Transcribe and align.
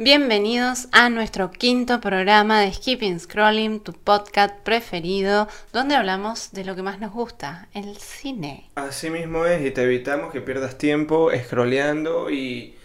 Bienvenidos 0.00 0.86
a 0.92 1.10
nuestro 1.10 1.50
quinto 1.50 2.00
programa 2.00 2.60
de 2.60 2.72
Skipping 2.72 3.18
Scrolling, 3.18 3.80
tu 3.80 3.92
podcast 3.92 4.54
preferido, 4.60 5.48
donde 5.72 5.96
hablamos 5.96 6.52
de 6.52 6.64
lo 6.64 6.76
que 6.76 6.84
más 6.84 7.00
nos 7.00 7.12
gusta, 7.12 7.66
el 7.74 7.96
cine. 7.96 8.70
Así 8.76 9.10
mismo 9.10 9.44
es, 9.44 9.66
y 9.66 9.72
te 9.72 9.82
evitamos 9.82 10.32
que 10.32 10.40
pierdas 10.40 10.78
tiempo 10.78 11.32
scrolleando 11.36 12.30
y, 12.30 12.76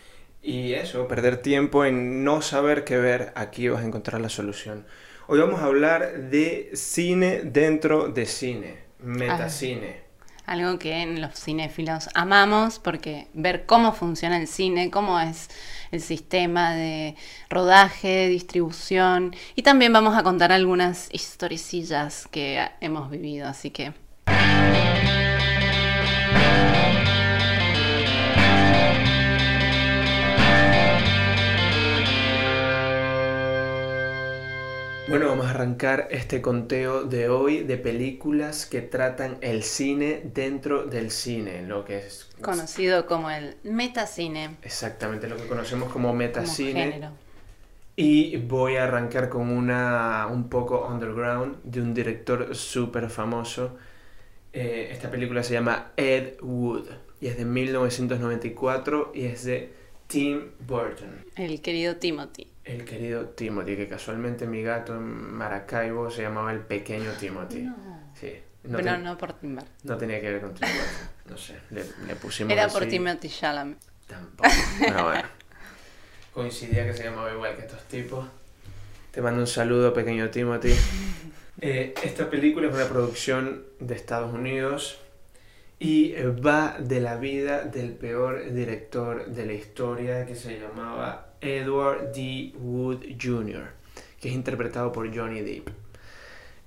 y 0.42 0.74
eso, 0.74 1.08
perder 1.08 1.38
tiempo 1.38 1.86
en 1.86 2.24
no 2.24 2.42
saber 2.42 2.84
qué 2.84 2.98
ver. 2.98 3.32
Aquí 3.36 3.70
vas 3.70 3.84
a 3.84 3.86
encontrar 3.86 4.20
la 4.20 4.30
solución. 4.30 4.88
Hoy 5.28 5.40
vamos 5.40 5.60
a 5.60 5.66
hablar 5.66 6.32
de 6.32 6.72
cine 6.74 7.42
dentro 7.44 8.08
de 8.08 8.26
cine, 8.26 8.80
metacine. 8.98 10.03
Algo 10.46 10.78
que 10.78 11.02
en 11.02 11.22
los 11.22 11.40
cinéfilos 11.40 12.10
amamos 12.16 12.80
porque 12.80 13.28
ver 13.34 13.66
cómo 13.66 13.94
funciona 13.94 14.38
el 14.38 14.48
cine, 14.48 14.92
cómo 14.92 15.20
es 15.20 15.50
el 15.92 16.02
sistema 16.02 16.74
de 16.74 17.16
rodaje, 17.50 18.28
distribución 18.28 19.34
y 19.56 19.62
también 19.62 19.94
vamos 19.94 20.18
a 20.18 20.24
contar 20.24 20.52
algunas 20.52 21.08
historicillas 21.14 22.28
que 22.30 22.68
hemos 22.82 23.10
vivido, 23.10 23.48
así 23.48 23.70
que 23.70 23.94
Bueno, 35.10 35.28
vamos 35.28 35.48
a 35.48 35.50
arrancar 35.50 36.08
este 36.12 36.42
conteo 36.42 37.04
de 37.04 37.28
hoy 37.28 37.64
de 37.64 37.78
películas 37.78 38.66
que 38.66 38.82
tratan 38.82 39.38
el 39.42 39.64
cine 39.64 40.22
dentro 40.34 40.86
del 40.86 41.12
cine, 41.12 41.62
lo 41.62 41.84
que 41.84 41.98
es 41.98 42.30
conocido 42.42 43.06
como 43.06 43.30
el 43.30 43.58
metacine. 43.64 44.56
Exactamente, 44.62 45.28
lo 45.28 45.36
que 45.36 45.46
conocemos 45.46 45.92
como 45.92 46.14
metacine. 46.14 47.10
y 47.98 48.38
voy 48.38 48.78
a 48.78 48.86
arrancar 48.86 49.28
con 49.28 49.50
una 49.50 50.28
un 50.32 50.48
poco 50.50 50.88
underground 50.88 51.58
de 51.64 51.82
un 51.82 51.94
director 51.94 52.56
súper 52.56 53.10
famoso. 53.10 53.76
Eh, 54.54 54.88
esta 54.90 55.12
película 55.12 55.44
se 55.44 55.54
llama 55.54 55.92
Ed 55.98 56.40
Wood 56.42 56.88
y 57.20 57.28
es 57.28 57.38
de 57.38 57.44
1994 57.44 59.12
y 59.14 59.26
es 59.26 59.44
de 59.44 59.74
Tim 60.08 60.52
Burton. 60.66 61.26
El 61.36 61.62
querido 61.62 61.98
Timothy. 61.98 62.53
El 62.64 62.86
querido 62.86 63.26
Timothy, 63.30 63.76
que 63.76 63.88
casualmente 63.88 64.48
mi 64.48 64.64
gato 64.64 64.96
en 64.96 65.34
Maracaibo 65.34 66.10
se 66.10 66.22
llamaba 66.22 66.52
el 66.54 66.60
pequeño 66.60 67.12
Timothy. 67.20 67.70
Sí. 68.20 68.40
No 68.64 68.78
Pero 68.78 68.98
no 68.98 69.18
por 69.18 69.34
Tim 69.34 69.56
Burton. 69.56 69.74
No 69.84 69.98
tenía 69.98 70.22
que 70.22 70.32
ver 70.32 70.42
con 70.42 70.54
Tim 70.54 70.68
Burton. 70.68 71.10
No 71.30 71.38
sé, 71.38 71.56
le, 71.72 71.84
le 72.08 72.16
pusimos 72.16 72.54
Era 72.54 72.70
por 72.70 72.86
Timothy 72.86 73.28
Chalamet. 73.28 73.78
Tampoco. 74.08 74.50
Pero 74.80 75.04
bueno. 75.04 75.28
Coincidía 76.34 76.86
que 76.86 76.94
se 76.94 77.04
llamaba 77.04 77.34
igual 77.34 77.56
que 77.56 77.64
estos 77.64 77.84
tipos. 77.84 78.26
Te 79.12 79.22
mando 79.22 79.42
un 79.42 79.48
saludo, 79.48 79.94
pequeño 79.94 80.30
Timothy. 80.30 80.74
Eh, 81.62 81.94
esta 82.04 82.30
película 82.32 82.68
es 82.68 82.74
una 82.74 82.88
producción 82.88 83.64
de 83.80 83.94
Estados 83.94 84.34
Unidos 84.34 85.00
y 85.84 86.14
va 86.14 86.78
de 86.80 87.02
la 87.02 87.18
vida 87.18 87.66
del 87.66 87.92
peor 87.92 88.54
director 88.54 89.26
de 89.26 89.46
la 89.46 89.52
historia 89.52 90.26
que 90.26 90.34
se 90.34 90.58
llamaba 90.58 91.34
Edward 91.42 92.14
D. 92.14 92.54
Wood 92.58 93.04
Jr., 93.22 93.68
que 94.22 94.30
es 94.30 94.34
interpretado 94.34 94.94
por 94.94 95.14
Johnny 95.14 95.42
Depp. 95.42 95.68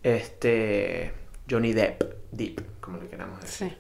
Este. 0.03 1.13
Johnny 1.51 1.73
Depp, 1.73 2.03
Depp, 2.31 2.61
como 2.79 2.99
le 2.99 3.09
queramos 3.09 3.41
decir. 3.41 3.71
Sí. 3.71 3.77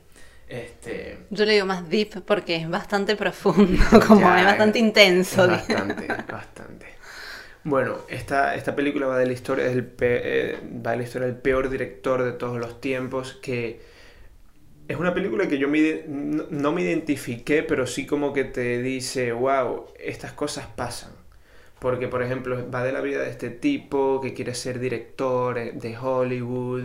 Este... 0.48 1.18
Yo 1.28 1.44
le 1.44 1.52
digo 1.52 1.66
más 1.66 1.86
deep 1.86 2.22
porque 2.24 2.56
es 2.56 2.70
bastante 2.70 3.14
profundo, 3.14 3.82
como 4.06 4.34
es 4.34 4.44
bastante 4.44 4.78
intenso. 4.78 5.46
bastante, 5.46 6.06
bastante. 6.32 6.86
Bueno, 7.62 7.98
esta, 8.08 8.54
esta 8.54 8.74
película 8.74 9.06
va 9.06 9.18
de 9.18 9.26
la 9.26 9.32
historia 9.34 9.66
del 9.66 9.92
eh, 10.00 10.58
va 10.86 10.92
de 10.92 10.96
la 10.96 11.02
historia 11.02 11.26
del 11.26 11.36
peor 11.36 11.68
director 11.68 12.22
de 12.22 12.32
todos 12.32 12.58
los 12.58 12.80
tiempos 12.80 13.34
que 13.42 13.95
es 14.88 14.96
una 14.96 15.14
película 15.14 15.48
que 15.48 15.58
yo 15.58 15.68
no, 15.68 16.72
me 16.72 16.82
identifiqué, 16.82 17.62
pero 17.62 17.86
sí 17.86 18.06
como 18.06 18.32
que 18.32 18.44
te 18.44 18.80
dice, 18.82 19.32
wow, 19.32 19.86
estas 19.98 20.32
cosas 20.32 20.66
pasan. 20.66 21.12
Porque, 21.80 22.08
por 22.08 22.22
ejemplo, 22.22 22.70
va 22.70 22.84
de 22.84 22.92
la 22.92 23.00
vida 23.00 23.22
de 23.22 23.30
este 23.30 23.50
tipo 23.50 24.20
que 24.20 24.32
quiere 24.32 24.54
ser 24.54 24.78
director 24.78 25.58
eh, 25.58 25.72
de 25.74 25.96
Hollywood, 25.96 26.84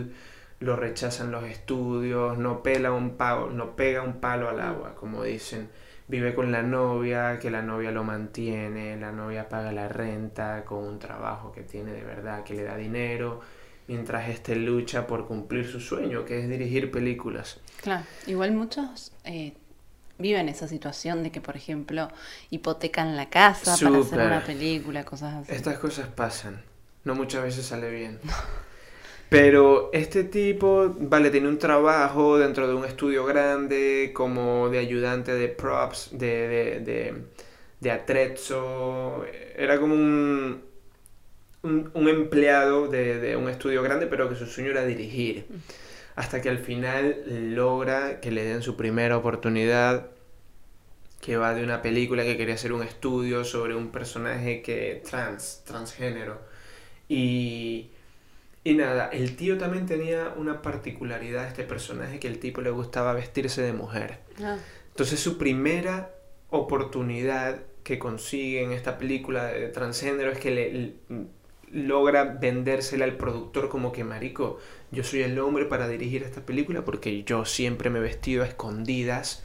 lo 0.60 0.76
rechazan 0.76 1.30
los 1.32 1.44
estudios, 1.44 2.38
no, 2.38 2.62
pela 2.62 2.92
un 2.92 3.16
palo, 3.16 3.50
no 3.50 3.74
pega 3.76 4.02
un 4.02 4.20
palo 4.20 4.48
al 4.48 4.60
agua, 4.60 4.94
como 4.94 5.22
dicen. 5.24 5.68
Vive 6.08 6.34
con 6.34 6.52
la 6.52 6.62
novia, 6.62 7.38
que 7.38 7.50
la 7.50 7.62
novia 7.62 7.90
lo 7.90 8.04
mantiene, 8.04 8.96
la 8.98 9.12
novia 9.12 9.48
paga 9.48 9.72
la 9.72 9.88
renta 9.88 10.64
con 10.64 10.84
un 10.84 10.98
trabajo 10.98 11.52
que 11.52 11.62
tiene 11.62 11.92
de 11.92 12.02
verdad, 12.04 12.44
que 12.44 12.54
le 12.54 12.64
da 12.64 12.76
dinero 12.76 13.40
mientras 13.92 14.30
este 14.30 14.56
lucha 14.56 15.06
por 15.06 15.26
cumplir 15.26 15.70
su 15.70 15.78
sueño, 15.78 16.24
que 16.24 16.40
es 16.40 16.48
dirigir 16.48 16.90
películas. 16.90 17.58
Claro, 17.82 18.04
igual 18.26 18.52
muchos 18.52 19.12
eh, 19.24 19.52
viven 20.18 20.48
esa 20.48 20.66
situación 20.66 21.22
de 21.22 21.30
que, 21.30 21.42
por 21.42 21.56
ejemplo, 21.56 22.08
hipotecan 22.48 23.16
la 23.16 23.28
casa 23.28 23.76
para 23.76 23.98
hacer 23.98 24.18
una 24.18 24.42
película, 24.44 25.04
cosas 25.04 25.34
así. 25.34 25.52
Estas 25.52 25.78
cosas 25.78 26.08
pasan, 26.08 26.62
no 27.04 27.14
muchas 27.14 27.42
veces 27.42 27.66
sale 27.66 27.90
bien. 27.90 28.18
Pero 29.28 29.90
este 29.92 30.24
tipo, 30.24 30.94
vale, 30.98 31.30
tiene 31.30 31.48
un 31.48 31.58
trabajo 31.58 32.38
dentro 32.38 32.68
de 32.68 32.74
un 32.74 32.86
estudio 32.86 33.26
grande 33.26 34.10
como 34.14 34.70
de 34.70 34.78
ayudante 34.78 35.32
de 35.34 35.48
props, 35.48 36.10
de, 36.12 36.48
de, 36.48 36.80
de, 36.80 37.14
de 37.80 37.90
atrezzo. 37.90 39.24
Era 39.56 39.78
como 39.78 39.94
un, 39.94 40.62
un, 41.62 42.08
empleado 42.08 42.88
de, 42.88 43.36
un 43.36 43.48
estudio 43.48 43.82
grande, 43.82 44.06
pero 44.06 44.28
que 44.28 44.36
su 44.36 44.46
sueño 44.46 44.70
era 44.70 44.84
dirigir. 44.84 45.46
Hasta 46.14 46.42
que 46.42 46.50
al 46.50 46.58
final 46.58 47.22
logra 47.54 48.20
que 48.20 48.30
le 48.30 48.44
den 48.44 48.62
su 48.62 48.76
primera 48.76 49.16
oportunidad, 49.16 50.08
que 51.20 51.36
va 51.36 51.54
de 51.54 51.62
una 51.62 51.82
película 51.82 52.24
que 52.24 52.36
quería 52.36 52.54
hacer 52.54 52.72
un 52.72 52.82
estudio 52.82 53.44
sobre 53.44 53.74
un 53.74 53.90
personaje 53.90 54.60
que 54.60 55.02
trans, 55.08 55.62
transgénero. 55.64 56.40
Y, 57.08 57.90
y 58.64 58.74
nada, 58.74 59.08
el 59.08 59.36
tío 59.36 59.56
también 59.56 59.86
tenía 59.86 60.34
una 60.36 60.62
particularidad, 60.62 61.46
este 61.46 61.62
personaje, 61.62 62.18
que 62.18 62.28
el 62.28 62.38
tipo 62.38 62.60
le 62.60 62.70
gustaba 62.70 63.12
vestirse 63.14 63.62
de 63.62 63.72
mujer. 63.72 64.18
Ah. 64.42 64.58
Entonces 64.88 65.20
su 65.20 65.38
primera 65.38 66.10
oportunidad 66.50 67.62
que 67.82 67.98
consigue 67.98 68.62
en 68.62 68.72
esta 68.72 68.98
película 68.98 69.46
de 69.46 69.68
transgénero 69.68 70.30
es 70.30 70.38
que 70.38 70.50
le, 70.50 70.94
logra 71.72 72.24
vendérsela 72.24 73.04
al 73.04 73.16
productor 73.16 73.68
como 73.68 73.92
que, 73.92 74.04
marico, 74.04 74.58
yo 74.90 75.02
soy 75.02 75.22
el 75.22 75.38
hombre 75.38 75.64
para 75.64 75.88
dirigir 75.88 76.22
esta 76.22 76.44
película 76.44 76.84
porque 76.84 77.24
yo 77.24 77.44
siempre 77.44 77.90
me 77.90 77.98
he 77.98 78.02
vestido 78.02 78.42
a 78.42 78.46
escondidas 78.46 79.42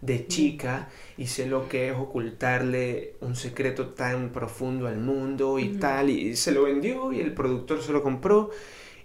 de 0.00 0.26
chica 0.26 0.88
y 1.16 1.26
sé 1.26 1.46
lo 1.46 1.68
que 1.68 1.90
es 1.90 1.96
ocultarle 1.96 3.14
un 3.20 3.36
secreto 3.36 3.88
tan 3.88 4.30
profundo 4.30 4.86
al 4.86 4.98
mundo 4.98 5.58
y 5.58 5.76
tal, 5.76 6.10
y 6.10 6.36
se 6.36 6.52
lo 6.52 6.64
vendió 6.64 7.12
y 7.12 7.20
el 7.20 7.34
productor 7.34 7.82
se 7.82 7.92
lo 7.92 8.02
compró 8.02 8.50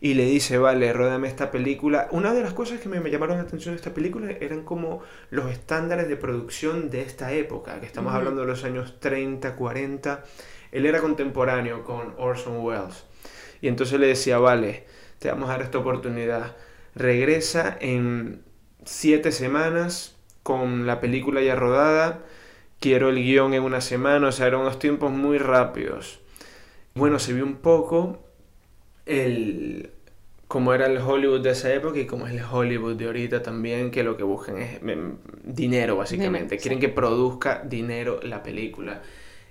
y 0.02 0.14
le 0.14 0.25
dice, 0.25 0.58
vale, 0.58 0.91
ródame 0.94 1.28
esta 1.28 1.52
película. 1.52 2.08
Una 2.12 2.34
de 2.34 2.41
las 2.41 2.53
cosas 2.53 2.80
que 2.80 2.90
me, 2.90 3.09
llamaron 3.09 3.38
la 3.38 3.44
atención 3.44 3.74
de 3.74 3.78
esta 3.78 3.94
película 3.94 4.30
eran 4.40 4.64
como 4.64 5.02
los 5.31 5.50
estándares 5.52 6.08
de 6.08 6.16
producción 6.16 6.90
de 6.90 7.02
esta 7.02 7.34
época, 7.34 7.80
que 7.80 7.85
estamos 7.85 8.14
hablando 8.14 8.41
de 8.41 8.47
los 8.47 8.64
años 8.64 9.00
30, 9.00 9.56
40 9.56 10.24
él 10.72 10.86
era 10.86 11.02
contemporáneo 11.02 11.84
con 11.84 12.14
Orson 12.18 12.58
Welles. 12.58 13.06
Y 13.62 13.68
entonces 13.68 14.00
le 14.00 14.08
decía, 14.08 14.38
vale, 14.38 14.86
te 15.20 15.30
vamos 15.30 15.50
a 15.50 15.53
dar 15.53 15.62
esta 15.62 15.78
oportunidad. 15.78 16.56
Regresa 16.96 17.78
en 17.80 18.42
siete 18.84 19.31
semanas 19.31 20.16
con 20.44 20.86
la 20.86 21.00
película 21.00 21.42
ya 21.42 21.56
rodada. 21.56 22.20
Quiero 22.80 23.09
el 23.09 23.16
guion 23.16 23.53
en 23.53 23.64
una 23.64 23.81
semana. 23.81 24.28
O 24.28 24.31
sea, 24.31 24.48
eran 24.48 24.62
unos 24.62 24.80
tiempos 24.80 25.12
muy 25.12 25.38
rápidos. 25.38 26.20
Bueno, 26.94 27.20
se 27.20 27.34
vio 27.34 27.44
un 27.44 27.56
poco 27.56 28.20
el 29.06 29.91
como 30.47 30.73
era 30.73 30.85
el 30.85 31.00
Hollywood 31.00 31.41
de 31.41 31.52
esa 31.52 31.73
época 31.73 32.00
y 32.00 32.06
como 32.06 32.28
es 32.28 32.34
el 32.34 32.44
Hollywood 32.44 32.96
de 32.96 33.06
ahorita 33.06 33.41
también, 33.41 33.90
que 33.90 34.03
lo 34.03 34.16
que 34.16 34.23
buscan 34.23 34.59
es 34.59 34.82
em, 34.84 35.17
dinero 35.44 35.97
básicamente. 35.97 36.58
Quieren 36.58 36.79
que 36.79 36.90
produzca 36.90 37.64
dinero 37.66 38.20
la 38.22 38.44
película 38.44 39.02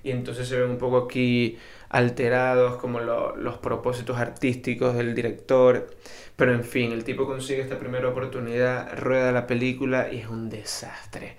y 0.05 0.11
entonces 0.11 0.47
se 0.47 0.61
ven 0.61 0.71
un 0.71 0.79
poco 0.79 0.99
aquí 0.99 1.59
alterados 1.89 2.77
como 2.77 3.01
los 3.01 3.59
propósitos 3.59 4.19
artísticos 4.19 4.95
del 4.95 5.15
director. 5.15 5.91
Pero 6.37 6.53
en 6.53 6.65
fin, 6.65 6.93
el 6.93 7.05
tipo 7.05 7.27
consigue 7.27 7.63
esta 7.63 7.79
primera 7.79 8.09
oportunidad, 8.09 8.97
rueda 8.99 9.33
la 9.33 9.47
película 9.47 10.13
y 10.13 10.19
es 10.19 10.29
un 10.29 10.51
desastre. 10.51 11.37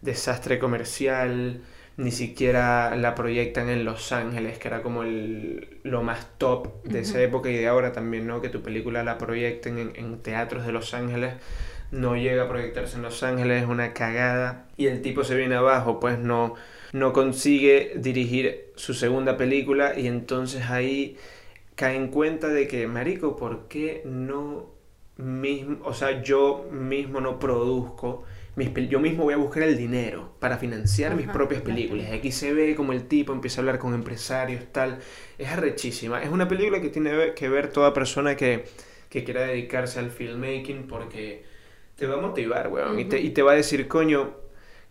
Desastre 0.00 0.58
comercial, 0.58 1.60
ni 1.96 2.10
siquiera 2.10 2.96
la 2.96 3.14
proyectan 3.14 3.68
en 3.68 3.84
Los 3.84 4.12
Ángeles, 4.12 4.58
que 4.58 4.68
era 4.68 4.82
como 4.82 5.02
el, 5.02 5.80
lo 5.82 6.02
más 6.02 6.26
top 6.38 6.84
de 6.84 7.00
esa 7.00 7.20
época 7.20 7.50
y 7.50 7.56
de 7.56 7.66
ahora 7.66 7.92
también, 7.92 8.26
¿no? 8.26 8.40
Que 8.40 8.48
tu 8.48 8.62
película 8.62 9.02
la 9.02 9.18
proyecten 9.18 9.78
en, 9.78 9.92
en 9.96 10.22
teatros 10.22 10.64
de 10.64 10.72
Los 10.72 10.94
Ángeles 10.94 11.34
no 11.90 12.16
llega 12.16 12.44
a 12.44 12.48
proyectarse 12.48 12.96
en 12.96 13.02
Los 13.02 13.22
Ángeles, 13.22 13.62
es 13.62 13.68
una 13.68 13.92
cagada. 13.92 14.66
Y 14.76 14.86
el 14.86 15.02
tipo 15.02 15.24
se 15.24 15.36
viene 15.36 15.54
abajo, 15.54 16.00
pues 16.00 16.18
no, 16.18 16.54
no 16.92 17.12
consigue 17.12 17.92
dirigir 17.96 18.72
su 18.76 18.94
segunda 18.94 19.36
película 19.36 19.98
y 19.98 20.06
entonces 20.06 20.70
ahí 20.70 21.16
cae 21.74 21.96
en 21.96 22.08
cuenta 22.08 22.48
de 22.48 22.66
que, 22.68 22.86
Marico, 22.86 23.36
¿por 23.36 23.68
qué 23.68 24.02
no 24.04 24.70
mismo, 25.16 25.78
o 25.84 25.94
sea, 25.94 26.22
yo 26.22 26.66
mismo 26.70 27.20
no 27.20 27.38
produzco? 27.38 28.24
Mis 28.56 28.70
yo 28.88 29.00
mismo 29.00 29.24
voy 29.24 29.34
a 29.34 29.36
buscar 29.36 29.64
el 29.64 29.76
dinero 29.76 30.30
para 30.40 30.56
financiar 30.56 31.14
mis 31.14 31.28
propias 31.28 31.60
películas. 31.60 32.10
Aquí 32.10 32.32
se 32.32 32.54
ve 32.54 32.74
como 32.74 32.92
el 32.92 33.06
tipo 33.06 33.34
empieza 33.34 33.60
a 33.60 33.62
hablar 33.62 33.78
con 33.78 33.92
empresarios, 33.92 34.64
tal. 34.72 34.98
Es 35.36 35.48
arrechísima. 35.48 36.22
Es 36.22 36.30
una 36.30 36.48
película 36.48 36.80
que 36.80 36.88
tiene 36.88 37.34
que 37.34 37.50
ver 37.50 37.68
toda 37.68 37.92
persona 37.92 38.34
que, 38.34 38.64
que 39.10 39.24
quiera 39.24 39.42
dedicarse 39.42 39.98
al 39.98 40.10
filmmaking 40.10 40.86
porque 40.86 41.44
te 41.96 42.06
va 42.06 42.14
a 42.14 42.20
motivar, 42.20 42.68
weón. 42.68 42.98
y, 42.98 43.04
te, 43.04 43.20
y 43.20 43.30
te 43.30 43.42
va 43.42 43.52
a 43.52 43.56
decir, 43.56 43.88
coño, 43.88 44.45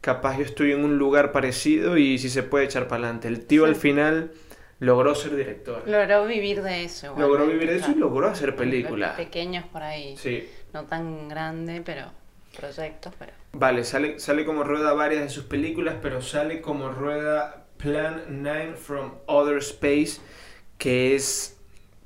capaz 0.05 0.37
yo 0.37 0.43
estoy 0.43 0.71
en 0.71 0.85
un 0.85 0.99
lugar 0.99 1.31
parecido 1.31 1.97
y 1.97 2.19
si 2.19 2.29
se 2.29 2.43
puede 2.43 2.65
echar 2.65 2.87
para 2.87 3.05
adelante. 3.05 3.27
El 3.27 3.43
tío 3.47 3.65
al 3.65 3.75
final 3.75 4.33
logró 4.77 5.15
ser 5.15 5.35
director. 5.35 5.81
Logró 5.87 6.27
vivir 6.27 6.61
de 6.61 6.83
eso. 6.83 7.15
Logró 7.17 7.47
vivir 7.47 7.67
de 7.67 7.77
eso 7.77 7.89
y 7.89 7.95
logró 7.95 8.27
hacer 8.27 8.55
películas. 8.55 9.15
Pequeños 9.17 9.65
por 9.65 9.81
ahí. 9.81 10.15
Sí. 10.15 10.47
No 10.73 10.83
tan 10.83 11.27
grande, 11.27 11.81
pero 11.83 12.11
proyectos, 12.55 13.13
pero... 13.17 13.31
Vale, 13.53 13.83
sale, 13.83 14.19
sale 14.19 14.45
como 14.45 14.63
rueda 14.63 14.93
varias 14.93 15.23
de 15.23 15.29
sus 15.29 15.45
películas, 15.45 15.95
pero 16.03 16.21
sale 16.21 16.61
como 16.61 16.89
rueda 16.89 17.65
Plan 17.77 18.25
9 18.29 18.75
from 18.75 19.15
Other 19.25 19.57
Space, 19.57 20.21
que 20.77 21.15
es 21.15 21.54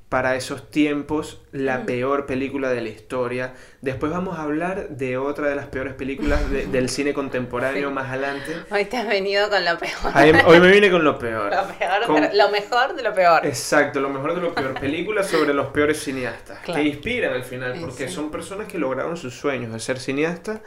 para 0.10 0.36
esos 0.36 0.72
tiempos 0.72 1.40
la 1.52 1.80
mm. 1.80 1.86
peor 1.86 2.26
película 2.26 2.70
de 2.70 2.82
la 2.82 2.90
historia. 2.90 3.54
Después 3.82 4.12
vamos 4.12 4.40
a 4.40 4.42
hablar 4.42 4.90
de 4.90 5.18
otra 5.18 5.48
de 5.48 5.56
las 5.56 5.68
peores 5.68 5.94
películas 5.94 6.50
del 6.50 6.90
cine 6.90 7.14
contemporáneo 7.14 7.92
más 7.92 8.10
adelante. 8.10 8.56
Hoy 8.72 8.86
te 8.86 8.98
has 8.98 9.08
venido 9.08 9.48
con 9.50 9.64
lo 9.64 9.78
peor. 9.78 10.48
hoy 10.48 10.60
me 10.60 10.72
vine 10.72 10.90
con 10.90 11.04
lo 11.04 11.20
peor. 11.20 11.54
Lo, 11.54 11.78
peor 11.78 12.34
lo 12.34 12.50
mejor 12.50 12.96
de 12.96 13.04
lo 13.04 13.14
peor. 13.14 13.46
Exacto, 13.46 14.00
lo 14.00 14.10
mejor 14.10 14.34
de 14.34 14.42
lo 14.42 14.56
peor. 14.56 14.74
Películas 14.80 15.28
sobre 15.28 15.54
los 15.54 15.68
peores 15.68 16.02
cineastas. 16.04 16.60
Que 16.62 16.82
inspiran 16.82 17.34
al 17.34 17.44
final, 17.44 17.78
porque 17.80 18.08
son 18.08 18.32
personas 18.32 18.68
que 18.68 18.80
lograron 18.80 19.16
sus 19.16 19.36
sueños 19.36 19.72
de 19.72 19.80
ser 19.80 20.00
cineastas. 20.00 20.62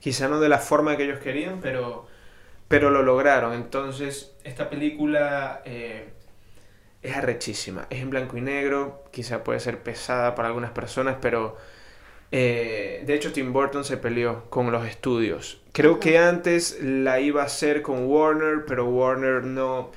Quizá 0.00 0.28
no 0.28 0.40
de 0.40 0.48
la 0.48 0.58
forma 0.58 0.96
que 0.96 1.04
ellos 1.04 1.20
querían, 1.20 1.60
pero, 1.60 2.08
pero 2.66 2.90
lo 2.90 3.02
lograron. 3.02 3.52
Entonces, 3.52 4.32
esta 4.42 4.68
película... 4.68 5.62
Eh, 5.64 6.17
es 7.08 7.16
arrechísima. 7.16 7.86
Es 7.90 8.00
en 8.00 8.10
blanco 8.10 8.36
y 8.36 8.40
negro, 8.40 9.04
quizá 9.10 9.44
puede 9.44 9.60
ser 9.60 9.82
pesada 9.82 10.34
para 10.34 10.48
algunas 10.48 10.70
personas, 10.70 11.16
pero 11.20 11.56
eh, 12.30 13.02
de 13.06 13.14
hecho 13.14 13.32
Tim 13.32 13.52
Burton 13.52 13.84
se 13.84 13.96
peleó 13.96 14.44
con 14.50 14.70
los 14.70 14.86
estudios. 14.86 15.60
Creo 15.72 15.98
que 16.00 16.18
antes 16.18 16.78
la 16.82 17.20
iba 17.20 17.42
a 17.42 17.46
hacer 17.46 17.82
con 17.82 18.06
Warner, 18.06 18.64
pero 18.66 18.86
Warner 18.86 19.44
no, 19.44 19.90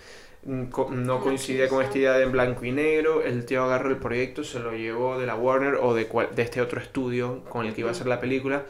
no 0.43 1.19
coincidía 1.19 1.67
con 1.67 1.83
esta 1.83 1.97
idea 1.97 2.13
de 2.13 2.23
en 2.23 2.31
blanco 2.31 2.65
y 2.65 2.71
negro. 2.71 3.23
El 3.23 3.45
tío 3.45 3.63
agarró 3.63 3.89
el 3.89 3.97
proyecto, 3.97 4.43
se 4.43 4.59
lo 4.59 4.73
llevó 4.73 5.19
de 5.19 5.25
la 5.25 5.35
Warner 5.35 5.75
o 5.75 5.93
de, 5.93 6.07
de 6.35 6.41
este 6.41 6.61
otro 6.61 6.79
estudio 6.79 7.43
con 7.45 7.65
el 7.65 7.73
que 7.73 7.81
iba 7.81 7.89
a 7.89 7.93
hacer 7.93 8.07
la 8.07 8.19
película. 8.19 8.63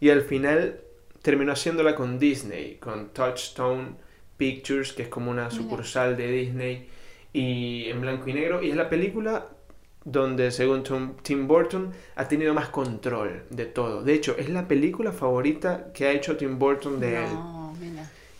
Y 0.00 0.10
al 0.10 0.22
final 0.22 0.80
terminó 1.22 1.52
haciéndola 1.52 1.94
con 1.94 2.18
Disney, 2.18 2.76
con 2.76 3.08
Touchstone 3.08 3.96
Pictures, 4.36 4.92
que 4.92 5.02
es 5.02 5.08
como 5.08 5.30
una 5.30 5.50
sucursal 5.50 6.16
de 6.16 6.26
Disney 6.28 6.88
y 7.32 7.88
en 7.88 8.00
blanco 8.00 8.28
y 8.28 8.34
negro. 8.34 8.62
Y 8.62 8.70
es 8.70 8.76
la 8.76 8.88
película 8.88 9.48
donde, 10.04 10.50
según 10.50 10.82
Tim 11.22 11.46
Burton, 11.46 11.92
ha 12.16 12.28
tenido 12.28 12.54
más 12.54 12.68
control 12.68 13.44
de 13.50 13.66
todo. 13.66 14.02
De 14.02 14.14
hecho, 14.14 14.36
es 14.38 14.48
la 14.48 14.66
película 14.66 15.12
favorita 15.12 15.92
que 15.92 16.06
ha 16.06 16.12
hecho 16.12 16.36
Tim 16.36 16.58
Burton 16.58 17.00
de 17.00 17.24
él. 17.24 17.30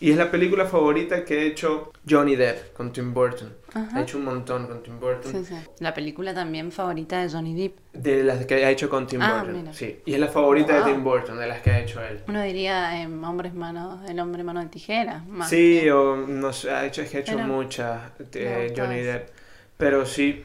Y 0.01 0.11
es 0.11 0.17
la 0.17 0.31
película 0.31 0.65
favorita 0.65 1.25
que 1.27 1.39
ha 1.39 1.43
hecho 1.43 1.93
Johnny 2.09 2.35
Depp 2.35 2.73
con 2.73 2.91
Tim 2.91 3.13
Burton. 3.13 3.55
Ha 3.75 4.01
hecho 4.01 4.17
un 4.17 4.25
montón 4.25 4.67
con 4.67 4.83
Tim 4.83 4.99
Burton. 4.99 5.47
La 5.79 5.93
película 5.93 6.35
también 6.35 6.73
favorita 6.73 7.23
de 7.23 7.29
Johnny 7.29 7.55
Depp. 7.55 7.79
De 7.93 8.25
las 8.25 8.47
que 8.47 8.65
ha 8.65 8.71
hecho 8.71 8.89
con 8.89 9.07
Tim 9.07 9.21
ah, 9.21 9.45
Burton. 9.45 9.75
Sí. 9.75 10.01
Y 10.07 10.15
es 10.15 10.19
la 10.19 10.29
favorita 10.29 10.83
de 10.83 10.91
Tim 10.91 11.05
Burton, 11.05 11.39
de 11.39 11.47
las 11.47 11.61
que 11.61 11.71
ha 11.71 11.81
hecho 11.81 12.03
él. 12.03 12.23
Uno 12.27 12.43
diría 12.43 13.07
Hombres 13.23 13.53
mano, 13.53 14.03
El 14.09 14.19
hombre 14.21 14.43
mano 14.43 14.61
de 14.61 14.69
tijera. 14.69 15.23
sí, 15.47 15.89
o 15.91 16.17
no 16.17 16.53
sé, 16.53 16.71
ha 16.71 16.87
hecho, 16.87 17.03
es 17.03 17.11
que 17.11 17.19
ha 17.19 17.21
hecho 17.21 17.39
muchas 17.39 18.01
de 18.31 18.73
Johnny 18.75 19.01
Depp. 19.01 19.29
Pero 19.77 20.07
sí. 20.07 20.45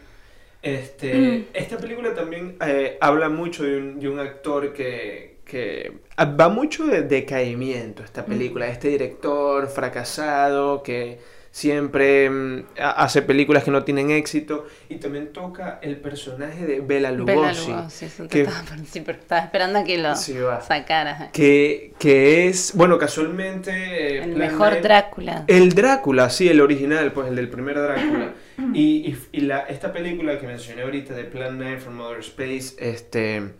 Este, 0.61 1.13
mm. 1.13 1.45
Esta 1.53 1.77
película 1.77 2.13
también 2.13 2.57
eh, 2.59 2.97
habla 2.99 3.29
mucho 3.29 3.63
de 3.63 3.77
un, 3.77 3.99
de 3.99 4.09
un 4.09 4.19
actor 4.19 4.73
que, 4.73 5.34
que 5.55 5.93
va 6.19 6.49
mucho 6.49 6.85
de 6.85 7.03
decaimiento 7.03 8.03
esta 8.03 8.25
película, 8.25 8.67
este 8.67 8.89
director 8.89 9.69
fracasado 9.69 10.83
que 10.83 11.17
siempre 11.49 12.29
mm, 12.29 12.65
hace 12.77 13.21
películas 13.21 13.63
que 13.63 13.71
no 13.71 13.85
tienen 13.85 14.11
éxito 14.11 14.67
y 14.89 14.95
también 14.95 15.31
toca 15.31 15.79
el 15.81 15.95
personaje 15.95 16.65
de 16.65 16.81
Bela 16.81 17.09
Lugosi. 17.13 17.37
Bela 17.37 17.53
Lugosi, 17.53 18.27
que, 18.27 18.41
estaba, 18.41 19.45
esperando 19.45 19.79
a 19.79 19.83
que 19.85 19.97
lo 19.97 20.13
sacara. 20.17 21.29
Que, 21.31 21.93
que, 21.99 22.49
es, 22.49 22.73
bueno, 22.75 22.97
casualmente... 22.97 24.23
El 24.23 24.35
mejor 24.35 24.81
Drácula. 24.81 25.45
El 25.47 25.73
Drácula, 25.73 26.29
sí, 26.31 26.49
el 26.49 26.59
original, 26.59 27.13
pues 27.13 27.29
el 27.29 27.37
del 27.37 27.47
primer 27.47 27.79
Drácula. 27.79 28.33
y, 28.73 29.15
y, 29.31 29.39
la, 29.39 29.59
esta 29.59 29.93
película 29.93 30.37
que 30.37 30.47
mencioné 30.47 30.81
ahorita 30.81 31.13
de 31.13 31.23
Plan 31.23 31.57
9 31.57 31.77
from 31.77 32.01
Outer 32.01 32.19
Space, 32.19 32.75
este 32.77 33.53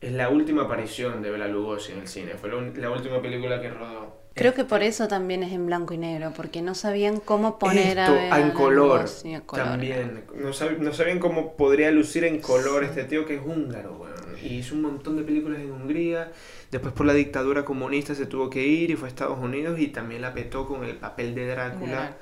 es 0.00 0.12
la 0.12 0.28
última 0.28 0.62
aparición 0.62 1.22
de 1.22 1.30
Bela 1.30 1.48
Lugosi 1.48 1.92
en 1.92 2.00
el 2.00 2.08
cine, 2.08 2.34
fue 2.34 2.50
la, 2.50 2.90
última 2.90 3.20
película 3.20 3.60
que 3.60 3.70
rodó. 3.70 4.18
Creo 4.34 4.54
que 4.54 4.64
por 4.64 4.84
eso 4.84 5.08
también 5.08 5.42
es 5.42 5.52
en 5.52 5.66
blanco 5.66 5.94
y 5.94 5.98
negro, 5.98 6.32
porque 6.36 6.62
no 6.62 6.76
sabían 6.76 7.18
cómo 7.18 7.58
poner 7.58 7.98
a, 7.98 8.40
en 8.40 8.52
color, 8.52 9.06
también. 9.52 10.22
No, 10.36 10.52
sabían 10.52 11.18
cómo 11.18 11.56
podría 11.56 11.90
lucir 11.90 12.22
en 12.22 12.40
color 12.40 12.84
este 12.84 13.02
tío 13.02 13.26
que 13.26 13.34
es 13.34 13.40
húngaro, 13.44 13.94
bueno. 13.94 14.14
Y 14.40 14.58
hizo 14.58 14.76
un 14.76 14.82
montón 14.82 15.16
de 15.16 15.24
películas 15.24 15.58
en 15.58 15.72
Hungría. 15.72 16.30
Después 16.70 16.94
por 16.94 17.06
la 17.06 17.14
dictadura 17.14 17.64
comunista 17.64 18.14
se 18.14 18.26
tuvo 18.26 18.48
que 18.48 18.64
ir 18.64 18.92
y 18.92 18.94
fue 18.94 19.08
a 19.08 19.10
Estados 19.10 19.38
Unidos 19.40 19.80
y 19.80 19.88
también 19.88 20.22
la 20.22 20.32
petó 20.32 20.68
con 20.68 20.84
el 20.84 20.94
papel 20.94 21.34
de 21.34 21.48
Drácula 21.48 22.16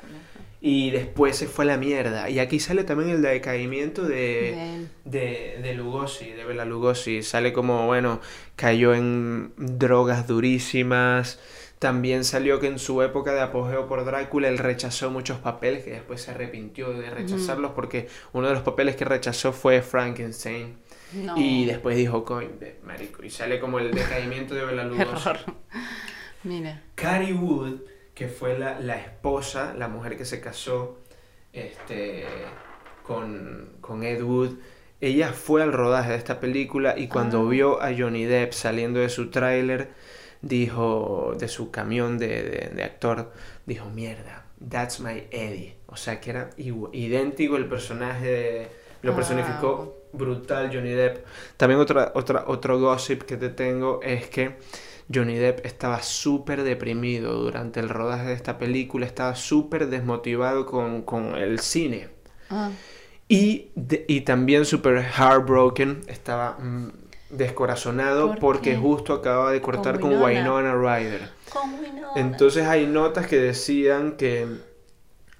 y 0.60 0.90
después 0.90 1.36
se 1.36 1.46
fue 1.46 1.64
a 1.64 1.68
la 1.68 1.76
mierda. 1.76 2.30
Y 2.30 2.38
aquí 2.38 2.60
sale 2.60 2.84
también 2.84 3.10
el 3.10 3.22
decaimiento 3.22 4.04
de, 4.04 4.86
de, 5.04 5.58
de 5.62 5.74
Lugosi, 5.74 6.30
de 6.30 6.44
Bela 6.44 6.64
Lugosi. 6.64 7.22
Sale 7.22 7.52
como, 7.52 7.86
bueno, 7.86 8.20
cayó 8.56 8.94
en 8.94 9.52
drogas 9.56 10.26
durísimas. 10.26 11.38
También 11.78 12.24
salió 12.24 12.58
que 12.58 12.68
en 12.68 12.78
su 12.78 13.02
época 13.02 13.34
de 13.34 13.42
apogeo 13.42 13.86
por 13.86 14.04
Drácula 14.06 14.48
él 14.48 14.56
rechazó 14.56 15.10
muchos 15.10 15.38
papeles 15.38 15.84
que 15.84 15.90
después 15.90 16.22
se 16.22 16.30
arrepintió 16.30 16.94
de 16.94 17.10
rechazarlos 17.10 17.72
porque 17.72 18.08
uno 18.32 18.48
de 18.48 18.54
los 18.54 18.62
papeles 18.62 18.96
que 18.96 19.04
rechazó 19.04 19.52
fue 19.52 19.82
Frankenstein. 19.82 20.78
Y 21.36 21.66
después 21.66 21.96
dijo, 21.96 22.24
coño, 22.24 22.48
marico. 22.84 23.22
Y 23.24 23.30
sale 23.30 23.60
como 23.60 23.78
el 23.78 23.92
decaimiento 23.92 24.54
de 24.54 24.64
Bela 24.64 24.84
Lugosi. 24.86 25.28
Mira. 26.44 26.82
Carrie 26.94 27.34
Wood 27.34 27.80
que 28.16 28.28
fue 28.28 28.58
la, 28.58 28.80
la 28.80 28.96
esposa, 28.96 29.74
la 29.76 29.88
mujer 29.88 30.16
que 30.16 30.24
se 30.24 30.40
casó 30.40 30.98
este, 31.52 32.24
con, 33.02 33.76
con 33.82 34.02
Ed 34.02 34.22
Wood. 34.22 34.54
Ella 35.02 35.34
fue 35.34 35.62
al 35.62 35.74
rodaje 35.74 36.12
de 36.12 36.16
esta 36.16 36.40
película 36.40 36.94
y 36.96 37.08
cuando 37.08 37.46
ah. 37.46 37.50
vio 37.50 37.82
a 37.82 37.94
Johnny 37.96 38.24
Depp 38.24 38.54
saliendo 38.54 39.00
de 39.00 39.10
su 39.10 39.28
tráiler, 39.30 39.90
dijo, 40.40 41.34
de 41.38 41.46
su 41.46 41.70
camión 41.70 42.16
de, 42.16 42.70
de, 42.74 42.82
actor, 42.82 43.32
dijo, 43.66 43.90
mierda, 43.90 44.46
that's 44.66 44.98
my 44.98 45.24
Eddie. 45.30 45.76
O 45.84 45.96
sea 45.96 46.18
que 46.18 46.30
era 46.30 46.48
idéntico 46.56 47.58
el 47.58 47.66
personaje, 47.66 48.68
lo 49.02 49.14
personificó 49.14 50.08
brutal 50.14 50.70
Johnny 50.72 50.92
Depp. 50.92 51.26
También 51.58 51.80
otra, 51.80 52.12
otra, 52.14 52.44
otro 52.46 52.80
gossip 52.80 53.24
que 53.24 53.36
te 53.36 53.50
tengo 53.50 54.00
es 54.02 54.26
que 54.30 54.56
Johnny 55.12 55.36
Depp 55.36 55.64
estaba 55.64 56.02
súper 56.02 56.62
deprimido 56.62 57.34
durante 57.34 57.80
el 57.80 57.88
rodaje 57.88 58.26
de 58.26 58.34
esta 58.34 58.58
película, 58.58 59.06
estaba 59.06 59.34
súper 59.34 59.88
desmotivado 59.88 60.66
con, 60.66 61.36
el 61.36 61.60
cine. 61.60 62.08
Ah. 62.50 62.70
Y, 63.28 63.70
y 64.08 64.20
también 64.22 64.64
súper 64.64 65.02
heartbroken, 65.02 66.02
estaba 66.06 66.58
mm, 66.58 66.90
descorazonado 67.30 68.36
porque 68.36 68.76
justo 68.76 69.12
acababa 69.12 69.52
de 69.52 69.60
cortar 69.60 70.00
con 70.00 70.20
Winona, 70.20 70.74
Ryder. 70.74 71.30
Entonces 72.14 72.66
hay 72.66 72.86
notas 72.86 73.26
que 73.26 73.36
decían 73.36 74.16
que 74.16 74.46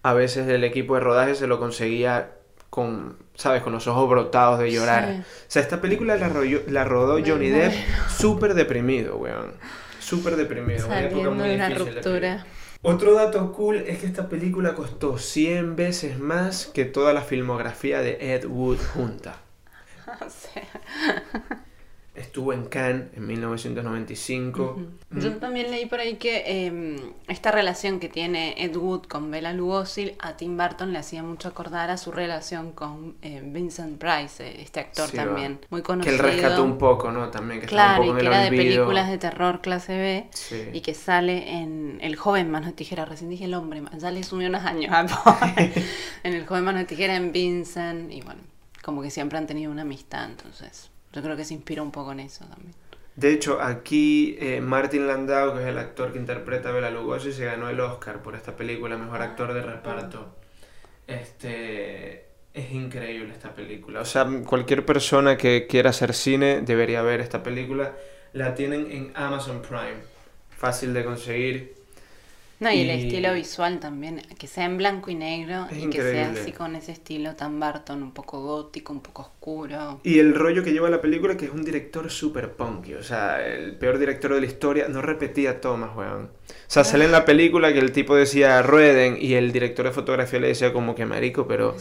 a 0.03 0.15
veces 0.15 0.49
el 0.49 0.65
equipo 0.65 0.95
de 0.95 1.01
rodaje 1.01 1.35
se 1.35 1.47
lo 1.47 1.59
conseguía 1.59 2.33
con, 2.71 3.17
¿sabes? 3.35 3.63
Con 3.63 3.73
los 3.73 3.87
ojos 3.87 4.09
brotados 4.09 4.59
de 4.59 4.71
llorar. 4.71 5.21
O 5.21 5.25
sea, 5.49 5.63
esta 5.63 5.81
película 5.81 6.17
la, 6.17 6.31
la 6.69 6.85
rodó 6.85 7.19
Johnny 7.25 7.49
Depp 7.49 7.73
súper 8.09 8.55
deprimido, 8.55 9.17
weón. 9.17 9.53
Súper 10.01 10.37
deprimido. 10.37 10.87
una 10.87 11.01
época 11.01 11.31
muy 11.31 11.55
una 11.55 11.69
ruptura. 11.71 12.47
Otro 12.83 13.15
dato 13.15 13.53
cool 13.53 13.79
es 13.79 13.99
que 13.99 14.07
esta 14.07 14.29
película 14.29 14.75
costó 14.75 15.19
100 15.19 15.75
veces 15.75 16.19
más 16.21 16.67
que 16.67 16.85
toda 16.85 17.13
la 17.13 17.23
filmografía 17.23 18.01
de 18.01 18.35
Ed 18.35 18.45
Wood 18.47 18.79
junta. 18.95 19.41
Estuvo 22.17 22.53
en 22.53 22.65
Cannes 22.65 23.09
en 23.15 23.27
1995. 23.27 24.81
Yo 25.11 25.37
también 25.37 25.71
leí 25.71 25.87
por 25.87 26.01
ahí 26.01 26.15
que 26.17 26.43
eh, 26.47 26.97
esta 27.29 27.51
relación 27.51 28.01
que 28.01 28.09
tiene 28.09 28.55
Ed 28.65 28.75
Wood 28.77 29.03
con 29.07 29.31
Bela 29.31 29.53
Lugosi 29.53 30.13
a 30.19 30.37
Tim 30.37 30.57
Burton 30.57 30.93
le 30.93 30.99
hacía 30.99 31.23
mucho 31.23 31.49
acordar 31.49 31.91
a 31.91 31.97
su 31.97 32.11
relación 32.13 32.73
con 32.73 33.17
eh, 33.23 33.43
Vincent 33.45 33.99
Price, 33.99 34.47
eh, 34.47 34.63
este 34.63 34.81
actor 34.81 35.09
Sí, 35.11 35.17
también, 35.17 35.61
va. 35.63 35.67
muy 35.71 35.81
Que 35.81 35.87
conocido. 35.87 36.15
él 36.17 36.23
rescató 36.23 36.65
un 36.65 36.79
poco, 36.79 37.13
¿no? 37.13 37.29
También, 37.29 37.61
que 37.61 37.67
Claro, 37.67 38.03
un 38.03 38.09
y 38.09 38.13
que 38.13 38.21
en 38.21 38.27
el 38.27 38.33
era 38.33 38.41
de 38.43 38.49
películas 38.51 39.11
de 39.11 39.19
terror 39.19 39.61
clase 39.61 39.97
B 39.97 40.27
Sí. 40.33 40.63
y 40.73 40.81
que 40.81 40.95
sale 40.95 41.59
en 41.59 41.99
El 42.01 42.17
joven 42.17 42.51
mano 42.51 42.67
de 42.69 42.73
tijera, 42.73 43.05
recién 43.05 43.31
dije 43.31 43.45
el 43.45 43.55
hombre, 43.55 43.83
ya 43.99 44.11
le 44.11 44.23
sumí 44.23 44.47
unos 44.47 44.65
años 44.65 44.93
pobre. 45.25 45.73
en 46.25 46.35
El 46.35 46.47
joven 46.47 46.65
mano 46.65 46.79
de 46.79 46.85
tijera, 46.87 47.15
en 47.15 47.33
Vincent, 47.33 48.11
y 48.11 48.23
bueno, 48.23 48.41
como 48.83 49.03
que 49.03 49.11
siempre 49.11 49.39
han 49.39 49.47
tenido 49.47 49.71
una 49.71 49.83
amistad, 49.83 50.25
entonces 50.25 50.91
yo 51.17 51.23
creo 51.23 51.35
que 51.35 51.47
se 51.47 51.55
inspira 51.55 51.83
un 51.83 51.91
poco 51.91 52.13
en 52.13 52.21
eso 52.21 52.45
también. 52.45 52.75
De 53.15 53.33
hecho, 53.33 53.63
aquí 53.63 54.37
eh, 54.39 54.61
Martin 54.61 55.07
Landau, 55.07 55.55
que 55.55 55.63
es 55.63 55.69
el 55.69 55.79
actor 55.79 56.13
que 56.13 56.19
interpreta 56.19 56.69
a 56.69 56.73
Bela 56.73 56.91
Lugosi, 56.91 57.33
se 57.33 57.47
ganó 57.47 57.71
el 57.71 57.81
Oscar 57.81 58.21
por 58.21 58.35
esta 58.35 58.55
película, 58.55 58.99
mejor 58.99 59.23
actor 59.23 59.55
de 59.55 59.63
reparto. 59.63 60.37
Este 61.07 62.27
es 62.53 62.71
increíble 62.71 63.33
esta 63.33 63.55
película. 63.55 64.03
O 64.03 64.05
sea, 64.05 64.29
cualquier 64.47 64.85
persona 64.85 65.39
que 65.39 65.67
quiera 65.67 65.89
hacer 65.89 66.13
cine 66.13 66.61
debería 66.61 67.01
ver 67.01 67.21
esta 67.21 67.43
película. 67.43 67.97
La 68.35 68.55
tienen 68.55 68.93
en 68.93 69.13
Amazon 69.15 69.63
Prime. 69.63 70.03
Fácil 70.51 70.93
de 70.93 71.03
conseguir. 71.03 71.76
No, 72.59 72.73
y, 72.73 72.81
el 72.81 72.91
estilo 72.91 73.35
visual 73.35 73.81
también, 73.81 74.23
que 74.39 74.47
sea 74.47 74.65
en 74.65 74.79
blanco 74.79 75.11
y 75.11 75.15
negro 75.15 75.67
y 75.71 75.91
que 75.91 76.01
sea 76.01 76.31
así 76.31 76.53
con 76.53 76.75
ese 76.75 76.93
estilo 76.93 77.37
tan 77.37 77.61
Barton, 77.61 78.03
un 78.03 78.13
poco 78.13 78.41
gótico, 78.41 78.95
un 78.95 79.01
poco 79.01 79.23
oscuro. 79.23 80.01
Y 80.03 80.19
el 80.19 80.35
rollo 80.35 80.65
que 80.65 80.73
lleva 80.73 80.89
la 80.89 81.03
película, 81.03 81.37
que 81.37 81.45
es 81.45 81.51
un 81.51 81.63
director 81.63 82.11
super 82.11 82.53
punky. 82.53 82.95
O 82.95 83.03
sea, 83.03 83.47
el 83.47 83.77
peor 83.77 83.99
director 83.99 84.33
de 84.33 84.41
la 84.41 84.47
historia. 84.47 84.89
No 84.89 85.03
repetía 85.03 85.61
tomas, 85.61 85.95
weón. 85.95 86.31
O 86.49 86.69
sea, 86.69 86.83
sale 86.85 87.05
en 87.05 87.13
la 87.13 87.27
película 87.27 87.73
que 87.75 87.79
el 87.79 87.93
tipo 87.93 88.17
decía 88.17 88.63
rueden 88.63 89.19
y 89.21 89.35
el 89.35 89.53
director 89.53 89.85
de 89.85 89.93
fotografía 89.93 90.41
le 90.41 90.49
decía 90.49 90.73
como 90.73 90.95
que 90.95 91.05
marico, 91.05 91.47
pero 91.47 91.77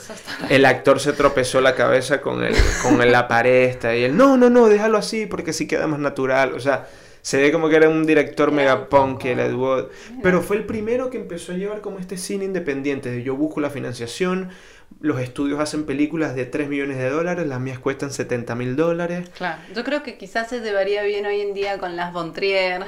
el 0.50 0.66
actor 0.66 1.00
se 1.00 1.14
tropezó 1.14 1.62
la 1.62 1.74
cabeza 1.76 2.22
con, 2.22 2.44
el, 2.44 2.54
con 2.84 3.00
la 3.12 3.28
pared 3.28 3.70
esta, 3.70 3.96
y 3.96 4.04
él, 4.04 4.18
no, 4.18 4.38
no, 4.38 4.50
no, 4.50 4.68
déjalo 4.68 4.98
así 4.98 5.26
porque 5.26 5.52
así 5.52 5.68
queda 5.68 5.88
más 5.88 6.00
natural. 6.00 6.54
O 6.54 6.60
sea, 6.60 6.88
se 7.26 7.42
ve 7.42 7.52
como 7.52 7.70
que 7.70 7.76
era 7.78 7.90
un 7.90 8.06
director 8.06 8.50
Era 8.50 8.56
mega 8.56 8.88
punk 8.90 9.26
el 9.26 9.40
Ed 9.40 9.54
Wood. 9.56 9.86
Pero 10.22 10.44
fue 10.44 10.58
el 10.58 10.66
primero 10.66 11.10
que 11.10 11.18
empezó 11.18 11.54
a 11.54 11.56
llevar 11.56 11.82
como 11.82 11.98
este 11.98 12.18
cine 12.18 12.46
independiente. 12.46 13.10
de 13.10 13.24
Yo 13.24 13.36
busco 13.36 13.60
la 13.62 13.72
financiación, 13.72 14.50
los 15.02 15.20
estudios 15.20 15.60
hacen 15.60 15.86
películas 15.88 16.36
de 16.36 16.46
3 16.46 16.70
millones 16.70 16.98
de 16.98 17.10
dólares, 17.10 17.48
las 17.48 17.60
mías 17.60 17.80
cuestan 17.80 18.12
70 18.12 18.54
mil 18.54 18.76
dólares. 18.76 19.28
Claro, 19.38 19.60
yo 19.74 19.84
creo 19.84 20.04
que 20.04 20.18
quizás 20.20 20.50
se 20.50 20.60
llevaría 20.60 21.02
bien 21.04 21.26
hoy 21.26 21.42
en 21.42 21.56
día 21.56 21.80
con 21.80 21.96
las 21.96 22.14
Von 22.14 22.32
Trier, 22.34 22.84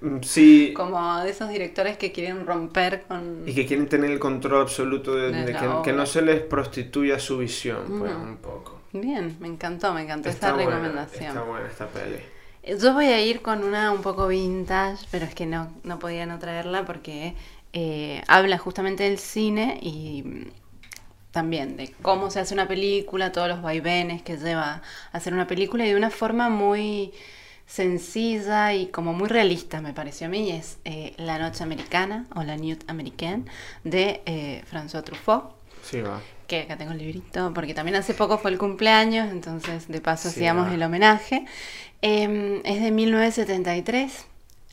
Mm, 0.00 0.20
Sí, 0.22 0.72
como 0.74 1.20
de 1.20 1.30
esos 1.30 1.48
directores 1.48 1.96
que 1.96 2.10
quieren 2.10 2.44
romper 2.44 3.02
con... 3.02 3.44
y 3.46 3.54
que 3.54 3.66
quieren 3.66 3.86
tener 3.88 4.10
el 4.10 4.18
control 4.18 4.62
absoluto 4.62 5.14
de, 5.14 5.30
De 5.30 5.44
de 5.44 5.52
que, 5.52 5.68
que 5.84 5.92
no 5.92 6.06
se 6.06 6.22
les 6.22 6.40
prostituya 6.40 7.20
su 7.20 7.38
visión, 7.38 7.84
pues, 8.00 8.12
Ujú. 8.12 8.22
un 8.22 8.36
poco. 8.38 8.80
Bien, 8.92 9.36
me 9.38 9.46
encantó, 9.46 9.94
me 9.94 10.02
encantó 10.02 10.28
Está 10.28 10.48
esta 10.48 10.54
buena, 10.56 10.70
recomendación. 10.80 11.28
está 11.28 11.42
buena 11.42 11.66
esta 11.68 11.86
peli. 11.86 12.16
Yo 12.64 12.94
voy 12.94 13.06
a 13.06 13.20
ir 13.20 13.42
con 13.42 13.64
una 13.64 13.90
un 13.90 14.02
poco 14.02 14.28
vintage, 14.28 15.04
pero 15.10 15.24
es 15.24 15.34
que 15.34 15.46
no, 15.46 15.72
no 15.82 15.98
podía 15.98 16.26
no 16.26 16.38
traerla 16.38 16.84
porque 16.84 17.34
eh, 17.72 18.22
habla 18.28 18.56
justamente 18.56 19.02
del 19.02 19.18
cine 19.18 19.78
y 19.82 20.46
también 21.32 21.76
de 21.76 21.92
cómo 22.02 22.30
se 22.30 22.38
hace 22.38 22.54
una 22.54 22.68
película, 22.68 23.32
todos 23.32 23.48
los 23.48 23.62
vaivenes 23.62 24.22
que 24.22 24.36
lleva 24.36 24.74
a 24.74 24.82
hacer 25.16 25.32
una 25.32 25.46
película 25.46 25.84
y 25.84 25.88
de 25.88 25.96
una 25.96 26.10
forma 26.10 26.50
muy 26.50 27.12
sencilla 27.66 28.74
y 28.74 28.86
como 28.88 29.12
muy 29.12 29.28
realista 29.28 29.80
me 29.80 29.92
pareció 29.92 30.26
a 30.26 30.30
mí, 30.30 30.50
es 30.50 30.78
eh, 30.84 31.14
La 31.16 31.38
Noche 31.38 31.64
Americana 31.64 32.26
o 32.36 32.42
La 32.44 32.56
Nuit 32.56 32.84
Américaine 32.88 33.46
de 33.82 34.22
eh, 34.26 34.62
François 34.70 35.02
Truffaut 35.02 35.62
Sí, 35.82 36.00
va. 36.00 36.20
Que 36.52 36.60
acá 36.60 36.76
tengo 36.76 36.92
el 36.92 36.98
librito, 36.98 37.52
porque 37.54 37.72
también 37.72 37.96
hace 37.96 38.12
poco 38.12 38.36
fue 38.36 38.50
el 38.50 38.58
cumpleaños, 38.58 39.32
entonces 39.32 39.88
de 39.88 40.02
paso 40.02 40.28
Sí, 40.28 40.40
hacíamos 40.40 40.68
ah. 40.68 40.74
el 40.74 40.82
homenaje. 40.82 41.46
Eh, 42.02 42.60
es 42.66 42.82
de 42.82 42.90
1973. 42.90 44.26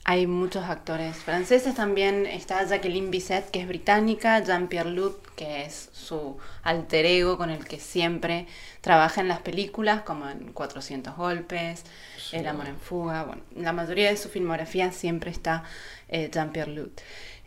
Hay 0.03 0.27
muchos 0.27 0.65
actores 0.65 1.15
franceses 1.15 1.75
también. 1.75 2.25
Está 2.25 2.65
Jacqueline 2.65 3.12
Bisset, 3.12 3.50
que 3.50 3.62
es 3.62 3.67
británica. 3.69 4.43
Jean-Pierre 4.43 4.89
Lut, 4.91 5.15
que 5.38 5.63
es 5.63 5.89
su 5.93 6.38
alter 6.63 7.05
ego 7.05 7.38
con 7.38 7.50
el 7.50 7.63
que 7.63 7.79
siempre 7.79 8.45
trabaja 8.81 9.21
en 9.21 9.29
las 9.29 9.39
películas, 9.39 10.01
como 10.01 10.27
en 10.27 10.51
400 10.51 11.15
Golpes, 11.15 11.86
Sí. 12.17 12.36
El 12.36 12.48
Amor 12.48 12.67
en 12.67 12.77
Fuga. 12.77 13.24
Bueno, 13.24 13.41
la 13.55 13.71
mayoría 13.71 14.09
de 14.09 14.17
su 14.17 14.27
filmografía 14.27 14.91
siempre 14.91 15.31
está 15.31 15.63
eh, 16.09 16.29
Jean-Pierre 16.29 16.71
Lut. 16.71 17.00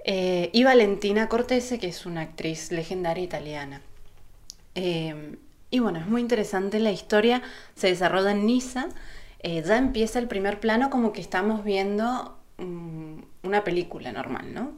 Eh, 0.06 0.48
y 0.54 0.64
Valentina 0.64 1.28
Cortese, 1.28 1.78
que 1.78 1.88
es 1.88 2.06
una 2.06 2.22
actriz 2.22 2.72
legendaria 2.72 3.22
italiana. 3.22 3.82
Eh, 4.74 5.36
y 5.70 5.78
bueno, 5.78 5.98
es 5.98 6.06
muy 6.06 6.20
interesante 6.20 6.80
la 6.80 6.92
historia, 6.92 7.42
se 7.74 7.88
desarrolla 7.88 8.32
en 8.32 8.46
Niza, 8.46 8.88
eh, 9.40 9.62
ya 9.66 9.78
empieza 9.78 10.18
el 10.18 10.28
primer 10.28 10.60
plano 10.60 10.90
como 10.90 11.12
que 11.12 11.20
estamos 11.22 11.64
viendo 11.64 12.36
mm, 12.58 13.20
una 13.42 13.64
película 13.64 14.12
normal, 14.12 14.52
¿no? 14.52 14.72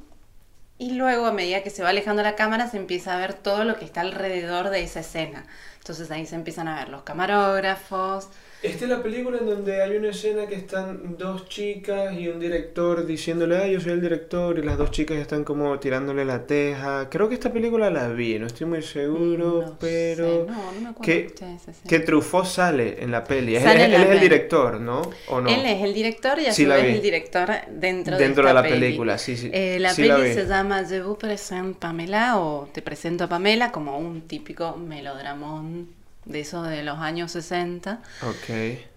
Y 0.79 0.93
luego 0.93 1.27
a 1.27 1.33
medida 1.33 1.63
que 1.63 1.71
se 1.71 1.83
va 1.83 1.91
alejando 1.91 2.23
la 2.23 2.37
cámara 2.37 2.69
se 2.69 2.77
empieza 2.77 3.15
a 3.15 3.19
ver 3.19 3.35
todo 3.35 3.65
lo 3.65 3.77
que 3.77 3.85
está 3.85 4.01
alrededor 4.01 4.71
de 4.71 4.83
esa 4.83 5.01
escena. 5.01 5.47
Entonces 5.79 6.11
ahí 6.11 6.27
se 6.27 6.35
empiezan 6.35 6.69
a 6.69 6.77
ver 6.77 6.89
los 6.89 7.03
camarógrafos. 7.03 8.29
Esta 8.63 8.85
es 8.85 8.91
la 8.91 9.03
película 9.03 9.37
en 9.39 9.45
donde 9.47 9.83
hay 9.83 9.95
una 9.99 10.09
escena 10.09 10.47
que 10.47 10.55
están 10.55 11.17
dos 11.19 11.47
chicas 11.51 12.15
y 12.19 12.29
un 12.29 12.41
director 12.41 13.05
diciéndole, 13.05 13.59
ah, 13.59 13.67
yo 13.67 13.79
soy 13.79 13.93
el 13.93 14.01
director, 14.01 14.59
y 14.59 14.63
las 14.63 14.79
dos 14.79 14.91
chicas 14.91 15.19
están 15.19 15.45
como 15.45 15.79
tirándole 15.79 16.25
la 16.25 16.47
teja. 16.47 17.11
Creo 17.11 17.29
que 17.29 17.35
esta 17.35 17.53
película 17.53 17.91
la 17.91 18.09
vi, 18.09 18.39
no 18.39 18.47
estoy 18.47 18.67
muy 18.67 18.81
seguro, 18.83 19.63
No 19.67 19.77
pero... 19.79 20.25
sé, 20.47 20.51
no, 20.51 20.73
no 20.73 20.81
me 20.81 20.89
acuerdo 20.89 21.03
que- 21.03 21.13
de 21.39 21.55
escena. 21.57 21.77
Que 21.87 22.01
Truffaut 22.01 22.47
sale 22.47 23.03
en 23.03 23.11
la 23.11 23.23
peli. 23.25 23.57
Es- 23.57 23.65
Sale 23.65 23.85
él 23.85 23.93
la 23.93 24.03
es 24.03 24.11
el 24.13 24.21
director, 24.21 24.81
¿no? 24.81 25.03
¿O 25.29 25.43
no? 25.43 25.51
Él 25.51 25.67
es 25.67 25.83
el 25.83 25.93
director 25.93 26.39
y 26.39 26.47
a 26.47 26.53
Sí, 26.55 26.65
la 26.65 26.79
vi. 26.79 26.93
el 26.95 27.03
director 27.03 27.51
dentro, 27.71 28.17
Dentro 28.17 28.17
de, 28.17 28.25
de 28.25 28.31
esta 28.31 28.53
la 28.55 28.63
peli. 28.63 28.81
película, 28.81 29.19
sí, 29.19 29.37
sí. 29.37 29.51
Eh, 29.53 29.77
la 29.79 29.91
Sí 29.93 30.05
la 30.05 30.17
peli 30.17 30.33
se 30.33 30.47
llama 30.47 30.83
Je 30.89 31.03
vous 31.03 31.19
présente 31.19 31.79
Pamela 31.79 32.39
o 32.39 32.67
Te 32.73 32.81
presento 32.81 33.25
a 33.25 33.29
Pamela 33.29 33.71
como 33.71 33.99
un 33.99 34.23
típico 34.23 34.75
melodramón 34.79 35.89
de 36.25 36.41
eso 36.41 36.63
de 36.63 36.83
los 36.83 36.99
años 36.99 37.33
60, 37.33 38.01
Ok. 38.23 38.49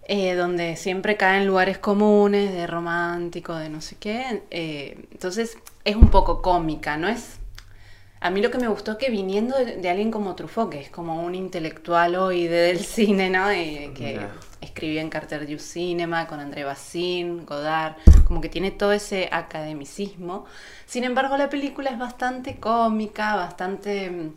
eh, 0.09 0.35
donde 0.35 0.75
siempre 0.77 1.17
caen 1.17 1.45
lugares 1.47 1.77
comunes, 1.77 2.53
de 2.53 2.65
romántico, 2.67 3.55
de 3.55 3.69
no 3.69 3.81
sé 3.81 3.97
qué. 3.99 4.43
eh, 4.51 5.07
entonces 5.11 5.57
es 5.83 5.95
un 5.95 6.09
poco 6.09 6.41
cómica, 6.41 6.97
¿no 6.97 7.07
es? 7.09 7.37
A 8.19 8.31
mí 8.31 8.41
lo 8.41 8.49
que 8.49 8.57
me 8.57 8.67
gustó 8.67 8.93
es 8.93 8.97
que 8.97 9.09
viniendo 9.11 9.55
de, 9.57 9.77
de 9.77 9.89
alguien 9.89 10.09
como 10.11 10.33
Truffaut, 10.35 10.71
que 10.71 10.79
es 10.79 10.89
como 10.89 11.23
un 11.23 11.35
intelectual 11.35 12.15
hoy 12.15 12.47
del 12.47 12.79
cine, 12.79 13.29
¿no? 13.29 13.53
Y 13.53 13.91
que 13.95 14.15
Ya. 14.15 14.31
escribió 14.61 15.01
en 15.01 15.09
Carter 15.09 15.47
du 15.47 15.59
Cinema 15.59 16.25
con 16.27 16.39
André 16.39 16.63
Bazin, 16.63 17.45
Godard, 17.45 17.93
como 18.25 18.41
que 18.41 18.49
tiene 18.49 18.71
todo 18.71 18.91
ese 18.91 19.29
academicismo. 19.31 20.45
Sin 20.87 21.03
embargo, 21.03 21.37
la 21.37 21.47
película 21.49 21.91
es 21.91 21.99
bastante 21.99 22.55
cómica, 22.59 23.35
bastante 23.35 24.09
mm, 24.09 24.33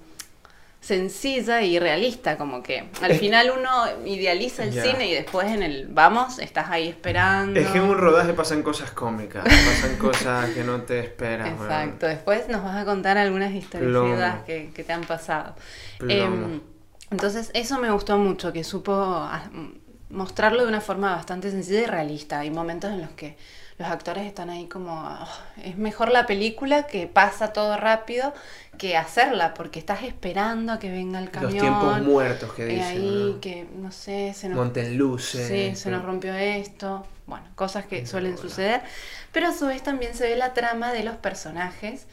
sencilla 0.80 1.62
y 1.62 1.78
realista, 1.78 2.36
como 2.38 2.62
que 2.62 2.84
al 3.02 3.10
Es- 3.12 3.20
final 3.20 3.52
uno 3.56 4.06
idealiza 4.06 4.64
el 4.64 4.72
cine 4.72 5.08
y 5.08 5.14
después 5.14 5.46
en 5.48 5.62
el 5.62 5.88
vamos, 5.88 6.38
estás 6.38 6.70
ahí 6.70 6.88
esperando. 6.88 7.60
Es 7.60 7.68
que 7.68 7.78
en 7.78 7.84
un 7.84 7.98
rodaje 7.98 8.32
pasan 8.32 8.62
cosas 8.62 8.90
cómicas, 8.90 9.44
pasan 9.44 9.96
cosas 9.98 10.50
que 10.50 10.64
no 10.64 10.82
te 10.82 11.00
esperas. 11.00 11.48
Exacto, 11.48 12.06
después 12.06 12.48
nos 12.48 12.64
vas 12.64 12.76
a 12.76 12.84
contar 12.84 13.18
algunas 13.18 13.52
historias 13.52 14.42
que, 14.46 14.70
que 14.74 14.82
te 14.84 14.92
han 14.92 15.02
pasado. 15.02 15.54
Em, 16.08 16.60
entonces, 17.10 17.50
eso 17.54 17.78
me 17.78 17.90
gustó 17.90 18.16
mucho, 18.18 18.52
que 18.52 18.64
supo 18.64 19.28
mostrarlo 20.08 20.62
de 20.62 20.68
una 20.68 20.80
forma 20.80 21.14
bastante 21.14 21.50
sencilla 21.50 21.82
y 21.82 21.86
realista. 21.86 22.40
Hay 22.40 22.50
momentos 22.50 22.90
en 22.90 23.02
los 23.02 23.10
que 23.10 23.36
los 23.80 23.88
actores 23.90 24.26
están 24.26 24.50
ahí 24.50 24.66
como, 24.68 24.92
"Ah, 24.92 25.26
es 25.64 25.76
mejor 25.78 26.10
la 26.12 26.26
película 26.26 26.86
que 26.86 27.06
pasa 27.06 27.52
todo 27.52 27.76
rápido 27.78 28.32
que 28.78 28.96
hacerla, 28.96 29.54
porque 29.54 29.78
estás 29.78 30.02
esperando 30.04 30.72
a 30.72 30.78
que 30.78 30.90
venga 30.90 31.18
el 31.18 31.24
Los 31.26 31.32
camión. 31.34 31.58
tiempos 31.60 32.00
muertos 32.02 32.52
que 32.52 32.62
eh, 32.64 32.66
dicen. 32.66 32.86
ahí, 33.02 33.32
¿no? 33.34 33.40
que 33.40 33.66
no 33.74 33.90
sé, 33.90 34.32
se 34.34 34.48
nos 34.48 34.56
Monten 34.58 34.96
luces. 34.98 35.48
Sí, 35.48 35.74
se 35.76 35.90
nos 35.90 36.04
rompió 36.04 36.32
esto. 36.34 37.06
Bueno, 37.26 37.46
cosas 37.54 37.86
que 37.86 38.06
suelen 38.06 38.36
suceder. 38.38 38.82
Pero 39.32 39.48
a 39.48 39.52
su 39.52 39.66
vez 39.66 39.82
también 39.82 40.14
se 40.14 40.28
ve 40.28 40.36
la 40.36 40.52
trama 40.52 40.92
de 40.92 41.02
los 41.04 41.16
personajes, 41.16 42.06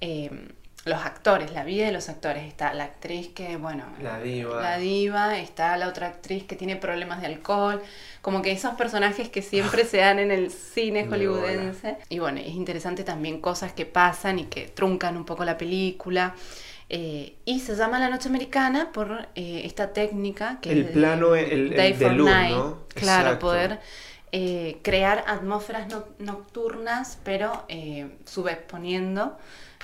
eh, 0.00 0.52
los 0.86 1.04
actores, 1.04 1.52
la 1.52 1.64
vida 1.64 1.84
de 1.84 1.92
los 1.92 2.08
actores. 2.08 2.44
Está 2.44 2.72
la 2.72 2.84
actriz 2.84 3.28
que, 3.34 3.56
bueno, 3.56 3.84
La 4.00 4.18
diva. 4.20 4.62
la 4.62 4.78
diva, 4.78 5.36
está 5.36 5.76
la 5.76 5.88
otra 5.88 6.06
actriz 6.06 6.44
que 6.44 6.56
tiene 6.56 6.76
problemas 6.76 7.20
de 7.20 7.26
alcohol. 7.26 7.82
Como 8.22 8.40
que 8.40 8.52
esos 8.52 8.74
personajes 8.76 9.28
que 9.28 9.42
siempre 9.42 9.84
se 9.84 9.98
dan 9.98 10.18
en 10.20 10.30
el 10.30 10.50
cine 10.50 11.02
De 11.04 11.08
hollywoodense. 11.10 11.98
Y 12.08 12.20
bueno, 12.20 12.40
es 12.40 12.48
interesante 12.54 13.02
también 13.04 13.40
cosas 13.40 13.72
que 13.72 13.84
pasan 13.84 14.38
y 14.38 14.44
que 14.44 14.68
truncan 14.68 15.16
un 15.16 15.24
poco 15.24 15.44
la 15.44 15.58
película. 15.58 16.34
Eh, 16.88 17.34
y 17.44 17.58
se 17.58 17.74
llama 17.74 17.98
La 17.98 18.08
Noche 18.08 18.28
Americana 18.28 18.92
por 18.92 19.26
eh, 19.34 19.62
esta 19.64 19.92
técnica 19.92 20.58
que 20.62 20.70
El 20.70 20.78
es 20.82 20.86
de- 20.86 20.92
plano, 20.92 21.34
el- 21.34 21.50
el 21.72 21.76
Day 21.76 21.94
de 21.94 22.06
for 22.06 22.14
luz, 22.14 22.30
Night. 22.30 22.54
¿no? 22.56 22.78
Claro, 22.94 23.22
Exacto. 23.30 23.46
poder 23.46 23.80
eh, 24.30 24.78
crear 24.82 25.24
atmósferas 25.26 25.88
no- 25.88 26.04
nocturnas, 26.20 27.18
pero 27.24 27.64
subexponiendo 28.24 29.36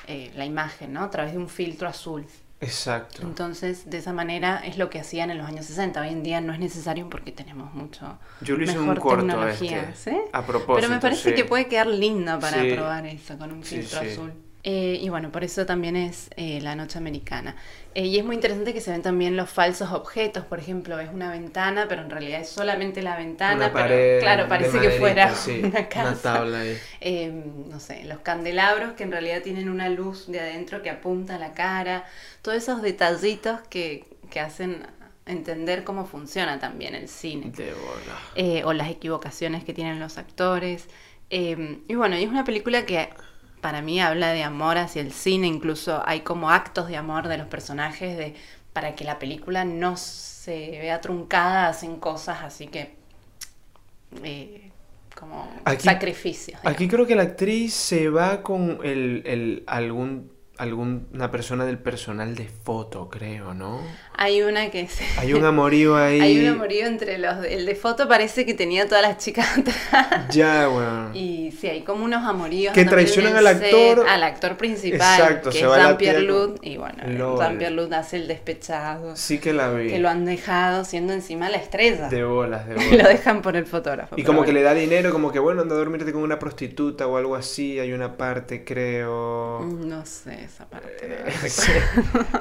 eh, 0.06 0.30
la 0.37 0.44
imagen, 0.44 0.92
¿no? 0.92 1.02
A 1.04 1.11
través 1.11 1.32
de 1.32 1.38
un 1.38 1.49
filtro 1.49 1.88
azul. 1.88 2.26
Exacto. 2.61 3.23
Entonces, 3.23 3.90
de 3.90 3.99
esa 3.99 4.12
manera 4.12 4.62
es 4.64 4.78
lo 4.78 4.88
que 4.88 5.00
hacían 5.00 5.30
en 5.32 5.38
los 5.38 5.49
años 5.49 5.66
60. 5.66 6.00
Hoy 6.00 6.11
en 6.11 6.23
día 6.23 6.40
no 6.40 6.52
es 6.52 6.61
necesario 6.61 7.11
porque 7.11 7.32
tenemos 7.32 7.75
mucho 7.75 8.18
Yo 8.40 8.56
lo 8.56 8.62
hice 8.62 8.75
en 8.75 8.78
un 8.78 8.85
mejor 8.85 9.00
corto 9.00 9.26
tecnología, 9.26 9.88
este. 9.90 10.11
¿sí? 10.12 10.16
A 10.32 10.42
propósito. 10.47 10.75
Pero 10.76 10.88
me 10.88 11.00
parece 11.00 11.30
sí. 11.30 11.35
que 11.35 11.44
puede 11.44 11.66
quedar 11.66 11.88
lindo 11.88 12.38
para 12.38 12.62
Sí. 12.62 12.73
probar 12.73 13.04
eso 13.06 13.37
con 13.37 13.50
un 13.50 13.64
filtro 13.64 14.00
azul. 14.00 14.32
Eh, 14.64 14.99
y 15.00 15.09
bueno, 15.09 15.33
por 15.33 15.42
eso 15.42 15.66
también 15.66 15.97
es 15.97 16.31
eh, 16.37 16.61
la 16.61 16.76
noche 16.76 16.99
americana. 16.99 17.57
Eh, 17.95 18.07
y 18.07 18.19
es 18.19 18.25
muy 18.25 18.37
interesante 18.37 18.73
que 18.73 18.81
se 18.81 18.90
ven 18.90 19.02
también 19.02 19.37
los 19.37 19.50
falsos 19.50 19.90
objetos. 19.90 20.45
Por 20.45 20.61
ejemplo, 20.61 20.97
ves 20.97 21.11
una 21.12 21.31
ventana, 21.31 21.87
pero 21.88 22.02
en 22.02 22.11
realidad 22.11 22.40
es 22.40 22.49
solamente 22.49 23.02
la 23.02 23.16
ventana. 23.16 23.57
Una 23.57 23.73
pero, 23.73 23.85
pared 23.85 24.21
claro, 24.21 24.49
parece 24.49 24.81
que 24.81 24.90
fuera 24.90 25.35
sí, 25.35 25.62
una 25.64 25.88
casa. 25.88 26.11
Una 26.11 26.16
tabla 26.23 26.61
ahí. 26.61 26.78
Eh, 27.00 27.45
no 27.69 27.81
sé, 27.81 28.04
los 28.04 28.21
candelabros 28.21 28.92
que 28.92 29.02
en 29.02 29.12
realidad 29.12 29.42
tienen 29.42 29.69
una 29.69 29.88
luz 29.88 30.26
de 30.28 30.40
adentro 30.40 30.81
que 30.83 30.90
apunta 30.90 31.37
a 31.37 31.38
la 31.38 31.52
cara, 31.52 32.04
todos 32.40 32.57
esos 32.57 32.83
detallitos 32.83 33.61
que, 33.69 34.04
que 34.31 34.40
hacen 34.40 34.87
entender 35.26 35.85
cómo 35.85 36.07
funciona 36.07 36.59
también 36.59 36.95
el 36.95 37.09
cine. 37.09 37.52
Eh, 38.35 38.62
o 38.64 38.73
las 38.73 38.90
equivocaciones 38.90 39.64
que 39.64 39.73
tienen 39.73 40.00
los 40.00 40.19
actores. 40.19 40.88
Eh, 41.31 41.81
y 41.88 41.95
bueno, 41.95 42.16
y 42.19 42.25
es 42.25 42.31
una 42.31 42.45
película 42.45 42.85
que 42.85 43.09
para 43.62 43.81
mí 43.81 43.99
habla 44.02 44.33
de 44.33 44.42
amor 44.42 44.76
hacia 44.76 45.00
el 45.00 45.12
cine, 45.12 45.47
incluso 45.47 46.02
hay 46.04 46.21
como 46.21 46.50
actos 46.50 46.88
de 46.88 46.99
amor 46.99 47.28
de 47.28 47.38
los 47.38 47.47
personajes 47.47 48.19
de, 48.19 48.35
para 48.75 48.95
que 48.95 49.04
la 49.04 49.19
película 49.19 49.64
no 49.64 49.97
se 49.97 50.73
vea 50.81 51.00
truncada, 51.00 51.69
hacen 51.69 51.97
cosas 51.97 52.42
así 52.42 52.66
que... 52.66 52.95
eh, 54.23 54.71
como 55.19 55.49
Aquí- 55.64 55.85
sacrificios. 55.85 56.61
Aquí 56.64 56.88
creo 56.88 57.07
que 57.07 57.14
la 57.14 57.23
actriz 57.23 57.73
se 57.75 58.09
va 58.09 58.42
con 58.42 58.81
el, 58.83 59.23
el 59.26 59.62
algún 59.66 60.33
alguna 60.59 61.31
persona 61.31 61.64
del 61.64 61.78
personal 61.78 62.35
de 62.37 62.47
foto, 62.47 63.09
creo, 63.09 63.52
¿no? 63.54 63.81
Hay 64.14 64.42
una 64.42 64.71
que 64.71 64.88
se... 64.88 65.04
Hay 65.19 65.35
un 65.35 65.45
amorío 65.45 65.97
ahí. 65.97 66.21
Hay 66.21 66.38
un 66.40 66.54
amorío 66.54 66.87
entre 66.87 67.19
los... 67.19 67.45
El 67.45 67.66
de 67.66 67.75
foto 67.75 68.09
parece 68.09 68.45
que 68.47 68.54
tenía 68.54 68.87
todas 68.87 69.02
las 69.02 69.19
chicas 69.19 69.59
atrás. 69.59 70.28
Ya, 70.31 70.69
weón. 70.69 71.11
Y 71.14 71.52
sí, 71.52 71.69
hay 71.69 71.83
como 71.83 72.04
unos 72.04 72.25
amoríos. 72.25 72.75
Que 72.75 72.85
traicionan 72.85 73.37
al 73.37 73.47
actor. 73.47 74.07
al 74.09 74.23
actor 74.23 74.57
principal, 74.57 75.21
Exacto, 75.21 75.50
que 75.50 75.59
se 75.59 75.64
es 75.64 75.71
va 75.71 75.76
Jean-Pierre 75.78 76.23
Lud. 76.23 76.59
Y 76.62 76.76
bueno. 76.76 77.38
Jean-Pierre 77.38 77.75
Lud 77.75 77.92
hace 77.92 78.16
el 78.16 78.28
despechado. 78.28 79.16
Sí 79.16 79.38
que 79.38 79.52
la 79.52 79.71
vi. 79.71 79.88
Que 79.88 79.99
lo 79.99 80.09
han 80.09 80.25
dejado 80.25 80.85
siendo 80.85 81.12
encima 81.12 81.49
la 81.49 81.57
estrella. 81.59 82.09
De 82.09 82.25
bolas, 82.25 82.66
de 82.69 82.75
lo 82.76 82.90
bolas. 82.90 83.09
dejan 83.09 83.42
por 83.42 83.57
el 83.57 83.66
fotógrafo. 83.66 84.14
Y 84.19 84.23
como 84.25 84.38
bueno. 84.38 84.47
que 84.47 84.52
le 84.52 84.62
da 84.62 84.75
dinero, 84.75 85.11
como 85.12 85.33
que 85.33 85.38
bueno, 85.38 85.62
anda 85.62 85.75
a 85.75 85.78
dormirte 85.78 86.12
con 86.12 86.23
una 86.23 86.38
prostituta 86.38 87.07
o 87.07 87.16
algo 87.16 87.35
así. 87.37 87.78
Hay 87.78 87.92
una 87.92 88.16
parte, 88.16 88.64
creo. 88.64 89.61
No 89.64 90.04
sé 90.07 90.45
esa 90.45 90.66
parte. 90.69 90.97
Eh, 91.02 91.25
no 91.42 91.49
sí. 91.49 91.73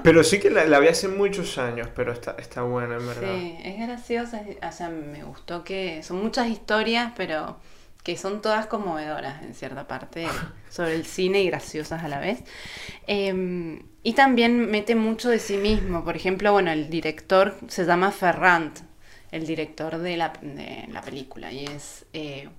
Pero 0.04 0.24
sí 0.24 0.40
que 0.40 0.50
la, 0.50 0.66
la 0.66 0.80
vi 0.80 0.88
hace 0.88 1.08
muchos 1.08 1.58
años, 1.58 1.61
pero 1.96 2.12
está, 2.12 2.36
está 2.38 2.62
buena, 2.64 2.98
en 2.98 3.08
verdad. 3.08 3.36
Sí, 3.36 3.58
es 3.64 3.80
graciosa, 3.80 4.42
o 4.68 4.72
sea, 4.72 4.90
me 4.90 5.24
gustó 5.24 5.64
que 5.64 6.04
son 6.04 6.22
muchas 6.22 6.48
historias, 6.48 7.14
pero 7.16 7.58
que 8.04 8.18
son 8.18 8.42
todas 8.42 8.66
conmovedoras 8.66 9.44
en 9.44 9.54
cierta 9.54 9.88
parte 9.88 10.28
sobre 10.70 10.96
el 10.96 11.06
cine 11.06 11.42
y 11.42 11.48
graciosas 11.48 12.04
a 12.04 12.08
la 12.08 12.20
vez. 12.20 12.44
Eh, 13.08 13.82
y 14.04 14.14
también 14.14 14.72
mete 14.72 14.96
mucho 14.96 15.30
de 15.30 15.38
sí 15.38 15.58
mismo, 15.58 16.04
por 16.04 16.16
ejemplo, 16.16 16.52
bueno, 16.52 16.72
el 16.72 16.90
director 16.90 17.56
se 17.68 17.86
llama 17.86 18.12
Ferrand, 18.12 18.74
el 19.32 19.46
director 19.46 20.00
de 20.00 20.18
la, 20.18 20.34
de 20.42 20.88
la 20.90 21.02
película, 21.02 21.52
y 21.52 21.66
es 21.66 22.06
eh, 22.14 22.50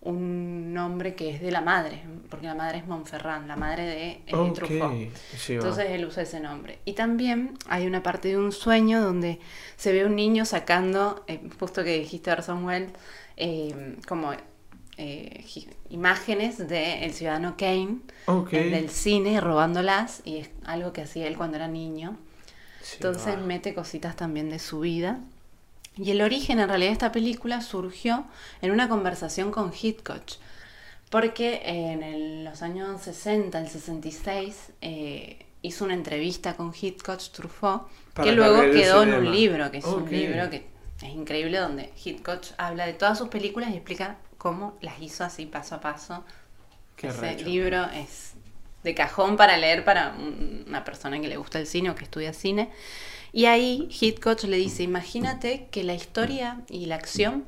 un 0.00 0.72
nombre 0.74 1.14
que 1.14 1.30
es 1.30 1.40
de 1.40 1.50
la 1.50 1.60
madre, 1.60 2.02
porque 2.30 2.46
la 2.46 2.54
madre 2.54 2.78
es 2.78 2.86
Montferrand, 2.86 3.48
la 3.48 3.56
madre 3.56 3.84
de 3.84 4.22
Ok, 4.30 4.54
Truffaut. 4.54 4.92
sí, 5.36 5.56
va. 5.58 5.64
Entonces 5.64 5.86
él 5.90 6.04
usa 6.04 6.22
ese 6.22 6.40
nombre. 6.40 6.78
Y 6.84 6.92
también 6.94 7.54
hay 7.68 7.86
una 7.86 8.02
parte 8.02 8.28
de 8.28 8.38
un 8.38 8.52
sueño 8.52 9.02
donde 9.02 9.40
se 9.76 9.92
ve 9.92 10.06
un 10.06 10.14
niño 10.16 10.44
sacando, 10.44 11.24
eh, 11.26 11.40
justo 11.58 11.82
que 11.84 11.98
dijiste 11.98 12.30
Orson 12.30 12.64
Welles, 12.64 12.92
eh, 13.36 13.96
como 14.06 14.32
eh, 14.96 15.44
imágenes 15.90 16.58
del 16.68 17.12
ciudadano 17.12 17.56
Kane, 17.56 17.98
del 18.50 18.90
cine, 18.90 19.40
robándolas, 19.40 20.22
y 20.24 20.38
es 20.38 20.50
algo 20.64 20.92
que 20.92 21.02
hacía 21.02 21.26
él 21.26 21.36
cuando 21.36 21.56
era 21.56 21.68
niño. 21.68 22.16
Sí, 22.80 22.96
Entonces 22.96 23.36
va. 23.36 23.40
mete 23.40 23.74
cositas 23.74 24.16
también 24.16 24.50
de 24.50 24.58
su 24.58 24.80
vida. 24.80 25.20
Y 25.98 26.10
el 26.12 26.20
origen 26.22 26.60
en 26.60 26.68
realidad 26.68 26.90
de 26.90 26.92
esta 26.94 27.12
película 27.12 27.60
surgió 27.60 28.24
en 28.62 28.70
una 28.70 28.88
conversación 28.88 29.50
con 29.50 29.72
Hitchcock. 29.72 30.22
Porque 31.10 31.62
en 31.64 32.02
el- 32.02 32.44
los 32.44 32.62
años 32.62 33.00
60, 33.02 33.58
el 33.58 33.68
66, 33.68 34.72
eh, 34.80 35.46
hizo 35.62 35.84
una 35.84 35.94
entrevista 35.94 36.54
con 36.54 36.72
Hitchcock 36.78 37.20
Truffaut, 37.32 37.88
Para 38.14 38.28
que 38.28 38.34
luego 38.36 38.60
quedó 38.70 39.02
en 39.02 39.14
un 39.14 39.30
libro, 39.32 39.70
que 39.70 39.78
es 39.78 39.84
un 39.84 40.08
libro 40.10 40.50
que 40.50 40.66
es 41.02 41.08
increíble, 41.14 41.58
donde 41.58 41.92
Hitchcock 42.04 42.42
habla 42.58 42.86
de 42.86 42.92
todas 42.92 43.16
sus 43.18 43.28
películas 43.28 43.70
y 43.70 43.74
explica 43.74 44.18
cómo 44.36 44.76
las 44.80 45.00
hizo 45.00 45.24
así 45.24 45.46
paso 45.46 45.76
a 45.76 45.80
paso. 45.80 46.24
Qué 46.96 47.08
Ese 47.08 47.20
recho. 47.20 47.44
libro 47.46 47.84
es 47.86 48.34
de 48.84 48.94
cajón 48.94 49.36
para 49.36 49.56
leer 49.56 49.84
para 49.84 50.10
un- 50.16 50.64
una 50.68 50.84
persona 50.84 51.20
que 51.20 51.28
le 51.28 51.36
gusta 51.36 51.58
el 51.58 51.66
cine 51.66 51.90
o 51.90 51.94
que 51.94 52.04
estudia 52.04 52.32
cine. 52.32 52.70
Y 53.32 53.46
ahí 53.46 53.88
Hitchcock 53.90 54.42
le 54.44 54.56
dice, 54.56 54.82
imagínate 54.82 55.68
que 55.70 55.84
la 55.84 55.94
historia 55.94 56.62
y 56.68 56.86
la 56.86 56.94
acción, 56.94 57.44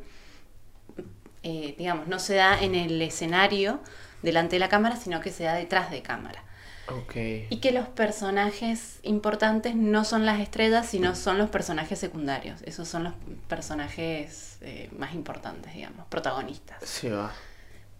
eh, 1.42 1.74
digamos, 1.78 2.06
no 2.06 2.18
se 2.18 2.34
da 2.34 2.60
en 2.60 2.74
el 2.74 3.00
escenario 3.02 3.80
delante 4.22 4.56
de 4.56 4.60
la 4.60 4.68
cámara, 4.68 4.96
sino 4.96 5.20
que 5.20 5.30
se 5.30 5.44
da 5.44 5.54
detrás 5.54 5.90
de 5.90 6.02
cámara. 6.02 6.44
Ok. 6.88 7.14
Y 7.50 7.58
que 7.58 7.72
los 7.72 7.86
personajes 7.88 8.98
importantes 9.02 9.74
no 9.76 10.04
son 10.04 10.26
las 10.26 10.40
estrellas, 10.40 10.86
sino 10.86 11.14
son 11.14 11.38
los 11.38 11.48
personajes 11.48 11.98
secundarios. 11.98 12.60
Esos 12.62 12.88
son 12.88 13.04
los 13.04 13.14
personajes 13.48 14.58
eh, 14.60 14.90
más 14.98 15.14
importantes, 15.14 15.72
digamos, 15.72 16.06
protagonistas. 16.08 16.78
Sí, 16.84 17.08
va. 17.08 17.32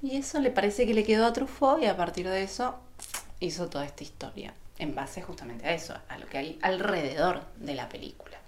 Y 0.03 0.17
eso 0.17 0.41
le 0.41 0.51
parece 0.51 0.87
que 0.87 0.95
le 0.95 1.05
quedó 1.05 1.27
a 1.27 1.33
Truffaut 1.33 1.83
y 1.83 1.87
a 1.87 1.97
partir 1.97 2.29
de 2.29 2.43
eso 2.43 2.79
hizo 3.39 3.69
toda 3.69 3.85
esta 3.85 4.03
historia. 4.03 4.55
En 4.81 4.95
base 4.95 5.21
justamente 5.21 5.67
a 5.67 5.75
eso, 5.75 5.95
a 6.09 6.19
lo 6.19 6.27
que 6.27 6.39
hay 6.39 6.59
alrededor 6.63 7.43
de 7.57 7.75
la 7.75 7.89
película. 7.89 8.39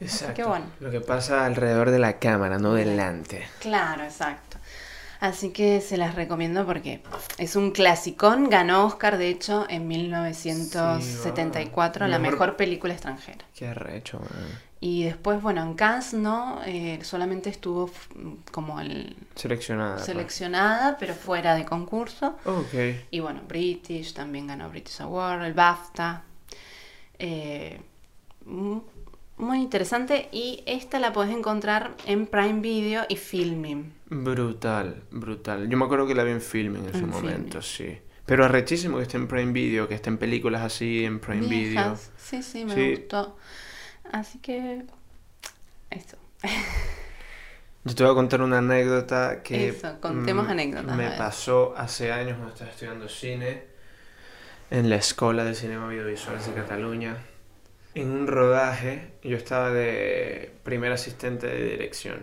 Exacto. 0.00 0.34
que 0.34 0.44
bueno. 0.44 0.66
Lo 0.80 0.90
que 0.90 1.00
pasa 1.00 1.46
alrededor 1.46 1.90
de 1.90 1.98
la 1.98 2.18
cámara, 2.18 2.58
no 2.58 2.74
delante. 2.74 3.48
Claro, 3.58 4.04
exacto. 4.04 4.51
Así 5.22 5.50
que 5.50 5.80
se 5.80 5.96
las 5.98 6.16
recomiendo 6.16 6.66
porque 6.66 7.00
es 7.38 7.54
un 7.54 7.70
clasicón. 7.70 8.50
Ganó 8.50 8.86
Oscar, 8.86 9.18
de 9.18 9.28
hecho, 9.28 9.66
en 9.68 9.86
1974, 9.86 12.06
Sí, 12.06 12.10
la 12.10 12.18
mejor- 12.18 12.32
mejor 12.40 12.56
película 12.56 12.92
extranjera. 12.92 13.44
Qué 13.54 13.68
arrecho, 13.68 14.18
man. 14.18 14.30
Y 14.80 15.04
después, 15.04 15.40
bueno, 15.40 15.62
en 15.62 15.74
Cannes 15.74 16.12
no, 16.12 16.60
Eh, 16.66 16.98
solamente 17.02 17.50
estuvo 17.50 17.88
como 18.50 18.80
el, 18.80 19.16
Seleccionada. 19.36 19.94
pues. 19.94 20.06
seleccionada, 20.06 20.96
pero 20.98 21.14
fuera 21.14 21.54
de 21.54 21.64
concurso. 21.64 22.34
Ok. 22.44 22.74
Y 23.12 23.20
bueno, 23.20 23.42
British, 23.46 24.14
también 24.14 24.48
ganó 24.48 24.68
British 24.70 25.00
Award, 25.02 25.44
el 25.44 25.54
BAFTA. 25.54 26.24
Eh, 27.20 27.80
mu- 28.46 28.82
muy 29.42 29.58
interesante. 29.58 30.28
Y 30.32 30.62
esta 30.66 30.98
la 30.98 31.12
puedes 31.12 31.34
encontrar 31.34 31.92
en 32.06 32.26
Prime 32.26 32.60
Video 32.60 33.04
y 33.08 33.16
Filming. 33.16 33.92
Brutal, 34.08 35.02
brutal. 35.10 35.68
Yo 35.68 35.76
me 35.76 35.84
acuerdo 35.84 36.06
que 36.06 36.14
la 36.14 36.24
vi 36.24 36.32
en 36.32 36.40
filming 36.40 36.84
en 36.86 36.92
su 36.92 36.98
En 36.98 37.08
momento, 37.10 37.62
sí. 37.62 37.98
Pero 38.26 38.44
arrechísimo 38.44 38.96
que 38.98 39.02
esté 39.02 39.16
en 39.16 39.26
Prime 39.28 39.52
Video, 39.52 39.88
que 39.88 39.94
estén 39.94 40.16
películas 40.16 40.62
así 40.62 41.04
en 41.04 41.18
Prime 41.18 41.46
Video. 41.46 41.70
Viejas. 41.70 42.10
Sí, 42.16 42.42
sí, 42.42 42.64
me 42.64 42.74
Sí. 42.74 42.90
gustó. 42.96 43.36
Así 44.12 44.38
que. 44.38 44.84
Esto. 45.90 46.16
Yo 47.84 47.94
te 47.96 48.04
voy 48.04 48.12
a 48.12 48.14
contar 48.14 48.42
una 48.42 48.58
anécdota 48.58 49.42
que 49.42 49.70
Eso, 49.70 50.00
contemos 50.00 50.48
anécdotas, 50.48 50.96
me 50.96 51.10
pasó 51.10 51.74
hace 51.76 52.12
años 52.12 52.36
cuando 52.36 52.52
estaba 52.54 52.70
estudiando 52.70 53.08
cine 53.08 53.64
en 54.70 54.88
la 54.88 54.96
Escuela 54.96 55.42
de 55.44 55.54
Cinema 55.56 55.86
Audiovisual 55.86 56.38
de 56.44 56.52
Cataluña. 56.52 57.16
En 57.94 58.10
un 58.10 58.26
rodaje, 58.26 59.12
yo 59.22 59.36
estaba 59.36 59.70
de 59.70 60.50
primer 60.62 60.92
asistente 60.92 61.46
de 61.46 61.62
dirección. 61.62 62.20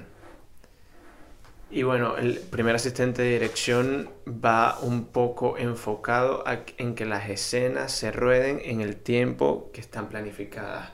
Y 1.69 1.84
bueno, 1.84 2.17
el 2.17 2.39
primer 2.39 2.73
asistente 2.73 3.21
de 3.21 3.34
dirección 3.34 4.10
va 4.27 4.79
un 4.79 5.05
poco 5.05 5.60
enfocado 5.60 6.43
en 6.77 6.95
que 6.95 7.05
las 7.05 7.29
escenas 7.29 7.91
se 7.91 8.12
rueden 8.12 8.60
en 8.63 8.82
el 8.82 8.95
tiempo 8.95 9.69
que 9.71 9.79
están 9.79 10.10
planificadas. 10.10 10.89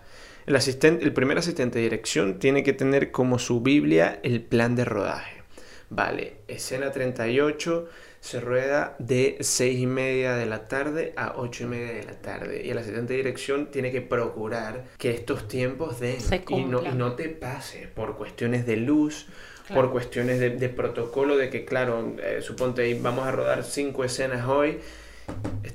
El, 0.45 0.57
asistente, 0.57 1.05
el 1.05 1.13
primer 1.13 1.37
asistente 1.37 1.79
de 1.79 1.85
dirección 1.85 2.39
tiene 2.39 2.61
que 2.63 2.73
tener 2.73 3.11
como 3.11 3.39
su 3.39 3.61
Biblia 3.61 4.19
el 4.23 4.41
plan 4.41 4.75
de 4.75 4.83
rodaje. 4.83 5.41
Vale, 5.89 6.39
escena 6.49 6.91
38 6.91 7.87
se 8.25 8.39
rueda 8.39 8.95
de 8.97 9.37
6 9.39 9.79
y 9.79 9.85
media 9.85 10.33
de 10.35 10.47
la 10.47 10.67
tarde 10.67 11.13
a 11.15 11.33
8 11.37 11.63
y 11.63 11.67
media 11.67 11.93
de 11.93 12.03
la 12.05 12.13
tarde. 12.13 12.63
Y 12.65 12.71
el 12.71 12.77
asistente 12.79 13.13
de 13.13 13.17
dirección 13.17 13.67
tiene 13.69 13.91
que 13.91 14.01
procurar 14.01 14.85
que 14.97 15.11
estos 15.11 15.47
tiempos 15.47 15.99
den 15.99 16.19
Se 16.19 16.43
y 16.49 16.63
no, 16.65 16.83
y 16.83 16.89
no 16.89 17.13
te 17.13 17.29
pase 17.29 17.87
por 17.93 18.17
cuestiones 18.17 18.65
de 18.65 18.77
luz, 18.77 19.27
Claro. 19.67 19.81
por 19.81 19.91
cuestiones 19.91 20.39
de, 20.39 20.51
de 20.51 20.69
protocolo, 20.69 21.37
de 21.37 21.49
que, 21.49 21.65
claro, 21.65 22.15
eh, 22.23 22.39
suponte 22.41 22.83
ahí 22.83 22.99
vamos 22.99 23.25
a 23.27 23.31
rodar 23.31 23.63
cinco 23.63 24.03
escenas 24.03 24.47
hoy. 24.47 24.79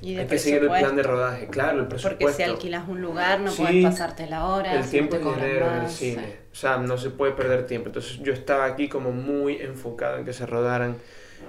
Y 0.01 0.17
Hay 0.17 0.27
que 0.27 0.37
seguir 0.39 0.63
el 0.63 0.67
plan 0.69 0.95
de 0.95 1.03
rodaje, 1.03 1.47
claro, 1.47 1.79
el 1.79 1.87
presupuesto. 1.87 2.19
Porque 2.19 2.33
si 2.35 2.43
alquilas 2.43 2.87
un 2.89 3.01
lugar 3.01 3.39
no 3.41 3.51
Sí, 3.51 3.61
puedes 3.61 3.83
pasarte 3.85 4.27
la 4.27 4.45
hora. 4.45 4.75
el 4.75 4.89
tiempo 4.89 5.15
es 5.17 5.23
dinero 5.25 5.71
en 5.73 5.83
el 5.83 5.89
cine. 5.89 6.23
sí. 6.25 6.33
O 6.51 6.55
sea, 6.55 6.77
no 6.77 6.97
se 6.97 7.09
puede 7.11 7.31
perder 7.33 7.65
tiempo. 7.65 7.87
Entonces 7.87 8.19
yo 8.19 8.31
estaba 8.33 8.65
aquí 8.65 8.87
como 8.89 9.11
muy 9.11 9.55
enfocado 9.57 10.17
en 10.17 10.25
que 10.25 10.31
se 10.33 10.45
rodaran 10.45 10.95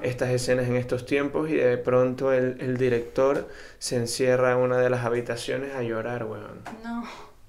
estas 0.03 0.31
escenas 0.31 0.67
en 0.67 0.77
estos 0.77 1.07
tiempos 1.07 1.51
y 1.51 1.55
de 1.55 1.77
pronto 1.79 2.33
el, 2.33 2.57
el 2.61 2.77
director 2.77 3.49
se 3.79 3.97
encierra 3.97 4.53
en 4.53 4.59
una 4.59 4.79
de 4.79 4.91
las 4.91 5.05
habitaciones 5.05 5.75
a 5.75 5.83
llorar, 5.83 6.25
weón. 6.25 6.63
No, 6.83 7.05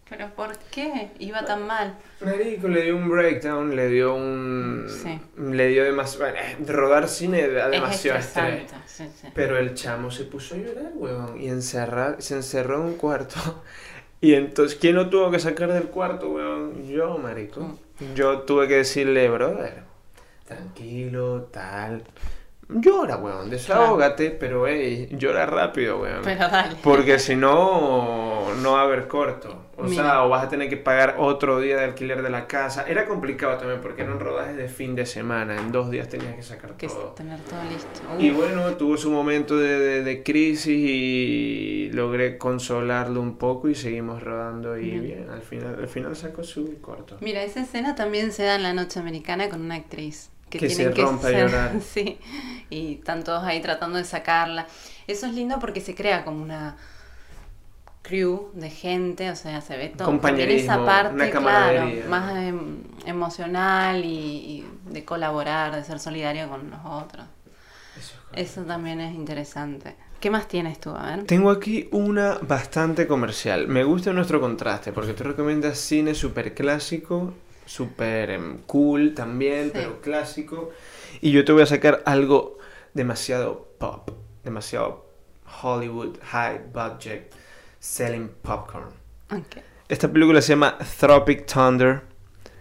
pero 0.10 0.30
¿por 0.36 0.56
qué? 0.70 1.10
Iba 1.18 1.44
tan 1.44 1.66
mal. 1.66 1.98
Marico, 2.24 2.68
le 2.68 2.84
dio 2.84 2.98
un 2.98 3.10
breakdown, 3.10 3.76
le 3.76 3.88
dio 3.88 4.14
un... 4.14 4.86
Sí. 4.88 5.20
Le 5.38 5.70
dio 5.70 5.84
demasiado... 5.84 6.36
rodar 6.68 7.08
cine 7.08 7.48
da 7.48 7.68
demasiado 7.70 8.20
es 8.20 8.28
estrés. 8.28 8.72
Sí, 8.86 9.10
sí. 9.20 9.28
Pero 9.34 9.58
el 9.58 9.74
chamo 9.74 10.12
se 10.12 10.26
puso 10.26 10.54
a 10.54 10.60
llorar, 10.60 10.92
weón. 10.94 11.42
Y 11.42 11.48
encerrar, 11.48 12.22
se 12.22 12.36
encerró 12.36 12.76
en 12.76 12.82
un 12.82 12.94
cuarto. 12.96 13.36
Y 14.22 14.36
entonces, 14.36 14.80
¿quién 14.80 14.96
lo 14.96 15.10
tuvo 15.10 15.32
que 15.32 15.40
sacar 15.40 15.74
del 15.74 15.90
cuarto, 15.90 16.30
weón? 16.30 16.88
Yo, 16.88 17.18
marico. 17.18 17.60
Mm. 17.60 18.14
Yo 18.16 18.40
tuve 18.44 18.70
que 18.70 18.78
decirle, 18.78 19.28
brother, 19.28 19.84
tranquilo, 20.48 21.50
tal. 21.52 22.04
Llora, 22.76 23.18
weón, 23.18 23.50
desahógate, 23.50 24.32
pero 24.32 24.68
hey, 24.68 25.08
llora 25.12 25.46
rápido, 25.46 26.00
weón. 26.02 26.22
Pero 26.24 26.48
dale. 26.50 26.76
Porque 26.84 27.20
si 27.20 27.36
no, 27.36 28.54
no 28.62 28.72
va 28.74 28.82
a 28.82 28.84
haber 28.84 29.08
corto. 29.08 29.60
O 29.76 29.84
Mira. 29.86 30.04
sea, 30.04 30.24
o 30.24 30.30
vas 30.30 30.44
a 30.46 30.50
tener 30.50 30.70
que 30.70 30.78
pagar 30.78 31.16
otro 31.18 31.60
día 31.60 31.76
de 31.78 31.84
alquiler 31.86 32.22
de 32.22 32.30
la 32.30 32.46
casa. 32.48 32.86
Era 32.88 33.06
complicado 33.08 33.58
también 33.58 33.82
porque 33.82 34.04
eran 34.04 34.20
rodajes 34.20 34.56
de 34.56 34.68
fin 34.68 34.96
de 34.96 35.06
semana. 35.08 35.58
En 35.58 35.72
dos 35.72 35.90
días 35.90 36.08
tenías 36.10 36.36
que 36.36 36.44
sacar 36.44 36.74
Que 36.78 36.88
todo. 36.88 37.14
tener 37.16 37.40
todo 37.42 37.60
listo. 37.72 38.00
Y 38.20 38.30
bueno, 38.30 38.68
tuvo 38.76 38.98
su 38.98 39.10
momento 39.10 39.58
de, 39.58 39.80
de- 39.80 40.04
de 40.04 40.24
crisis 40.24 40.68
y 40.78 41.90
logré 41.94 42.38
consolarlo 42.38 43.20
un 43.22 43.38
poco 43.38 43.68
y 43.70 43.76
seguimos 43.76 44.22
rodando 44.22 44.78
y 44.78 44.90
Bien. 44.92 45.04
bien, 45.04 45.30
al 45.32 45.42
final, 45.42 45.76
al 45.80 45.88
final 45.88 46.16
sacó 46.16 46.44
su 46.44 46.80
corto. 46.82 47.18
Mira, 47.22 47.44
esa 47.44 47.62
escena 47.62 47.96
también 47.96 48.32
se 48.32 48.44
da 48.44 48.56
en 48.56 48.64
la 48.64 48.74
noche 48.74 49.00
americana 49.00 49.50
con 49.50 49.62
una 49.62 49.76
actriz. 49.76 50.30
Que, 50.54 50.60
Que 50.60 50.68
tienen 50.68 50.94
se 50.96 51.02
a 51.02 51.18
ser- 51.32 51.50
llorar. 51.50 51.72
Sí, 51.94 52.20
y 52.70 52.94
están 52.96 53.24
todos 53.24 53.44
ahí 53.44 53.60
tratando 53.60 53.98
de 53.98 54.04
sacarla. 54.04 54.68
Eso 55.08 55.26
es 55.26 55.34
lindo 55.34 55.58
porque 55.60 55.82
se 55.82 55.96
crea 55.96 56.24
como 56.24 56.44
una 56.44 56.78
crew 58.04 58.52
de 58.54 58.70
gente, 58.70 59.32
o 59.32 59.36
sea, 59.36 59.62
se 59.62 59.78
ve 59.78 59.90
todo. 59.90 60.06
Compañerismo, 60.06 60.74
esa 60.74 60.86
parte, 60.86 61.16
una 61.16 61.30
claro, 61.32 61.90
más 62.08 62.36
em, 62.38 62.84
emocional 63.08 64.06
y, 64.06 64.08
y 64.08 64.66
de 64.92 65.04
colaborar, 65.04 65.76
de 65.76 65.84
ser 65.84 66.00
solidario 66.00 66.48
con 66.50 66.70
los 66.70 66.80
otros. 66.86 67.26
Eso 67.98 68.14
es 68.34 68.52
Eso 68.52 68.62
también 68.64 69.02
es 69.02 69.16
interesante. 69.16 69.96
¿Qué 70.20 70.30
más 70.30 70.48
tienes 70.48 70.80
tú? 70.80 70.92
A 70.92 71.16
ver. 71.16 71.24
Tengo 71.26 71.50
aquí 71.50 71.88
una 71.92 72.38
bastante 72.42 73.08
comercial. 73.08 73.68
Me 73.68 73.84
gusta 73.84 74.14
nuestro 74.14 74.40
contraste 74.40 74.92
porque 74.94 75.14
tú 75.14 75.24
recomiendas 75.24 75.78
cine 75.80 76.14
súper 76.14 76.54
clásico, 76.54 77.34
súper 77.66 78.30
em, 78.32 78.58
cool 78.66 79.14
también, 79.14 79.66
Sí. 79.66 79.72
pero 79.74 80.02
clásico. 80.02 80.72
Y 81.22 81.32
yo 81.32 81.46
te 81.46 81.52
voy 81.52 81.64
a 81.64 81.66
sacar 81.66 82.02
algo 82.06 82.58
demasiado 82.94 83.70
pop, 83.78 84.10
demasiado 84.44 85.06
Hollywood, 85.62 86.18
high 86.32 86.60
budget, 86.74 87.32
selling 87.80 88.30
popcorn. 88.42 88.90
Esta 89.90 90.12
película 90.12 90.42
se 90.42 90.50
llama 90.54 90.78
Tropic 91.00 91.46
Thunder, 91.46 92.02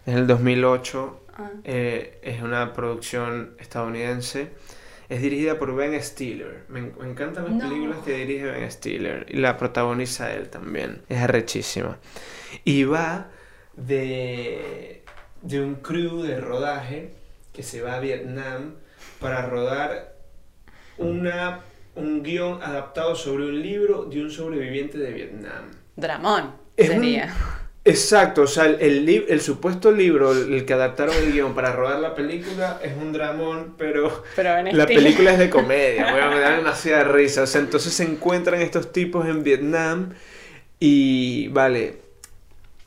es 0.06 0.14
el 0.14 0.26
2008, 0.26 1.18
Ah, 1.34 1.50
eh, 1.64 2.18
es 2.22 2.42
una 2.42 2.74
producción 2.74 3.54
estadounidense. 3.58 4.50
Es 5.08 5.22
dirigida 5.22 5.58
por 5.58 5.74
Ben 5.74 6.00
Stiller. 6.02 6.64
Me, 6.68 6.82
me 6.82 7.08
encantan 7.10 7.44
las 7.44 7.54
No. 7.54 7.68
películas 7.70 7.98
que 8.04 8.12
dirige 8.18 8.44
Ben 8.44 8.70
Stiller. 8.70 9.24
Y 9.30 9.38
la 9.38 9.56
protagoniza 9.56 10.30
él 10.34 10.50
también. 10.50 11.00
Es 11.08 11.20
arrechísima. 11.22 11.96
Y 12.64 12.84
va 12.84 13.28
de, 13.76 15.02
de 15.42 15.61
un 15.61 15.76
crew 15.76 16.22
de 16.22 16.40
rodaje 16.40 17.14
que 17.52 17.62
se 17.62 17.82
va 17.82 17.94
a 17.96 18.00
Vietnam 18.00 18.74
para 19.20 19.46
rodar 19.46 20.14
una, 20.98 21.61
un 21.94 22.22
guion 22.22 22.62
adaptado 22.62 23.14
sobre 23.16 23.46
un 23.46 23.61
libro 23.62 24.04
de 24.04 24.22
un 24.22 24.30
sobreviviente 24.30 24.98
de 24.98 25.12
Vietnam. 25.12 25.64
Dramón 25.96 26.52
Es 26.76 26.88
un- 26.90 26.96
sería. 26.96 27.35
Exacto, 27.85 28.42
o 28.42 28.46
sea, 28.46 28.66
el, 28.66 28.76
el, 28.80 29.24
el 29.28 29.40
supuesto 29.40 29.90
libro, 29.90 30.30
el, 30.30 30.54
el 30.54 30.64
que 30.64 30.72
adaptaron 30.72 31.16
el 31.16 31.32
guion 31.32 31.52
para 31.52 31.72
rodar 31.72 31.98
la 31.98 32.14
película, 32.14 32.78
es 32.80 32.96
un 32.96 33.12
dramón, 33.12 33.74
pero 33.76 34.22
la 34.70 34.87
película 34.87 35.32
es 35.32 35.38
de 35.40 35.50
comedia, 35.50 36.14
weón, 36.14 36.30
me 36.30 36.38
da 36.38 36.56
demasiada 36.58 37.02
risa. 37.02 37.42
O 37.42 37.46
sea, 37.48 37.61
entonces 37.61 37.92
se 37.92 38.04
encuentran 38.04 38.62
estos 38.62 38.92
tipos 38.92 39.26
en 39.26 39.42
Vietnam 39.42 40.11
y, 40.78 41.48
vale, 41.48 42.01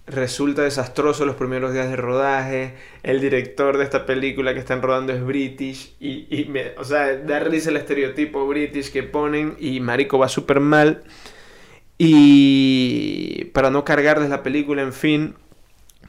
resulta 0.08 0.62
desastroso 0.62 1.26
los 1.26 1.36
primeros 1.36 1.74
días 1.74 1.90
de 1.90 1.96
rodaje. 1.96 2.76
El 3.04 3.22
director 3.22 3.78
de 3.78 3.84
esta 3.84 4.06
película 4.06 4.54
que 4.54 4.60
están 4.60 4.82
rodando 4.82 5.14
es 5.14 5.24
British 5.26 5.96
y, 6.00 6.28
y 6.30 6.46
me, 6.46 6.74
o 6.78 6.84
sea, 6.84 7.16
da 7.18 7.40
risa 7.40 7.70
el 7.72 7.78
estereotipo 7.78 8.46
British 8.48 8.92
que 8.92 9.04
ponen 9.04 9.56
y 9.60 9.80
Marico 9.80 10.18
va 10.20 10.30
súper 10.30 10.60
mal. 10.60 11.04
Y 11.98 13.46
para 13.54 13.70
no 13.72 13.84
cargarles 13.86 14.30
la 14.30 14.44
película, 14.44 14.82
en 14.82 14.94
fin, 14.94 15.36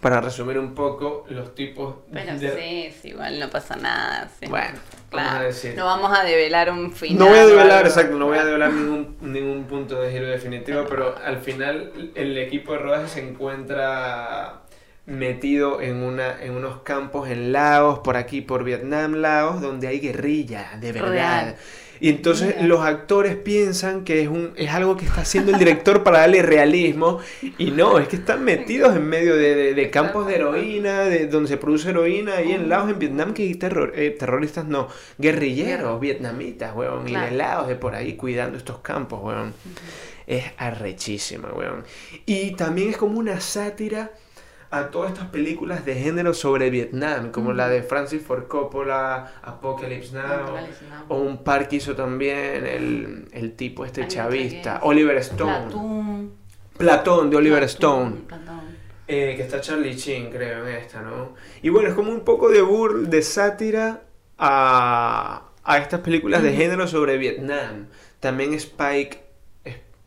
para 0.00 0.20
resumir 0.20 0.58
un 0.58 0.74
poco, 0.74 1.24
los 1.30 1.54
tipos 1.54 1.96
Pero 2.12 2.38
de- 2.38 2.50
sí, 2.92 2.98
sí, 3.02 3.08
igual 3.08 3.38
no 3.40 3.48
pasa 3.50 3.76
nada. 3.76 4.28
sí. 4.38 4.46
Bueno, 4.46 4.78
vamos 5.10 5.34
a 5.34 5.42
decir. 5.42 5.74
No 5.76 5.84
vamos 5.84 6.18
a 6.18 6.24
develar 6.24 6.70
un 6.70 6.92
final. 6.92 7.18
No 7.18 7.26
voy 7.26 7.38
a 7.38 7.46
develar, 7.46 7.78
algo. 7.78 7.88
exacto, 7.88 8.16
no 8.16 8.26
voy 8.26 8.38
a 8.38 8.44
develar 8.44 8.72
ningún, 8.72 9.16
ningún 9.20 9.64
punto 9.64 10.00
de 10.00 10.10
giro 10.10 10.26
definitivo, 10.26 10.84
pero 10.88 11.14
al 11.24 11.38
final 11.38 12.12
el 12.14 12.36
equipo 12.38 12.72
de 12.72 12.78
rodaje 12.78 13.08
se 13.08 13.28
encuentra 13.28 14.62
metido 15.06 15.80
en, 15.80 16.02
una, 16.02 16.42
en 16.42 16.56
unos 16.56 16.82
campos 16.82 17.28
en 17.28 17.52
Laos, 17.52 18.00
por 18.00 18.16
aquí, 18.16 18.40
por 18.40 18.64
Vietnam, 18.64 19.14
Laos, 19.14 19.60
donde 19.60 19.86
hay 19.86 20.00
guerrilla, 20.00 20.76
de 20.80 20.92
verdad. 20.92 21.10
Real. 21.10 21.56
Y 22.00 22.08
entonces 22.10 22.54
Mira. 22.56 22.68
los 22.68 22.80
actores 22.82 23.36
piensan 23.36 24.04
que 24.04 24.22
es, 24.22 24.28
un, 24.28 24.52
es 24.56 24.70
algo 24.70 24.96
que 24.96 25.04
está 25.06 25.22
haciendo 25.22 25.52
el 25.52 25.58
director 25.58 26.02
para 26.02 26.20
darle 26.20 26.42
realismo, 26.42 27.20
y 27.58 27.70
no, 27.70 27.98
es 27.98 28.08
que 28.08 28.16
están 28.16 28.44
metidos 28.44 28.94
en 28.96 29.06
medio 29.06 29.34
de, 29.36 29.54
de- 29.54 29.74
de 29.74 29.90
campos 29.90 30.26
de 30.26 30.36
heroína, 30.36 31.00
de 31.04 31.26
donde 31.26 31.48
se 31.48 31.56
produce 31.56 31.90
heroína, 31.90 32.36
ahí 32.36 32.52
en 32.52 32.68
Laos, 32.68 32.90
en 32.90 32.98
Vietnam, 32.98 33.32
que 33.34 33.42
hay 33.44 33.54
terror, 33.54 33.92
eh, 33.96 34.10
terroristas, 34.18 34.64
no, 34.66 34.88
guerrilleros, 35.18 36.00
vietnamitas, 36.00 36.74
weón, 36.76 37.08
y 37.08 37.14
de 37.16 37.30
Laos, 37.32 37.68
de 37.68 37.76
por 37.76 37.94
ahí, 37.94 38.14
cuidando 38.14 38.58
estos 38.58 38.78
campos, 38.80 39.20
weón. 39.22 39.54
Es 40.26 40.44
arrechísima, 40.56 41.48
weón. 41.52 41.84
Y 42.26 42.52
también 42.56 42.90
es 42.90 42.96
como 42.96 43.18
una 43.18 43.40
sátira 43.40 44.10
a 44.70 44.90
todas 44.90 45.12
estas 45.12 45.28
películas 45.28 45.84
de 45.84 45.94
género 45.94 46.34
sobre 46.34 46.70
Vietnam, 46.70 47.30
como 47.30 47.52
la 47.52 47.68
de 47.68 47.82
Francis 47.82 48.22
Ford 48.22 48.48
Coppola, 48.48 49.32
Apocalypse 49.42 50.14
Now, 50.14 50.56
o 51.08 51.18
un 51.18 51.44
par 51.44 51.68
que 51.68 51.76
hizo 51.76 51.94
también 51.94 52.66
el, 52.66 53.28
el 53.32 53.52
tipo 53.52 53.84
este 53.84 54.02
Hay 54.02 54.08
chavista, 54.08 54.80
Oliver 54.82 55.16
Stone. 55.18 55.66
Platón. 55.66 56.32
Platón, 56.76 57.30
de 57.30 57.36
Oliver 57.36 57.60
Platón, 57.60 57.74
Stone. 57.74 58.16
Platón. 58.26 58.76
Eh, 59.08 59.34
que 59.36 59.42
está 59.42 59.60
Charlie 59.60 59.94
Chin, 59.94 60.30
creo, 60.30 60.66
en 60.66 60.74
esta, 60.74 61.00
¿no? 61.00 61.34
Y 61.62 61.68
bueno, 61.68 61.88
es 61.88 61.94
como 61.94 62.10
un 62.10 62.22
poco 62.22 62.48
de 62.48 62.60
burl, 62.60 63.08
de 63.08 63.22
sátira 63.22 64.02
a, 64.36 65.50
a 65.62 65.78
estas 65.78 66.00
películas 66.00 66.42
de 66.42 66.52
género 66.52 66.88
sobre 66.88 67.16
Vietnam. 67.16 67.86
También 68.18 68.52
Spike, 68.54 69.25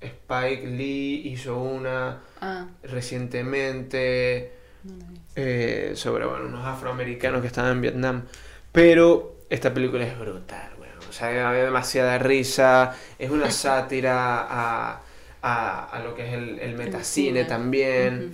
Spike 0.02 0.66
Lee 0.68 1.22
hizo 1.26 1.58
una 1.60 2.22
Ah, 2.42 2.68
recientemente 2.84 4.54
no 4.84 5.20
eh, 5.36 5.92
sobre 5.96 6.26
bueno, 6.26 6.46
unos 6.48 6.66
afroamericanos 6.66 7.42
que 7.42 7.48
estaban 7.48 7.72
en 7.74 7.82
Vietnam. 7.82 8.24
Pero 8.72 9.38
esta 9.50 9.74
película 9.74 10.06
es 10.06 10.18
brutal, 10.18 10.72
weón. 10.80 10.98
O 11.10 11.14
sea, 11.14 11.50
había 11.50 11.64
demasiada 11.66 12.18
risa. 12.20 12.96
Es 13.18 13.30
una 13.32 13.52
sátira 13.52 14.42
a, 14.42 15.02
a, 15.42 15.86
a 15.86 16.00
lo 16.04 16.16
que 16.16 16.28
es 16.28 16.34
el, 16.34 16.60
el 16.60 16.76
metacine 16.76 17.44
cine. 17.44 17.46
también. 17.46 18.34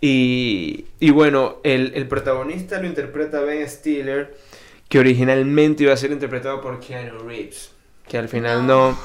Y, 0.00 0.86
y 1.00 1.10
bueno, 1.10 1.58
el, 1.64 1.92
el 1.94 2.06
protagonista 2.08 2.80
lo 2.80 2.86
interpreta 2.86 3.40
Ben 3.40 3.68
Stiller, 3.68 4.36
que 4.88 4.98
originalmente 4.98 5.84
iba 5.84 5.92
a 5.92 5.96
ser 5.96 6.12
interpretado 6.12 6.60
por 6.60 6.80
Keanu 6.80 7.18
Reeves, 7.20 7.72
que 8.06 8.18
al 8.18 8.28
final 8.28 8.66
no. 8.66 8.98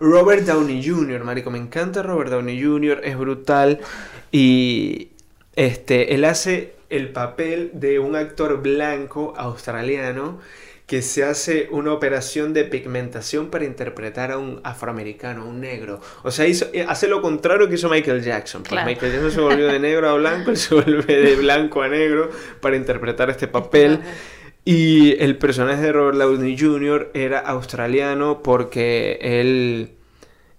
Robert 0.00 0.44
Downey 0.44 0.86
Jr., 0.86 1.24
marico, 1.24 1.50
me 1.50 1.58
encanta 1.58 2.02
Robert 2.02 2.30
Downey 2.30 2.62
Jr., 2.62 3.00
es 3.04 3.16
brutal 3.16 3.80
y 4.30 5.10
este, 5.56 6.14
él 6.14 6.24
hace 6.24 6.74
el 6.90 7.10
papel 7.10 7.70
de 7.74 7.98
un 7.98 8.16
actor 8.16 8.62
blanco 8.62 9.34
australiano 9.36 10.38
que 10.88 11.02
se 11.02 11.22
hace 11.22 11.68
una 11.70 11.92
operación 11.92 12.54
de 12.54 12.64
pigmentación 12.64 13.50
para 13.50 13.66
interpretar 13.66 14.32
a 14.32 14.38
un 14.38 14.58
afroamericano, 14.64 15.46
un 15.46 15.60
negro. 15.60 16.00
O 16.22 16.30
sea, 16.30 16.46
hizo, 16.46 16.68
eh, 16.72 16.86
hace 16.88 17.08
lo 17.08 17.20
contrario 17.20 17.68
que 17.68 17.74
hizo 17.74 17.90
Michael 17.90 18.22
Jackson. 18.22 18.62
Pues 18.62 18.70
Claro. 18.70 18.86
Michael 18.86 19.12
Jackson 19.12 19.30
se 19.30 19.40
volvió 19.42 19.66
de 19.66 19.78
negro 19.78 20.08
a 20.08 20.14
blanco, 20.14 20.50
él 20.50 20.56
se 20.56 20.74
vuelve 20.76 21.20
de 21.20 21.36
blanco 21.36 21.82
a 21.82 21.88
negro 21.88 22.30
para 22.62 22.76
interpretar 22.76 23.28
este 23.28 23.48
papel. 23.48 24.00
Y 24.70 25.16
el 25.22 25.38
personaje 25.38 25.80
de 25.80 25.92
Robert 25.92 26.18
Downey 26.18 26.58
Jr. 26.58 27.10
era 27.14 27.38
australiano 27.38 28.42
porque 28.42 29.18
él, 29.22 29.92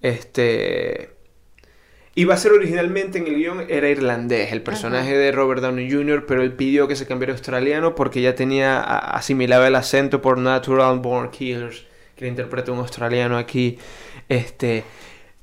este, 0.01 1.11
iba 2.15 2.33
a 2.33 2.37
ser 2.37 2.53
originalmente 2.53 3.19
en 3.19 3.27
el 3.27 3.35
guion, 3.35 3.65
era 3.69 3.87
irlandés, 3.87 4.51
el 4.51 4.63
personaje 4.63 5.15
de 5.15 5.31
Robert 5.31 5.61
Downey 5.61 5.91
Jr., 5.91 6.25
pero 6.25 6.41
él 6.41 6.53
pidió 6.53 6.87
que 6.87 6.95
se 6.95 7.05
cambiara 7.05 7.33
a 7.33 7.35
australiano 7.35 7.93
porque 7.93 8.23
ya 8.23 8.33
tenía, 8.33 8.79
asimilaba 8.81 9.67
el 9.67 9.75
acento 9.75 10.23
por 10.23 10.39
Natural 10.39 10.97
Born 10.97 11.29
Killers, 11.29 11.85
que 12.15 12.25
le 12.25 12.29
interpreta 12.29 12.71
un 12.71 12.79
australiano 12.79 13.37
aquí. 13.37 13.77
Este, 14.27 14.85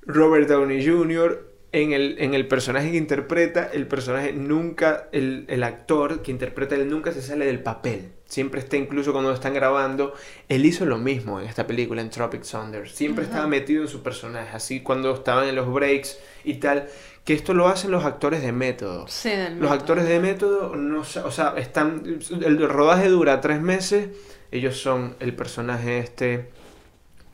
Robert 0.02 0.48
Downey 0.48 0.84
Jr. 0.84 1.52
En 1.70 1.92
el, 1.92 2.16
en 2.18 2.34
el 2.34 2.48
personaje 2.48 2.90
que 2.90 2.96
interpreta, 2.96 3.70
el 3.72 3.86
personaje 3.86 4.32
nunca, 4.32 5.08
el, 5.12 5.44
el 5.46 5.62
actor 5.62 6.22
que 6.22 6.32
interpreta 6.32 6.74
él 6.74 6.90
nunca 6.90 7.12
se 7.12 7.22
sale 7.22 7.46
del 7.46 7.60
papel. 7.60 8.15
Siempre 8.28 8.60
está, 8.60 8.76
incluso 8.76 9.12
cuando 9.12 9.30
lo 9.30 9.34
están 9.36 9.54
grabando, 9.54 10.12
él 10.48 10.66
hizo 10.66 10.84
lo 10.84 10.98
mismo 10.98 11.40
en 11.40 11.46
esta 11.46 11.66
película, 11.66 12.00
en 12.02 12.10
Tropic 12.10 12.42
Thunder. 12.42 12.88
Siempre 12.90 13.24
estaba 13.24 13.46
metido 13.46 13.82
en 13.82 13.88
su 13.88 14.02
personaje, 14.02 14.50
así 14.56 14.80
cuando 14.80 15.14
estaban 15.14 15.46
en 15.48 15.54
los 15.54 15.72
breaks 15.72 16.18
y 16.44 16.54
tal. 16.54 16.88
Que 17.24 17.34
esto 17.34 17.54
lo 17.54 17.66
hacen 17.68 17.90
los 17.90 18.04
actores 18.04 18.42
de 18.42 18.52
método. 18.52 19.06
Sí, 19.08 19.30
Los 19.30 19.50
método. 19.52 19.72
actores 19.72 20.04
de 20.06 20.20
método, 20.20 20.76
no, 20.76 21.00
o 21.00 21.30
sea, 21.30 21.54
están, 21.56 22.02
el 22.30 22.68
rodaje 22.68 23.08
dura 23.08 23.40
tres 23.40 23.60
meses, 23.60 24.08
ellos 24.52 24.76
son 24.80 25.16
el 25.20 25.34
personaje 25.34 25.98
este, 25.98 26.50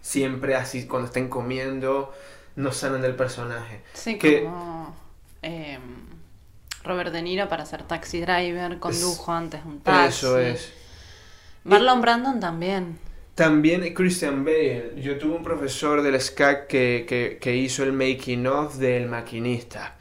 siempre 0.01 0.55
así, 0.55 0.87
cuando 0.87 1.07
estén 1.07 1.29
comiendo, 1.29 2.13
no 2.57 2.73
salen 2.73 3.03
del 3.03 3.15
personaje. 3.17 3.83
Sí, 3.95 4.19
que- 4.19 4.45
como 4.45 4.97
eh, 5.43 5.79
Robert 6.85 7.13
De 7.13 7.23
Niro 7.23 7.49
para 7.49 7.65
ser 7.67 7.83
taxi 7.83 8.21
driver, 8.21 8.79
condujo 8.79 9.23
Es- 9.33 9.39
antes 9.39 9.61
un 9.65 9.81
taxi. 9.81 10.09
Eso 10.09 10.39
es. 10.39 10.73
Marlon 11.65 12.01
Brandon 12.01 12.41
también. 12.41 12.99
También 13.35 13.95
Christian 13.95 14.45
Bale. 14.45 14.93
Yo 14.97 15.17
tuve 15.19 15.37
un 15.37 15.43
profesor 15.43 16.03
del 16.03 16.21
SCAC 16.21 16.67
que, 16.67 17.07
que, 17.09 17.39
que 17.41 17.57
hizo 17.57 17.83
el 17.83 17.93
making 17.93 18.47
of 18.47 18.77
del 18.77 19.09
maquinista. 19.09 19.97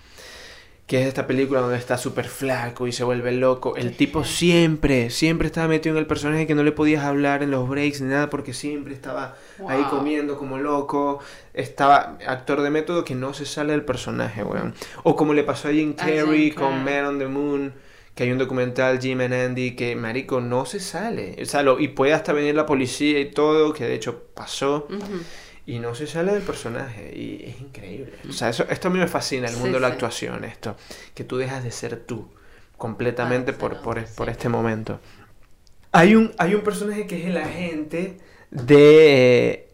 Que 0.86 1.02
es 1.02 1.08
esta 1.08 1.26
película 1.26 1.62
donde 1.62 1.78
está 1.78 1.98
súper 1.98 2.26
flaco 2.26 2.86
y 2.86 2.92
se 2.92 3.06
vuelve 3.06 3.32
loco. 3.32 3.78
El 3.78 3.96
tipo 3.96 4.26
siempre, 4.26 5.10
siempre 5.10 5.48
estaba 5.48 5.70
metido 5.70 5.96
en 5.96 6.00
el 6.00 6.08
personaje 6.08 6.46
que 6.46 6.56
no 6.56 6.64
le 6.64 6.74
podías 6.74 7.06
hablar 7.06 7.44
en 7.44 7.52
los 7.52 7.70
breaks 7.70 8.02
ni 8.02 8.10
nada 8.10 8.30
porque 8.30 8.54
siempre 8.54 8.94
estaba 8.94 9.38
ahí 9.70 9.84
comiendo 9.90 10.38
como 10.38 10.58
loco. 10.58 11.20
Estaba 11.54 12.18
actor 12.28 12.62
de 12.62 12.72
método 12.72 13.06
que 13.06 13.16
no 13.16 13.34
se 13.34 13.46
sale 13.46 13.72
del 13.72 13.86
personaje, 13.86 14.44
weón. 14.44 14.74
O 15.04 15.16
como 15.16 15.34
le 15.34 15.44
pasó 15.44 15.70
a 15.70 15.72
Jim 15.72 15.94
Carrey 15.94 16.52
con. 16.52 16.84
Man 16.84 17.06
on 17.06 17.20
the 17.20 17.28
Moon. 17.28 17.74
Que 18.16 18.24
hay 18.24 18.32
un 18.32 18.38
documental, 18.38 19.00
Jim 19.00 19.22
and 19.22 19.34
Andy, 19.34 19.76
que 19.76 19.96
marico 19.96 20.42
no 20.42 20.66
se 20.66 20.80
sale. 20.80 21.36
O 21.42 21.46
sea, 21.46 21.64
lo- 21.64 21.80
y 21.80 21.88
puede 21.90 22.14
hasta 22.14 22.34
venir 22.34 22.56
la 22.56 22.66
policía 22.66 23.20
y 23.20 23.32
todo, 23.32 23.74
que 23.74 23.86
de 23.86 23.96
hecho 23.96 24.24
pasó. 24.34 24.88
Y 25.66 25.80
no 25.80 25.96
se 25.96 26.08
sale 26.08 26.34
del 26.34 26.42
personaje. 26.44 27.14
Y 27.16 27.44
es 27.50 27.62
increíble. 27.62 28.14
O 28.30 28.34
sea, 28.34 28.50
eso, 28.50 28.66
esto 28.70 28.88
a 28.90 28.92
mí 28.92 29.00
me 29.00 29.08
fascina, 29.08 29.48
el 29.48 29.56
Sí, 29.56 29.60
mundo 29.60 29.78
de 29.78 29.82
la 29.82 29.88
sí. 29.88 29.94
actuación, 29.94 30.44
esto. 30.44 30.76
Que 31.14 31.24
tú 31.24 31.38
dejas 31.38 31.64
de 31.64 31.72
ser 31.72 31.98
tú 32.06 32.28
completamente 32.78 33.54
Para 33.54 33.58
por, 33.60 33.82
por, 33.82 34.00
otro, 34.00 34.10
por 34.16 34.28
sí. 34.28 34.32
este 34.32 34.50
momento. 34.50 35.00
Hay 35.92 36.16
un, 36.16 36.32
hay 36.38 36.56
un 36.56 36.62
personaje 36.62 37.06
que 37.08 37.20
es 37.22 37.28
el 37.28 37.38
agente 37.38 38.18
de 38.50 39.52
eh, 39.52 39.68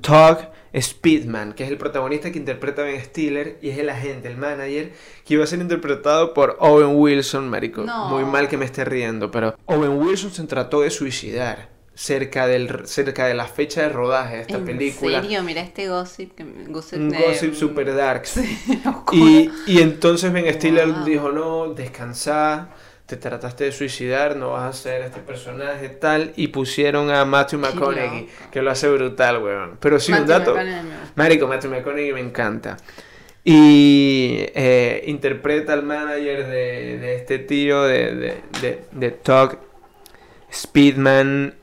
Tug 0.00 0.38
Speedman, 0.80 1.52
que 1.52 1.64
es 1.64 1.70
el 1.70 1.76
protagonista 1.78 2.30
que 2.32 2.38
interpreta 2.38 2.82
a 2.82 2.84
Ben 2.86 3.00
Stiller 3.02 3.58
y 3.62 3.70
es 3.70 3.78
el 3.78 3.88
agente, 3.90 4.28
el 4.28 4.36
manager, 4.36 4.92
que 5.24 5.34
iba 5.34 5.44
a 5.44 5.46
ser 5.46 5.60
interpretado 5.60 6.34
por 6.34 6.56
Owen 6.60 6.96
Wilson, 6.96 7.48
marico. 7.48 7.82
No. 7.82 8.08
Muy 8.08 8.24
mal 8.24 8.48
que 8.48 8.56
me 8.56 8.64
esté 8.64 8.84
riendo, 8.84 9.30
pero 9.30 9.56
Owen 9.66 9.92
Wilson 9.98 10.32
se 10.32 10.44
trató 10.44 10.80
de 10.80 10.90
suicidar 10.90 11.68
cerca, 11.96 12.48
del, 12.48 12.88
cerca 12.88 13.26
de 13.26 13.34
la 13.34 13.44
fecha 13.46 13.82
de 13.82 13.88
rodaje 13.90 14.34
de 14.36 14.40
esta 14.42 14.56
¿En 14.56 14.64
película. 14.64 15.22
serio? 15.22 15.42
Mira 15.44 15.60
este 15.60 15.88
gossip. 15.88 16.34
Que, 16.34 16.44
gossip 16.68 16.98
Un 16.98 17.10
de- 17.10 17.18
gossip 17.18 17.54
super 17.54 17.94
dark. 17.94 18.24
oscuro. 18.84 19.16
Y, 19.16 19.50
y 19.66 19.80
entonces 19.80 20.32
Ben 20.32 20.52
Stiller 20.54 20.88
Wow. 20.88 21.04
dijo, 21.04 21.30
no, 21.30 21.72
descansa, 21.72 22.70
te 23.06 23.16
trataste 23.16 23.64
de 23.64 23.72
suicidar, 23.72 24.36
no 24.36 24.52
vas 24.52 24.62
a 24.64 24.82
ser 24.82 25.02
este 25.02 25.20
personaje 25.20 25.88
tal. 25.90 26.32
Y 26.36 26.48
pusieron 26.48 27.10
a 27.10 27.24
Matthew 27.24 27.58
McConaughey, 27.58 28.28
que 28.50 28.62
lo 28.62 28.70
hace 28.70 28.88
brutal, 28.88 29.42
weón. 29.42 29.76
Pero 29.80 30.00
sí, 30.00 30.12
un 30.12 30.26
dato... 30.26 30.56
Marico, 31.14 31.46
Matthew 31.46 31.70
McConaughey 31.70 32.12
me 32.12 32.20
encanta. 32.20 32.76
Y 33.44 34.36
eh, 34.54 35.04
interpreta 35.06 35.74
al 35.74 35.82
manager 35.82 36.46
de, 36.46 36.98
de 36.98 37.16
este 37.16 37.38
tío, 37.40 37.82
de, 37.82 38.14
de, 38.14 38.40
de, 38.62 38.84
de 38.90 39.10
Tug 39.10 39.58
Speedman, 40.50 41.54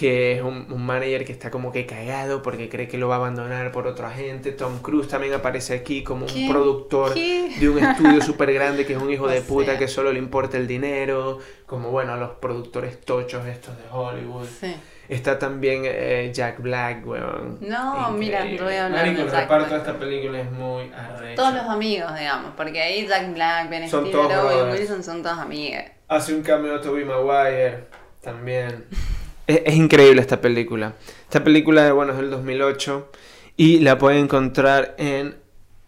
que 0.00 0.32
es 0.32 0.40
un, 0.42 0.66
un 0.72 0.86
manager 0.86 1.26
que 1.26 1.32
está 1.32 1.50
como 1.50 1.72
que 1.72 1.84
cagado 1.84 2.40
porque 2.40 2.70
cree 2.70 2.88
que 2.88 2.96
lo 2.96 3.06
va 3.08 3.16
a 3.16 3.18
abandonar 3.18 3.70
por 3.70 3.86
otro 3.86 4.06
agente. 4.06 4.50
Tom 4.52 4.78
Cruise 4.78 5.08
también 5.08 5.34
aparece 5.34 5.74
aquí 5.74 6.02
como 6.02 6.24
un 6.24 6.32
¿Qué? 6.32 6.46
productor 6.48 7.12
¿Qué? 7.12 7.50
de 7.60 7.68
un 7.68 7.78
estudio 7.84 8.22
súper 8.22 8.50
grande 8.54 8.86
que 8.86 8.94
es 8.94 8.98
un 9.02 9.10
hijo 9.10 9.24
O 9.26 9.28
de 9.28 9.42
puta 9.42 9.72
sea. 9.72 9.78
que 9.78 9.88
solo 9.88 10.10
le 10.10 10.18
importa 10.18 10.56
el 10.56 10.66
dinero, 10.66 11.38
como 11.66 11.90
bueno, 11.90 12.16
los 12.16 12.30
productores 12.30 12.98
tochos 13.02 13.46
estos 13.46 13.76
de 13.76 13.82
Hollywood. 13.92 14.46
Sí. 14.58 14.74
Está 15.10 15.38
también 15.38 15.82
eh, 15.84 16.30
Jack 16.32 16.62
Black, 16.62 17.06
weón. 17.06 17.58
No, 17.60 18.10
mira, 18.12 18.38
Increíble. 18.40 18.64
voy 18.64 18.74
a 18.76 18.86
hablar 18.86 19.00
Marico, 19.04 19.18
de 19.18 19.24
el 19.26 19.30
Jack 19.32 19.40
reparto 19.42 19.66
Black. 19.66 19.70
de 19.84 19.90
esta 19.90 19.98
película 20.00 20.40
es 20.40 20.50
muy 20.52 20.90
arrecho. 20.94 21.42
Todos 21.42 21.54
los 21.54 21.64
amigos, 21.64 22.18
digamos, 22.18 22.52
porque 22.56 22.80
ahí 22.80 23.06
Jack 23.06 23.34
Black, 23.34 23.68
Ben 23.68 23.86
Stiller, 23.86 24.12
brothers. 24.12 24.78
Wilson 24.80 25.02
son 25.04 25.22
todos 25.22 25.38
amigos. 25.38 25.82
Hace 26.08 26.32
un 26.34 26.40
cameo 26.42 26.80
Tobey 26.80 27.04
Maguire 27.04 27.84
también. 28.22 28.86
es, 29.50 29.62
es 29.64 29.74
increíble 29.74 30.20
esta 30.20 30.40
película. 30.40 30.94
Esta 31.22 31.42
película, 31.44 31.92
bueno, 31.92 32.12
es 32.12 32.18
del 32.18 32.30
2008 32.30 33.10
y 33.56 33.80
la 33.80 33.98
pueden 33.98 34.24
encontrar 34.24 34.94
en 34.98 35.36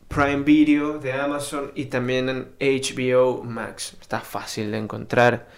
Prime 0.08 0.42
Video 0.42 0.98
de 0.98 1.12
Amazon 1.12 1.72
y 1.74 1.86
también 1.86 2.28
en 2.28 2.48
HBO 2.60 3.42
Max. 3.44 3.96
Está 4.00 4.20
fácil 4.20 4.70
de 4.70 4.78
encontrar. 4.78 5.48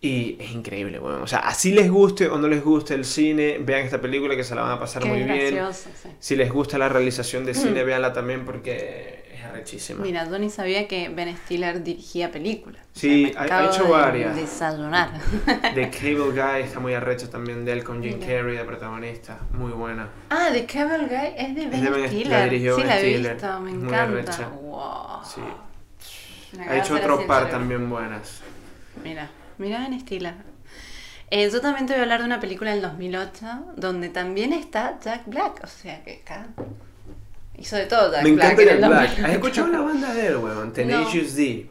Y 0.00 0.36
es 0.38 0.52
increíble, 0.52 0.98
bueno. 1.00 1.22
O 1.22 1.26
sea, 1.26 1.40
así 1.40 1.72
les 1.72 1.90
guste 1.90 2.28
o 2.28 2.38
no 2.38 2.46
les 2.46 2.62
guste 2.62 2.94
el 2.94 3.04
cine, 3.04 3.58
vean 3.60 3.84
esta 3.84 4.00
película 4.00 4.36
que 4.36 4.44
se 4.44 4.54
la 4.54 4.62
van 4.62 4.72
a 4.72 4.78
pasar 4.78 5.02
Qué 5.02 5.08
muy 5.08 5.22
bien. 5.24 5.58
sí. 5.72 6.08
Si 6.20 6.36
les 6.36 6.52
gusta 6.52 6.78
la 6.78 6.88
realización 6.88 7.44
de 7.44 7.54
cine, 7.54 7.82
véanla 7.82 8.12
también 8.12 8.44
porque 8.44 9.17
arrechísima. 9.48 10.02
Mira, 10.02 10.28
yo 10.28 10.38
ni 10.38 10.50
sabía 10.50 10.86
que 10.88 11.08
Ben 11.08 11.36
Stiller 11.36 11.82
dirigía 11.82 12.30
películas. 12.30 12.82
O 12.94 12.98
Sí, 12.98 13.30
sea, 13.32 13.42
ha- 13.42 13.66
hecho 13.66 13.84
de 13.84 13.90
varias. 13.90 14.36
Desayunar. 14.36 15.10
The 15.74 15.90
Cable 15.90 16.30
Guy 16.32 16.62
está 16.64 16.80
muy 16.80 16.94
arrecho 16.94 17.28
también 17.30 17.64
de 17.64 17.72
él 17.72 17.84
con 17.84 18.02
Jim. 18.02 18.18
Carrey 18.20 18.56
de 18.56 18.64
protagonista. 18.64 19.38
Muy 19.52 19.72
buena. 19.72 20.08
ah, 20.30 20.48
The 20.52 20.66
Cable 20.66 21.06
Guy 21.06 21.34
es 21.36 21.54
de 21.54 21.66
Ben, 21.66 21.82
de 21.84 21.90
Ben- 21.90 22.08
Stiller. 22.08 22.50
sí, 22.50 22.56
Ben 22.64 22.86
la 22.86 22.96
he 23.00 23.12
Stiller. 23.14 23.32
visto, 23.34 23.60
me 23.60 23.70
Muy 23.72 23.84
encanta. 23.88 24.02
arrecha. 24.02 24.48
Wow. 24.48 25.24
Sí. 25.24 25.40
Ha 26.60 26.76
hecho 26.78 26.94
otro 26.96 27.26
par 27.26 27.50
también 27.50 27.88
buenas. 27.90 28.40
Mira, 29.04 29.28
mira 29.58 29.80
Ben 29.80 30.00
Stiller. 30.00 30.34
Eh, 31.30 31.50
yo 31.52 31.60
también 31.60 31.86
te 31.86 31.92
voy 31.92 32.00
a 32.00 32.02
hablar 32.04 32.20
de 32.20 32.26
una 32.26 32.40
película 32.40 32.70
del 32.70 32.80
2008 32.80 33.46
donde 33.76 34.08
también 34.08 34.54
está 34.54 34.98
Jack 34.98 35.26
Black. 35.26 35.60
O 35.62 35.66
sea 35.66 36.02
que 36.02 36.22
acá 36.24 36.46
hizo 37.58 37.76
de 37.76 37.86
todo 37.86 38.10
Jack 38.12 38.22
Me 38.24 38.32
Black. 38.32 38.52
encanta 38.52 38.62
en 38.62 38.68
Jack 38.80 38.88
Black. 38.90 39.00
2008. 39.10 39.26
¿Has 39.26 39.32
escuchado 39.32 39.68
la 39.68 39.80
banda 39.80 40.14
de 40.14 40.26
él, 40.28 40.36
weón? 40.36 40.72
Tenacious 40.74 41.34
D. 41.36 41.66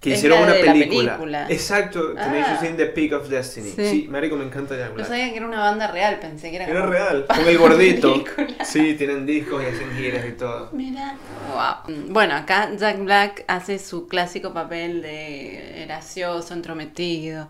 Que 0.00 0.12
Es 0.12 0.18
hicieron 0.18 0.40
la 0.40 0.44
una 0.48 0.54
de 0.56 0.62
la 0.64 0.72
película. 0.74 1.12
película. 1.12 1.46
Exacto, 1.48 2.12
Ah. 2.18 2.24
Tenacious 2.24 2.60
D 2.60 2.68
in 2.68 2.76
the 2.76 2.86
Peak 2.86 3.12
of 3.14 3.26
Destiny. 3.30 3.70
Sí, 3.74 3.88
Sí. 3.90 4.08
marico, 4.10 4.36
me 4.36 4.44
encanta 4.44 4.76
Jack 4.76 4.88
No 4.90 4.94
Black. 4.96 5.08
sabía 5.08 5.30
que 5.30 5.36
era 5.38 5.46
una 5.46 5.60
banda 5.60 5.86
real, 5.86 6.18
pensé 6.20 6.50
que 6.50 6.56
era 6.56 6.66
Era 6.66 6.80
como- 6.80 6.92
real, 6.92 7.24
con 7.34 7.48
el 7.48 7.56
gordito. 7.58 8.12
película. 8.12 8.64
Sí, 8.66 8.94
tienen 8.98 9.24
discos 9.24 9.62
y 9.62 9.66
hacen 9.66 9.90
giras 9.96 10.26
y 10.28 10.32
todo. 10.32 10.68
Mira. 10.72 11.16
Wow. 11.54 11.94
Bueno, 12.10 12.34
acá 12.34 12.70
Jack 12.76 12.98
Black 13.02 13.44
hace 13.48 13.78
su 13.78 14.06
clásico 14.06 14.52
papel 14.52 15.00
de 15.00 15.84
gracioso, 15.86 16.52
entrometido. 16.52 17.48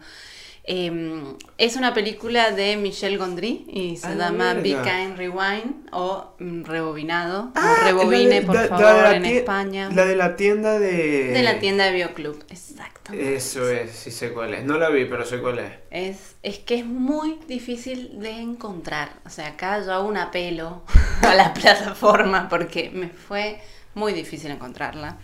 Eh, 0.66 1.22
es 1.58 1.76
una 1.76 1.92
película 1.92 2.50
de 2.50 2.76
Michel 2.78 3.18
Gondry 3.18 3.66
y 3.68 3.96
se 3.98 4.06
Ah, 4.06 4.14
la 4.14 4.30
llama 4.30 4.54
Be. 4.54 4.70
Kind 4.82 5.16
Rewind 5.18 5.88
o 5.92 6.34
mm, 6.38 6.64
Rebobinado. 6.64 7.52
Ah, 7.54 7.76
o 7.82 7.84
Rebobine, 7.84 8.28
la 8.28 8.40
de- 8.40 8.46
por 8.46 8.68
favor, 8.68 8.80
la 8.80 9.16
en 9.16 9.24
España. 9.26 9.90
La 9.92 10.06
de 10.06 10.16
la 10.16 10.36
tienda 10.36 10.78
de... 10.78 11.32
De 11.32 11.42
la 11.42 11.58
tienda 11.58 11.84
de 11.84 11.92
Bioclub, 11.92 12.42
exacto. 12.48 13.12
Eso 13.12 13.68
es, 13.68 13.90
sí 13.90 14.10
sé 14.10 14.32
cuál 14.32 14.54
es. 14.54 14.64
No 14.64 14.78
la 14.78 14.88
vi, 14.88 15.04
pero 15.04 15.26
sé 15.26 15.38
cuál 15.40 15.58
es. 15.58 15.72
Es, 15.90 16.36
es 16.42 16.58
que 16.60 16.76
es 16.76 16.86
muy 16.86 17.38
difícil 17.46 18.18
de 18.20 18.30
encontrar. 18.30 19.10
O 19.26 19.30
sea, 19.30 19.48
acá 19.48 19.84
yo 19.84 19.92
hago 19.92 20.08
un 20.08 20.16
apelo 20.16 20.82
a 21.22 21.34
la 21.34 21.52
plataforma 21.52 22.48
porque 22.48 22.90
me 22.90 23.08
fue 23.10 23.60
muy 23.94 24.14
difícil 24.14 24.50
encontrarla. 24.50 25.18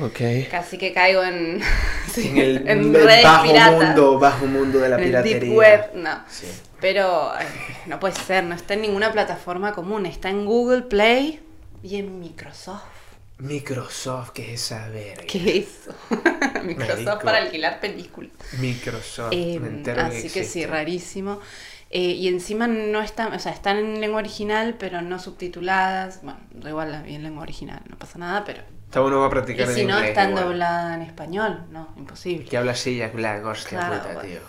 Ok. 0.00 0.20
Casi 0.50 0.78
que 0.78 0.92
caigo 0.92 1.22
en, 1.24 1.60
sí, 2.12 2.28
En 2.28 2.38
el, 2.38 2.68
en 2.68 2.94
el 2.94 2.94
redes 2.94 3.24
bajo 3.24 3.44
piratas. 3.44 3.84
mundo, 3.86 4.18
bajo 4.18 4.46
mundo 4.46 4.78
de 4.78 4.88
la 4.88 4.96
En 4.96 5.02
el 5.02 5.08
piratería. 5.08 5.40
deep 5.40 5.52
web, 5.56 5.90
no. 5.94 6.20
Sí. 6.28 6.46
Pero 6.80 7.32
eh, 7.40 7.44
no 7.86 7.98
puede 7.98 8.14
ser, 8.14 8.44
no 8.44 8.54
está 8.54 8.74
en 8.74 8.82
ninguna 8.82 9.10
plataforma 9.12 9.72
común, 9.72 10.06
está 10.06 10.30
en 10.30 10.44
Google 10.46 10.82
Play 10.82 11.40
y 11.82 11.96
en 11.96 12.20
Microsoft. 12.20 12.82
Microsoft, 13.38 14.30
¿qué 14.30 14.54
es 14.54 14.62
esa 14.64 14.88
verga? 14.88 15.22
¿Qué 15.26 15.58
es 15.58 15.66
eso? 15.86 15.94
Microsoft 16.64 17.04
Marico. 17.04 17.24
para 17.24 17.38
alquilar 17.38 17.80
películas. 17.80 18.32
Microsoft, 18.58 19.32
Eh, 19.32 19.58
me 19.60 19.68
entero 19.68 20.02
así 20.02 20.28
que, 20.30 20.44
sí, 20.44 20.66
rarísimo. 20.66 21.40
Eh, 21.90 22.00
y 22.00 22.28
encima 22.28 22.66
no 22.66 23.00
están, 23.00 23.32
o 23.32 23.38
sea, 23.38 23.52
están 23.52 23.78
en 23.78 24.00
lengua 24.00 24.18
original, 24.18 24.76
pero 24.78 25.02
no 25.02 25.18
subtituladas. 25.18 26.20
Bueno, 26.22 26.38
igual 26.68 26.92
la 26.92 27.02
vi 27.02 27.14
en 27.14 27.22
lengua 27.22 27.42
original, 27.42 27.80
no 27.88 27.96
pasa 27.98 28.18
nada, 28.18 28.44
pero. 28.44 28.62
Está 28.88 29.00
bueno 29.00 29.20
va 29.20 29.26
a 29.26 29.30
Y 29.30 29.30
practicar 29.30 29.68
en 29.70 29.74
si 29.74 29.84
no 29.84 29.98
igual. 29.98 30.14
dobladas 30.34 30.96
en 30.96 31.02
español, 31.02 31.66
no, 31.70 31.88
imposible. 31.96 32.48
Que 32.48 32.56
habla 32.56 32.72
así, 32.72 32.96
Jack 32.98 33.14
Black, 33.14 33.44
hostia 33.44 33.78
Claro, 33.78 33.96
puta, 34.02 34.12
bueno. 34.14 34.20
tío. 34.28 34.40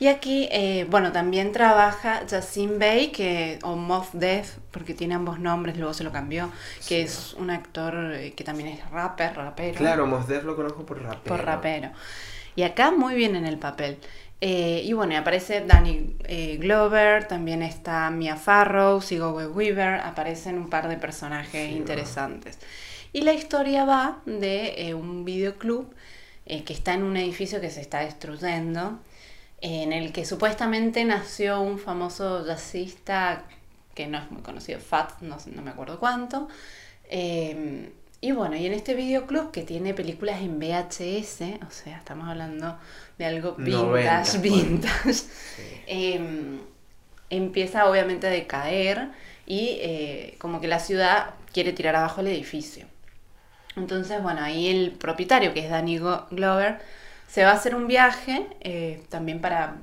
Y 0.00 0.06
aquí, 0.06 0.48
eh, 0.52 0.86
bueno, 0.88 1.10
también 1.12 1.50
trabaja 1.52 2.24
Yasin 2.26 2.78
Bey, 2.78 3.10
que, 3.10 3.58
o 3.64 3.74
Moth 3.76 4.10
Def, 4.12 4.58
porque 4.70 4.94
tiene 4.94 5.14
ambos 5.14 5.40
nombres, 5.40 5.76
luego 5.76 5.92
se 5.92 6.04
lo 6.04 6.12
cambió, 6.12 6.50
que 6.86 7.02
es 7.02 7.34
un 7.34 7.50
actor 7.50 8.12
eh, 8.14 8.32
que 8.34 8.44
también 8.44 8.68
es 8.68 8.90
rapper, 8.90 9.34
rapero. 9.36 9.78
Claro, 9.78 10.06
Mos 10.06 10.26
Def 10.28 10.44
lo 10.44 10.54
conozco 10.56 10.86
por 10.86 11.02
rapero. 11.02 11.36
por 11.36 11.44
rapero. 11.44 11.90
Y 12.54 12.62
acá 12.62 12.90
muy 12.92 13.14
bien 13.14 13.36
en 13.36 13.44
el 13.46 13.58
papel. 13.58 13.98
Eh, 14.40 14.82
y 14.84 14.92
bueno, 14.92 15.16
aparece 15.18 15.64
Danny 15.66 16.16
eh, 16.24 16.58
Glover, 16.58 17.26
también 17.26 17.62
está 17.62 18.08
Mia 18.10 18.36
Farrow, 18.36 19.00
Sigourney 19.02 19.46
Weaver, 19.48 20.00
aparecen 20.00 20.58
un 20.58 20.70
par 20.70 20.88
de 20.88 20.96
personajes 20.96 21.68
Sí, 21.68 21.76
interesantes. 21.76 22.58
Y 23.12 23.22
la 23.22 23.32
historia 23.32 23.84
va 23.84 24.22
de 24.26 24.88
eh, 24.88 24.94
un 24.94 25.24
videoclub 25.24 25.94
eh, 26.46 26.64
que 26.64 26.72
está 26.72 26.94
en 26.94 27.02
un 27.02 27.16
edificio 27.16 27.60
que 27.60 27.70
se 27.70 27.80
está 27.80 28.00
destruyendo, 28.00 28.98
en 29.60 29.92
el 29.92 30.12
que 30.12 30.24
supuestamente 30.24 31.04
nació 31.04 31.60
un 31.60 31.78
famoso 31.78 32.44
jazzista 32.46 33.44
que 33.94 34.06
no 34.06 34.18
es 34.18 34.30
muy 34.30 34.42
conocido, 34.42 34.78
Fat, 34.80 35.20
no, 35.22 35.36
no 35.46 35.62
me 35.62 35.70
acuerdo 35.70 35.98
cuánto. 35.98 36.48
Eh, 37.10 37.90
y 38.20 38.32
bueno, 38.32 38.56
y 38.56 38.66
en 38.66 38.72
este 38.72 38.94
videoclub 38.94 39.50
que 39.52 39.62
tiene 39.62 39.94
películas 39.94 40.40
en 40.40 40.58
VHS, 40.58 41.40
o 41.66 41.70
sea, 41.70 41.98
estamos 41.98 42.28
hablando 42.28 42.76
de 43.16 43.24
algo 43.26 43.54
90, 43.58 43.68
vintage, 43.68 44.38
pues. 44.38 44.42
vintage, 44.42 45.12
Sí. 45.14 45.82
eh, 45.86 46.58
empieza 47.30 47.88
obviamente 47.88 48.26
a 48.26 48.30
decaer 48.30 49.10
y 49.46 49.78
eh, 49.80 50.34
como 50.38 50.60
que 50.60 50.68
la 50.68 50.80
ciudad 50.80 51.34
quiere 51.52 51.72
tirar 51.72 51.94
abajo 51.96 52.20
el 52.20 52.28
edificio. 52.28 52.86
Entonces, 53.78 54.22
bueno, 54.22 54.42
ahí 54.42 54.68
el 54.68 54.92
propietario, 54.92 55.54
que 55.54 55.60
es 55.60 55.70
Danny 55.70 55.98
Glover, 55.98 56.78
se 57.26 57.44
va 57.44 57.50
a 57.50 57.54
hacer 57.54 57.74
un 57.74 57.86
viaje 57.86 58.46
eh, 58.60 59.02
también 59.08 59.40
para 59.40 59.76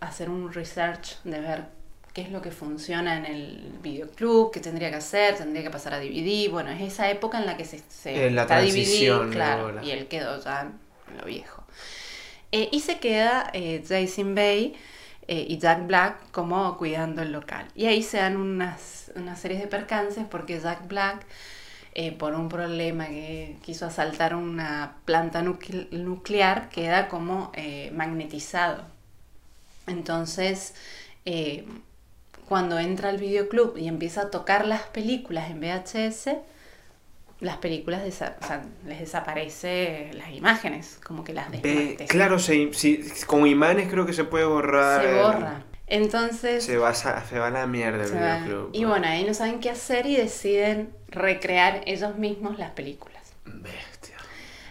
hacer 0.00 0.30
un 0.30 0.52
research 0.52 1.20
de 1.24 1.40
ver 1.40 1.64
qué 2.12 2.22
es 2.22 2.30
lo 2.30 2.42
que 2.42 2.50
funciona 2.50 3.16
en 3.16 3.26
el 3.26 3.72
videoclub, 3.82 4.50
qué 4.52 4.60
tendría 4.60 4.90
que 4.90 4.96
hacer, 4.96 5.36
tendría 5.36 5.62
que 5.62 5.70
pasar 5.70 5.94
a 5.94 6.00
DVD. 6.00 6.50
Bueno, 6.50 6.70
es 6.70 6.80
esa 6.80 7.10
época 7.10 7.38
en 7.38 7.46
la 7.46 7.56
que 7.56 7.64
se, 7.64 7.80
se 7.88 8.26
En 8.26 8.34
la 8.34 8.42
está 8.42 8.58
transición, 8.58 9.30
DVD, 9.30 9.32
claro, 9.32 9.82
y 9.82 9.90
él 9.90 10.06
quedó 10.08 10.42
ya 10.42 10.62
en 10.62 11.18
lo 11.18 11.24
viejo. 11.24 11.62
Eh, 12.50 12.68
y 12.72 12.80
se 12.80 12.98
queda 12.98 13.50
eh, 13.52 13.84
Jason 13.86 14.34
Bay 14.34 14.74
eh, 15.26 15.44
y 15.48 15.58
Jack 15.58 15.86
Black 15.86 16.30
como 16.30 16.76
cuidando 16.78 17.22
el 17.22 17.32
local. 17.32 17.68
Y 17.74 17.86
ahí 17.86 18.02
se 18.02 18.16
dan 18.16 18.36
unas, 18.36 19.12
unas 19.14 19.38
series 19.38 19.60
de 19.60 19.66
percances 19.66 20.24
porque 20.28 20.58
Jack 20.58 20.88
Black, 20.88 21.26
eh, 21.94 22.12
por 22.12 22.34
un 22.34 22.48
problema 22.48 23.06
que 23.08 23.56
quiso 23.62 23.86
asaltar 23.86 24.34
una 24.34 24.96
planta 25.04 25.42
nucle- 25.42 25.88
nuclear, 25.90 26.68
queda 26.70 27.08
como 27.08 27.50
eh, 27.54 27.90
magnetizado. 27.94 28.84
Entonces, 29.86 30.74
eh, 31.24 31.64
cuando 32.48 32.78
entra 32.78 33.08
al 33.10 33.18
videoclub 33.18 33.76
y 33.76 33.88
empieza 33.88 34.22
a 34.22 34.30
tocar 34.30 34.66
las 34.66 34.82
películas 34.82 35.50
en 35.50 35.60
VHS, 35.60 36.38
las 37.40 37.56
películas 37.58 38.02
desa- 38.04 38.34
o 38.42 38.46
sea, 38.46 38.62
les 38.86 39.00
desaparece 39.00 40.10
las 40.14 40.30
imágenes, 40.32 40.98
como 41.04 41.24
que 41.24 41.32
las 41.32 41.50
desmonte. 41.50 42.06
claro, 42.06 42.38
se, 42.38 42.72
si- 42.74 43.02
con 43.26 43.46
imanes 43.46 43.88
creo 43.90 44.06
que 44.06 44.12
se 44.12 44.24
puede 44.24 44.44
borrar. 44.44 45.02
se 45.02 45.22
borra. 45.22 45.62
Entonces, 45.88 46.64
Se 46.64 46.76
va, 46.76 46.94
se 46.94 47.38
va 47.38 47.46
a 47.46 47.50
la 47.50 47.66
mierda 47.66 48.04
el 48.04 48.12
videoclub. 48.12 48.70
y 48.72 48.84
bueno, 48.84 49.06
ahí 49.08 49.24
no 49.24 49.32
saben 49.34 49.58
qué 49.60 49.70
hacer 49.70 50.06
y 50.06 50.16
deciden 50.16 50.90
recrear 51.08 51.80
ellos 51.86 52.16
mismos 52.16 52.58
las 52.58 52.72
películas. 52.72 53.22
Bestia. 53.44 54.16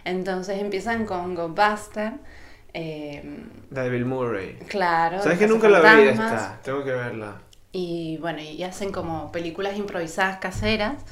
Entonces 0.06 0.60
empiezan 0.62 1.06
con 1.06 1.34
Ghostbuster, 1.36 2.14
eh, 2.74 3.24
de 3.70 3.90
Bill 3.90 4.06
Murray. 4.06 4.58
claro. 4.68 5.22
¿Sabes 5.22 5.40
que 5.40 5.48
nunca 5.48 5.68
la 5.68 5.96
vi 5.96 6.04
esta? 6.10 6.60
Tengo 6.64 6.84
que 6.84 6.92
verla. 6.92 7.42
Y 7.72 8.18
bueno, 8.22 8.40
y 8.40 8.64
hacen 8.64 8.92
como 8.92 9.32
películas 9.32 9.76
improvisadas 9.78 10.38
caseras. 10.38 11.04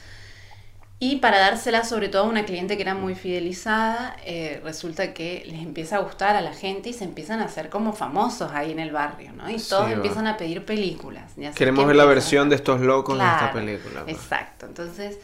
Y 0.98 1.18
para 1.18 1.40
dársela 1.40 1.84
sobre 1.84 2.08
todo 2.08 2.24
a 2.24 2.26
una 2.30 2.46
cliente 2.46 2.78
que 2.78 2.82
era 2.82 2.96
muy 2.96 3.16
fidelizada, 3.16 4.16
eh, 4.26 4.62
resulta 4.64 5.14
que 5.14 5.44
les 5.46 5.60
empieza 5.62 5.98
a 5.98 6.00
gustar 6.00 6.36
a 6.38 6.42
la 6.42 6.54
gente 6.54 6.90
y 6.90 6.94
se 6.94 7.04
empiezan 7.04 7.42
a 7.42 7.46
hacer 7.46 7.70
como 7.70 7.92
famosos 7.94 8.52
ahí 8.54 8.72
en 8.72 8.80
el 8.80 8.92
barrio, 8.92 9.34
¿no? 9.34 9.50
Y 9.50 9.60
Sí, 9.60 9.70
todos 9.70 9.88
va. 9.88 9.92
empiezan 9.92 10.26
a 10.26 10.38
pedir 10.38 10.64
películas. 10.66 11.34
Queremos 11.54 11.84
que 11.84 11.88
ver 11.88 11.96
la 11.98 12.06
versión 12.06 12.50
de 12.50 12.56
estos 12.56 12.80
locos 12.82 13.22
de 13.22 13.30
esta 13.30 13.38
Claro, 13.40 13.54
película. 13.60 14.04
Exacto, 14.08 14.66
entonces 14.68 15.20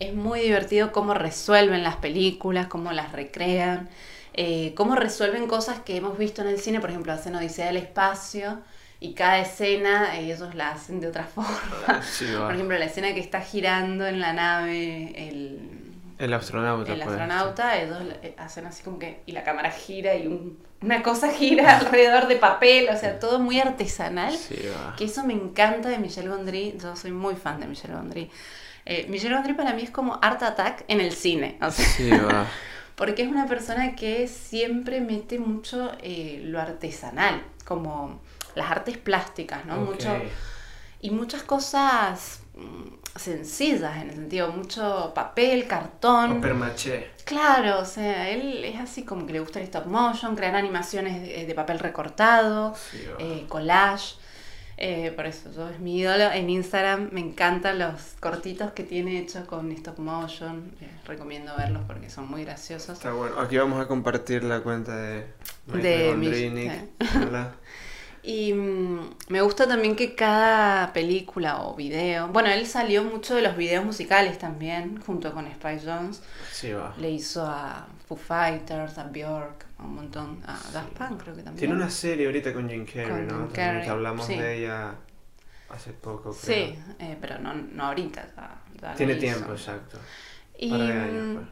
es 0.00 0.14
muy 0.14 0.40
divertido 0.40 0.90
cómo 0.92 1.14
resuelven 1.14 1.82
las 1.84 1.96
películas, 1.96 2.66
cómo 2.66 2.92
las 2.92 3.12
recrean, 3.12 3.88
eh, 4.34 4.74
cómo 4.76 4.96
resuelven 4.96 5.46
cosas 5.46 5.80
que 5.80 5.96
hemos 5.96 6.18
visto 6.18 6.42
en 6.42 6.48
el 6.48 6.58
cine, 6.58 6.80
por 6.80 6.90
ejemplo, 6.90 7.12
hacen 7.12 7.34
Odisea 7.36 7.66
del 7.66 7.76
Espacio 7.76 8.60
y 9.02 9.14
cada 9.14 9.38
escena 9.40 10.16
eh, 10.16 10.32
ellos 10.32 10.54
la 10.54 10.70
hacen 10.70 11.00
de 11.00 11.08
otra 11.08 11.24
forma. 11.34 12.02
Sí, 12.02 12.26
por 12.38 12.54
ejemplo, 12.54 12.78
la 12.78 12.84
escena 12.86 13.12
que 13.14 13.20
está 13.20 13.40
girando 13.40 14.06
en 14.06 14.20
la 14.20 14.32
nave 14.32 15.12
el, 15.28 15.58
El 16.18 16.32
astronauta. 16.34 16.92
el 16.92 16.98
pues. 17.00 17.08
astronauta, 17.08 17.76
ellos 17.80 17.98
eh, 18.22 18.34
hacen 18.38 18.66
así 18.66 18.82
como 18.82 18.98
que, 18.98 19.20
y 19.26 19.32
la 19.32 19.42
cámara 19.44 19.70
gira 19.70 20.14
y 20.14 20.26
un- 20.26 20.58
una 20.82 21.02
cosa 21.02 21.30
gira 21.32 21.76
alrededor 21.78 22.26
de 22.26 22.36
papel, 22.36 22.88
o 22.90 22.96
sea, 22.96 23.18
todo 23.20 23.38
muy 23.38 23.60
artesanal. 23.60 24.34
Sí. 24.36 24.56
Que 24.96 25.04
eso 25.04 25.24
me 25.24 25.32
encanta 25.32 25.88
de 25.88 25.98
Michelle 25.98 26.28
Gondry. 26.28 26.76
Yo 26.82 26.96
soy 26.96 27.12
muy 27.12 27.36
fan 27.36 27.60
de 27.60 27.66
Michelle 27.66 27.94
Gondry. 27.94 28.28
Eh, 28.84 29.06
Michelle 29.08 29.34
Gondry 29.34 29.54
para 29.54 29.74
mí 29.74 29.82
es 29.82 29.90
como 29.90 30.18
Art 30.20 30.42
Attack 30.42 30.84
en 30.88 31.00
el 31.00 31.12
cine. 31.12 31.56
O 31.62 31.70
sea, 31.70 31.86
Sí, 31.86 32.10
va. 32.28 32.46
porque 32.96 33.22
es 33.22 33.28
una 33.28 33.46
persona 33.46 33.94
que 33.94 34.26
siempre 34.26 35.00
mete 35.00 35.38
mucho 35.38 35.92
eh, 36.02 36.40
lo 36.44 36.60
artesanal, 36.60 37.44
como 37.64 38.20
las 38.54 38.70
artes 38.70 38.98
plásticas, 38.98 39.64
¿no? 39.64 39.76
Mucho, 39.76 40.10
y 41.00 41.10
muchas 41.10 41.42
cosas 41.42 42.42
mm, 42.54 43.18
sencillas 43.18 43.96
en 43.96 44.10
el 44.10 44.14
sentido, 44.14 44.52
mucho 44.52 45.12
papel, 45.14 45.66
cartón. 45.66 46.36
Papermaché. 46.36 47.10
Claro, 47.24 47.80
o 47.80 47.84
sea, 47.84 48.30
él 48.30 48.64
es 48.64 48.80
así 48.80 49.04
como 49.04 49.26
que 49.26 49.32
le 49.32 49.40
gusta 49.40 49.58
el 49.58 49.64
stop 49.64 49.86
motion, 49.86 50.36
crear 50.36 50.54
animaciones 50.54 51.22
de, 51.22 51.46
de 51.46 51.54
papel 51.54 51.78
recortado, 51.78 52.74
Sí, 52.74 53.04
eh, 53.18 53.44
collage. 53.48 54.16
Eh, 54.78 55.12
por 55.14 55.26
eso 55.26 55.50
yo 55.52 55.68
es 55.68 55.78
mi 55.78 55.98
ídolo. 55.98 56.30
En 56.32 56.50
Instagram 56.50 57.10
me 57.12 57.20
encantan 57.20 57.78
los 57.78 58.14
cortitos 58.18 58.72
que 58.72 58.82
tiene 58.82 59.18
hecho 59.18 59.46
con 59.46 59.70
stop 59.72 59.98
motion. 59.98 60.72
Eh, 60.80 60.90
recomiendo 61.04 61.52
verlos 61.56 61.82
porque 61.86 62.10
son 62.10 62.28
muy 62.28 62.44
graciosos. 62.44 62.98
Está 62.98 63.12
bueno. 63.12 63.38
Aquí 63.38 63.56
vamos 63.56 63.80
a 63.80 63.86
compartir 63.86 64.42
la 64.42 64.60
cuenta 64.60 64.96
de 64.96 65.26
De 65.66 66.08
Gondrynik. 66.08 66.72
Y 68.24 68.52
mm, 68.52 69.10
me 69.28 69.40
gusta 69.42 69.66
también 69.66 69.96
que 69.96 70.14
cada 70.14 70.92
película 70.92 71.62
o 71.62 71.74
video, 71.74 72.28
bueno, 72.28 72.50
él 72.50 72.66
salió 72.66 73.02
mucho 73.02 73.34
de 73.34 73.42
los 73.42 73.56
videos 73.56 73.84
musicales 73.84 74.38
también, 74.38 75.00
junto 75.00 75.32
con 75.32 75.46
Spike 75.48 75.82
Jones. 75.84 76.22
Sí, 76.50 76.70
va. 76.72 76.94
Le 76.98 77.10
hizo 77.10 77.44
a 77.44 77.86
Foo 78.06 78.16
Fighters, 78.16 78.96
a 78.98 79.04
Bjork, 79.04 79.66
a 79.78 79.82
un 79.82 79.96
montón, 79.96 80.40
a 80.46 80.52
Daft 80.72 80.92
Punk 80.96 81.22
creo 81.22 81.34
que 81.34 81.42
también. 81.42 81.56
Tiene 81.58 81.74
una 81.74 81.90
serie 81.90 82.26
ahorita 82.26 82.52
con 82.52 82.68
Jim 82.68 82.86
Carrey, 82.86 83.08
Con 83.08 83.26
¿no? 83.26 83.38
Jim 83.46 83.52
Carrey, 83.52 83.82
que 83.82 83.90
hablamos 83.90 84.24
sí. 84.26 84.36
de 84.36 84.58
ella 84.58 84.94
hace 85.70 85.92
poco, 85.92 86.32
creo. 86.32 86.34
Sí, 86.66 86.78
eh, 87.00 87.16
pero 87.20 87.38
no, 87.38 87.54
no 87.54 87.86
ahorita. 87.86 88.24
ya- 88.80 88.94
Tiene 88.94 89.16
tiempo, 89.16 89.52
exacto. 89.52 89.98
Y 90.56 90.72
años, 90.72 91.24
mm, 91.24 91.34
pues. 91.34 91.46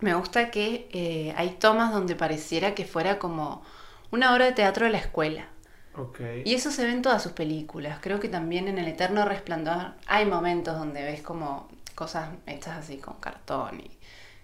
me 0.00 0.14
gusta 0.14 0.50
que 0.50 0.88
eh, 0.92 1.34
hay 1.36 1.50
tomas 1.60 1.92
donde 1.92 2.16
pareciera 2.16 2.74
que 2.74 2.86
fuera 2.86 3.18
como 3.18 3.62
una 4.10 4.32
obra 4.32 4.46
de 4.46 4.52
teatro 4.52 4.86
de 4.86 4.92
la 4.92 4.98
escuela. 4.98 5.48
Ok. 5.96 6.20
Y 6.44 6.54
eso 6.54 6.70
se 6.70 6.84
ve 6.84 6.92
en 6.92 7.02
todas 7.02 7.22
sus 7.22 7.32
películas. 7.32 7.98
Creo 8.00 8.20
que 8.20 8.28
también 8.28 8.68
en 8.68 8.78
El 8.78 8.88
Eterno 8.88 9.24
Resplandor 9.24 9.92
hay 10.06 10.26
momentos 10.26 10.78
donde 10.78 11.02
ves 11.02 11.22
como 11.22 11.68
cosas 11.94 12.28
hechas 12.46 12.76
así 12.76 12.98
con 12.98 13.14
cartón 13.14 13.80
y 13.80 13.90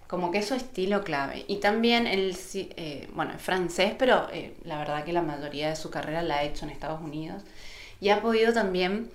como 0.07 0.31
que 0.31 0.39
es 0.39 0.47
su 0.47 0.53
estilo 0.53 1.03
clave. 1.03 1.45
Y 1.47 1.57
también 1.57 2.07
sí, 2.35 2.69
eh, 2.75 3.09
bueno, 3.13 3.33
es 3.33 3.41
francés, 3.41 3.93
pero 3.97 4.27
eh, 4.31 4.55
la 4.63 4.77
verdad 4.77 5.03
que 5.03 5.13
la 5.13 5.21
mayoría 5.21 5.69
de 5.69 5.75
su 5.75 5.89
carrera 5.89 6.21
la 6.21 6.37
ha 6.37 6.43
hecho 6.43 6.65
en 6.65 6.71
Estados 6.71 7.01
Unidos. 7.01 7.43
Y 7.99 8.09
ha 8.09 8.21
podido 8.21 8.53
también 8.53 9.09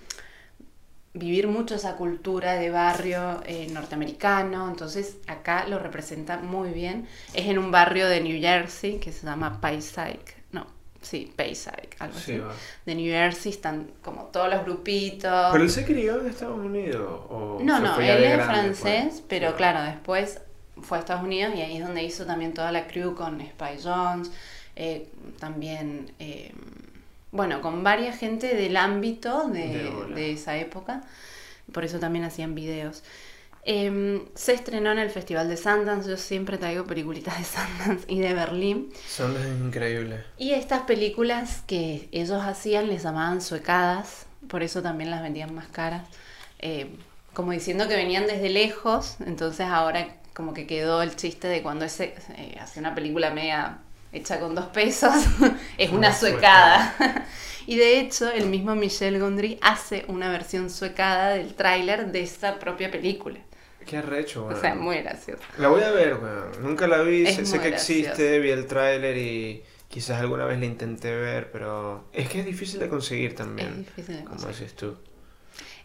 vivir 1.15 1.49
mucho 1.49 1.75
esa 1.75 1.97
cultura 1.97 2.55
de 2.55 2.71
barrio 2.71 3.43
eh, 3.45 3.69
norteamericano, 3.71 4.69
entonces 4.69 5.19
acá 5.27 5.67
lo 5.69 5.79
representa 5.79 6.39
muy 6.39 6.71
bien. 6.71 7.07
Es 7.35 7.47
en 7.47 7.59
un 7.59 7.71
barrio 7.71 8.09
de 8.09 8.21
New 8.21 8.41
Jersey 8.41 8.99
que 8.99 9.13
se 9.13 9.27
llama 9.27 9.61
no, 9.61 10.38
sí, 11.03 11.33
Payside, 11.37 11.89
algo 11.99 12.19
Sí, 12.19 12.33
así. 12.33 12.39
va. 12.39 12.55
De 12.87 12.95
New 12.95 13.07
Jersey 13.07 13.53
están 13.53 13.91
como 14.03 14.25
todos 14.25 14.51
los 14.51 14.65
grupitos. 14.65 15.49
¿Pero 15.53 15.65
él 15.65 15.71
se 15.71 15.85
crió 15.85 16.21
en 16.21 16.27
Estados 16.29 16.59
Unidos? 16.59 17.21
¿O 17.29 17.59
No, 17.63 17.81
no, 17.81 17.99
él 18.01 18.25
es 18.25 18.45
francés, 18.45 19.23
pero 19.29 19.55
claro, 19.57 19.83
después 19.83 20.41
fue 20.81 20.99
a 20.99 21.01
Estados 21.01 21.23
Unidos 21.25 21.55
y 21.57 21.61
ahí 21.63 21.77
es 21.77 21.85
donde 21.85 22.03
hizo 22.03 22.25
también 22.27 22.55
toda 22.55 22.71
la 22.73 22.87
crew 22.87 23.15
con 23.15 23.41
Spy 23.41 23.79
Jones, 23.83 24.31
eh, 24.77 25.09
también, 25.41 26.13
eh, 26.21 26.53
bueno, 27.33 27.61
con 27.61 27.83
varias 27.83 28.17
gente 28.19 28.55
del 28.55 28.77
ámbito 28.77 29.49
de, 29.49 29.91
de 30.15 30.33
esa 30.33 30.57
época, 30.57 31.03
por 31.73 31.85
eso 31.85 31.99
también 31.99 32.25
hacían 32.25 32.55
videos. 32.55 33.03
Eh, 33.71 34.23
se 34.35 34.55
estrenó 34.55 34.93
en 34.93 34.99
el 34.99 35.11
Festival 35.11 35.47
de 35.47 35.59
Sundance, 35.59 36.09
yo 36.09 36.17
siempre 36.17 36.57
traigo 36.57 36.87
peliculitas 36.87 37.37
de 37.37 37.45
Sundance 37.45 38.07
y 38.09 38.19
de 38.19 38.33
Berlín. 38.33 38.91
Son 39.07 39.37
increíbles. 39.63 40.25
Y 40.39 40.53
estas 40.53 40.85
películas 40.85 41.65
que 41.67 42.09
ellos 42.11 42.43
hacían 42.43 42.89
les 42.89 43.03
llamaban 43.03 43.43
suecadas, 43.43 44.25
por 44.49 44.63
eso 44.63 44.81
también 44.81 45.11
las 45.11 45.21
vendían 45.21 45.55
más 45.55 45.69
caras, 45.69 46.09
eh, 46.61 46.97
como 47.35 47.53
diciendo 47.53 47.87
que 47.89 47.95
venían 47.95 48.27
desde 48.27 48.49
lejos, 48.49 49.17
entonces 49.27 49.67
ahora 49.67 50.17
como 50.33 50.55
que 50.55 50.67
quedó 50.67 51.03
el 51.03 51.15
chiste 51.15 51.47
de 51.47 51.63
cuando 51.63 51.85
ese 51.85 52.15
eh, 52.39 52.57
hace 52.59 52.81
una 52.81 52.95
película 52.95 53.29
media 53.33 53.81
hecha 54.15 54.41
con 54.41 54.55
dos 54.55 54.69
pesos, 54.69 55.13
es 55.77 55.91
una 55.91 55.99
Una 55.99 56.15
suecada. 56.15 57.27
y 57.67 57.77
de 57.77 58.01
hecho 58.01 58.31
el 58.31 58.47
mismo 58.47 58.75
Michel 58.75 59.19
Gondry 59.21 59.59
hace 59.61 60.07
una 60.09 60.31
versión 60.31 60.71
suecada 60.71 61.35
del 61.35 61.53
tráiler 61.53 62.11
de 62.13 62.23
esa 62.23 62.59
propia 62.59 62.91
película. 62.91 63.41
Qué 63.89 63.97
arrecho, 63.99 64.45
O 64.45 64.49
weón. 64.49 64.61
sea, 64.61 64.75
muy 64.75 64.99
gracioso. 64.99 65.43
La 65.59 65.69
voy 65.69 65.83
a 65.83 65.91
ver, 65.91 66.15
weón. 66.15 66.63
Nunca 66.63 66.87
la 66.87 67.03
vi, 67.03 67.27
sé, 67.27 67.59
que 67.61 67.69
existe, 67.69 68.39
vi 68.39 68.51
el 68.51 68.67
tráiler 68.67 69.17
y 69.17 69.63
quizás 69.89 70.21
alguna 70.21 70.45
vez 70.45 70.59
la 70.59 70.67
intenté 70.67 71.15
ver, 71.15 71.51
pero 71.51 72.05
es 72.13 72.29
que 72.29 72.41
es 72.41 72.47
difícil 72.47 72.81
de 72.81 72.89
conseguir 72.89 73.35
también. 73.35 73.69
Es 73.69 73.77
difícil 73.97 74.17
de 74.19 74.25
Como 74.25 74.37
conseguir. 74.37 74.61
dices 74.61 74.77
tú. 74.77 74.97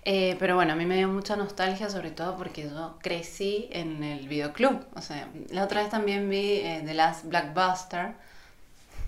Eh, 0.05 0.35
pero 0.37 0.55
bueno, 0.55 0.73
a 0.73 0.75
mí 0.75 0.85
me 0.85 0.97
dio 0.97 1.07
mucha 1.07 1.37
nostalgia, 1.37 1.89
sobre 1.89 2.11
todo 2.11 2.35
porque 2.35 2.63
yo 2.63 2.97
crecí 3.01 3.69
en 3.71 4.03
el 4.03 4.27
videoclub. 4.27 4.85
O 4.95 5.01
sea, 5.01 5.29
la 5.49 5.63
otra 5.63 5.81
vez 5.81 5.89
también 5.89 6.29
vi 6.29 6.57
eh, 6.57 6.81
The 6.85 6.93
Last 6.93 7.25
Blockbuster. 7.25 8.13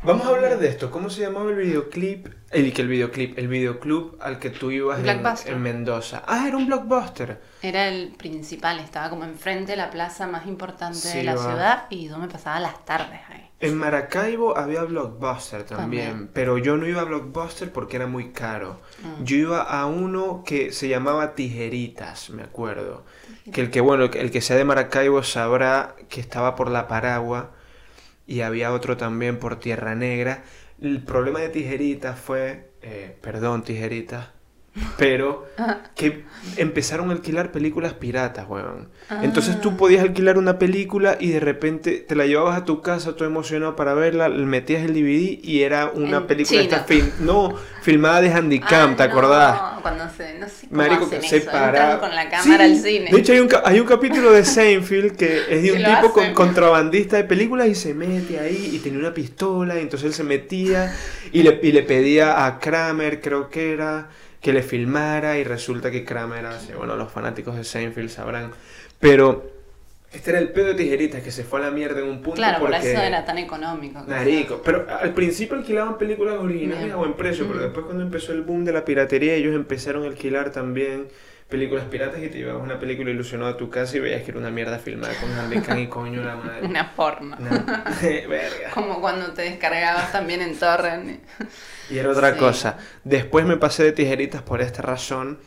Vamos 0.05 0.25
a 0.25 0.29
hablar 0.29 0.59
de 0.59 0.67
esto. 0.67 0.91
¿Cómo 0.91 1.09
se 1.09 1.21
llamaba 1.21 1.49
el 1.49 1.55
videoclip? 1.55 2.27
El 2.51 2.71
que 2.73 2.81
el 2.83 2.87
videoclip, 2.87 3.37
el 3.39 3.47
videoclub 3.47 4.17
al 4.21 4.39
que 4.39 4.49
tú 4.51 4.69
ibas 4.71 4.99
en, 4.99 5.03
Blockbuster. 5.03 5.53
en 5.53 5.61
Mendoza. 5.61 6.23
Ah, 6.27 6.47
era 6.47 6.57
un 6.57 6.67
blockbuster. 6.67 7.41
Era 7.61 7.87
el 7.87 8.09
principal, 8.15 8.79
estaba 8.79 9.09
como 9.09 9.23
enfrente 9.23 9.71
de 9.71 9.77
la 9.77 9.89
plaza 9.89 10.27
más 10.27 10.45
importante 10.47 10.97
Sí, 10.97 11.17
de 11.17 11.23
la 11.23 11.35
va. 11.35 11.41
ciudad 11.43 11.83
y 11.89 12.07
yo 12.07 12.17
me 12.19 12.27
pasaba 12.27 12.59
las 12.59 12.85
tardes 12.85 13.19
ahí. 13.29 13.49
En 13.61 13.77
Maracaibo 13.77 14.57
había 14.57 14.83
Blockbuster 14.83 15.63
también, 15.63 16.07
También. 16.09 16.31
pero 16.33 16.57
yo 16.57 16.77
no 16.77 16.85
iba 16.87 17.01
a 17.01 17.05
Blockbuster 17.05 17.71
porque 17.71 17.95
era 17.95 18.05
muy 18.05 18.31
caro. 18.31 18.81
Mm. 19.01 19.23
Yo 19.23 19.35
iba 19.37 19.61
a 19.63 19.85
uno 19.87 20.43
que 20.45 20.71
se 20.71 20.87
llamaba 20.87 21.33
Tijeritas, 21.35 22.29
me 22.29 22.43
acuerdo. 22.43 23.03
Que 23.51 23.61
el 23.61 23.71
que, 23.71 23.81
bueno, 23.81 24.03
el 24.05 24.29
que 24.31 24.41
sea 24.41 24.55
de 24.57 24.65
Maracaibo 24.65 25.23
sabrá 25.23 25.95
que 26.09 26.19
estaba 26.21 26.55
por 26.55 26.69
La 26.69 26.87
Paragua 26.87 27.51
y 28.27 28.41
había 28.41 28.73
otro 28.73 28.97
también 28.97 29.39
por 29.39 29.59
Tierra 29.59 29.95
Negra. 29.95 30.43
El 30.81 31.03
problema 31.03 31.39
de 31.39 31.49
Tijeritas 31.49 32.19
fue, 32.19 32.71
eh, 32.81 33.17
perdón 33.21 33.63
Tijeritas, 33.63 34.29
pero 34.97 35.45
que 35.95 36.23
empezaron 36.57 37.09
a 37.09 37.13
alquilar 37.13 37.51
películas 37.51 37.93
piratas, 37.93 38.45
weón. 38.47 38.89
Entonces 39.21 39.61
tú 39.61 39.71
Ah. 39.71 39.77
podías 39.77 40.03
alquilar 40.03 40.37
una 40.37 40.59
película 40.59 41.17
y 41.19 41.29
de 41.29 41.39
repente 41.39 41.99
te 42.07 42.15
la 42.15 42.25
llevabas 42.25 42.57
a 42.57 42.65
tu 42.65 42.81
casa 42.81 43.15
todo 43.15 43.27
emocionado 43.27 43.75
para 43.75 43.93
verla, 43.93 44.27
metías 44.29 44.83
el 44.83 44.93
DVD 44.93 45.39
y 45.41 45.61
era 45.61 45.91
una 45.93 46.17
En 46.17 46.27
película 46.27 46.61
chino. 46.61 46.75
esta 46.75 46.83
film- 46.85 47.09
no, 47.19 47.55
filmada 47.81 48.21
de 48.21 48.33
Handicam, 48.33 48.91
Ah, 48.91 48.95
¿te 48.95 49.03
no, 49.07 49.11
acordás? 49.11 49.61
Cuando 49.81 50.09
se, 50.09 50.39
no 50.39 50.47
sé 50.49 50.67
cómo 50.67 50.81
Marico, 50.81 51.05
hacen 51.05 51.21
se 51.21 51.37
eso, 51.37 51.51
para- 51.51 51.67
entran 51.93 51.99
con 51.99 52.15
la 52.15 52.29
cámara 52.29 52.65
Sí, 52.65 52.71
al 52.73 52.77
cine. 52.77 53.11
De 53.11 53.17
hecho, 53.19 53.31
hay 53.33 53.39
un, 53.39 53.49
hay 53.63 53.79
un 53.79 53.87
capítulo 53.87 54.31
de 54.31 54.43
Seinfeld 54.45 55.15
que 55.15 55.41
es 55.49 55.63
de 55.63 55.71
un 55.73 55.83
tipo 55.83 56.11
con, 56.11 56.33
contrabandista 56.33 57.17
de 57.17 57.23
películas 57.23 57.67
y 57.67 57.75
se 57.75 57.93
mete 57.93 58.39
ahí 58.39 58.71
y 58.73 58.79
tenía 58.79 58.99
una 58.99 59.13
pistola 59.13 59.77
y 59.77 59.81
entonces 59.81 60.07
él 60.07 60.13
se 60.13 60.23
metía 60.23 60.93
y 61.31 61.43
le, 61.43 61.59
y 61.63 61.71
le 61.71 61.83
pedía 61.83 62.45
a 62.45 62.59
Kramer, 62.59 63.21
creo 63.21 63.49
que 63.49 63.71
era, 63.73 64.09
que 64.45 64.53
le 64.53 64.61
filmara 64.61 65.39
y 65.39 65.43
resulta 65.43 65.89
que 65.89 66.05
Kramer 66.05 66.45
hace, 66.45 66.75
bueno, 66.75 66.95
los 66.95 67.11
fanáticos 67.11 67.55
de 67.55 67.63
Seinfeld 67.63 68.11
sabrán, 68.11 68.51
pero 68.99 69.49
este 70.13 70.29
era 70.29 70.37
el 70.37 70.49
pedo 70.49 70.67
de 70.67 70.75
tijeritas 70.75 71.23
que 71.23 71.31
se 71.31 71.43
fue 71.43 71.61
a 71.61 71.63
la 71.63 71.71
mierda 71.71 72.01
en 72.01 72.09
un 72.09 72.21
punto 72.21 72.35
claro, 72.35 72.59
por 72.59 72.69
porque... 72.69 72.91
eso 72.91 73.01
era 73.01 73.25
tan 73.25 73.39
económico. 73.39 74.03
Marico, 74.07 74.61
pero 74.63 74.85
al 74.87 75.15
principio 75.15 75.57
alquilaban 75.57 75.97
películas 75.97 76.35
originales 76.35 76.83
Bien. 76.83 76.93
a 76.93 76.97
buen 76.97 77.13
precio, 77.13 77.47
pero 77.47 77.59
después 77.59 77.87
cuando 77.87 78.03
empezó 78.03 78.33
el 78.33 78.43
boom 78.43 78.65
de 78.65 78.73
la 78.73 78.85
piratería, 78.85 79.33
ellos 79.33 79.55
empezaron 79.55 80.03
a 80.03 80.09
alquilar 80.09 80.51
también 80.51 81.07
películas 81.49 81.85
piratas 81.85 82.19
y 82.21 82.29
te 82.29 82.39
llevabas 82.39 82.63
una 82.63 82.79
película 82.79 83.11
ilusionada 83.11 83.51
a 83.51 83.57
tu 83.57 83.69
casa 83.69 83.97
y 83.97 83.99
veías 83.99 84.23
que 84.23 84.31
era 84.31 84.39
una 84.39 84.49
mierda 84.49 84.79
filmada 84.79 85.13
con 85.19 85.31
Handicam 85.31 85.77
y 85.79 85.87
coño 85.87 86.23
la 86.23 86.35
madre. 86.35 86.65
Una 86.67 86.95
porno. 86.95 87.37
Una- 87.39 87.83
Verga. 88.01 88.71
Como 88.73 88.99
cuando 89.01 89.31
te 89.33 89.43
descargabas 89.43 90.11
también 90.11 90.41
en 90.41 90.57
torrent. 90.57 91.21
Y 91.89 91.99
era 91.99 92.09
otra 92.09 92.33
Sí. 92.33 92.39
cosa. 92.39 92.77
Después 93.03 93.45
me 93.45 93.57
pasé 93.57 93.83
de 93.83 93.91
tijeritas 93.91 94.41
por 94.41 94.59
esta 94.59 94.81
razón 94.81 95.37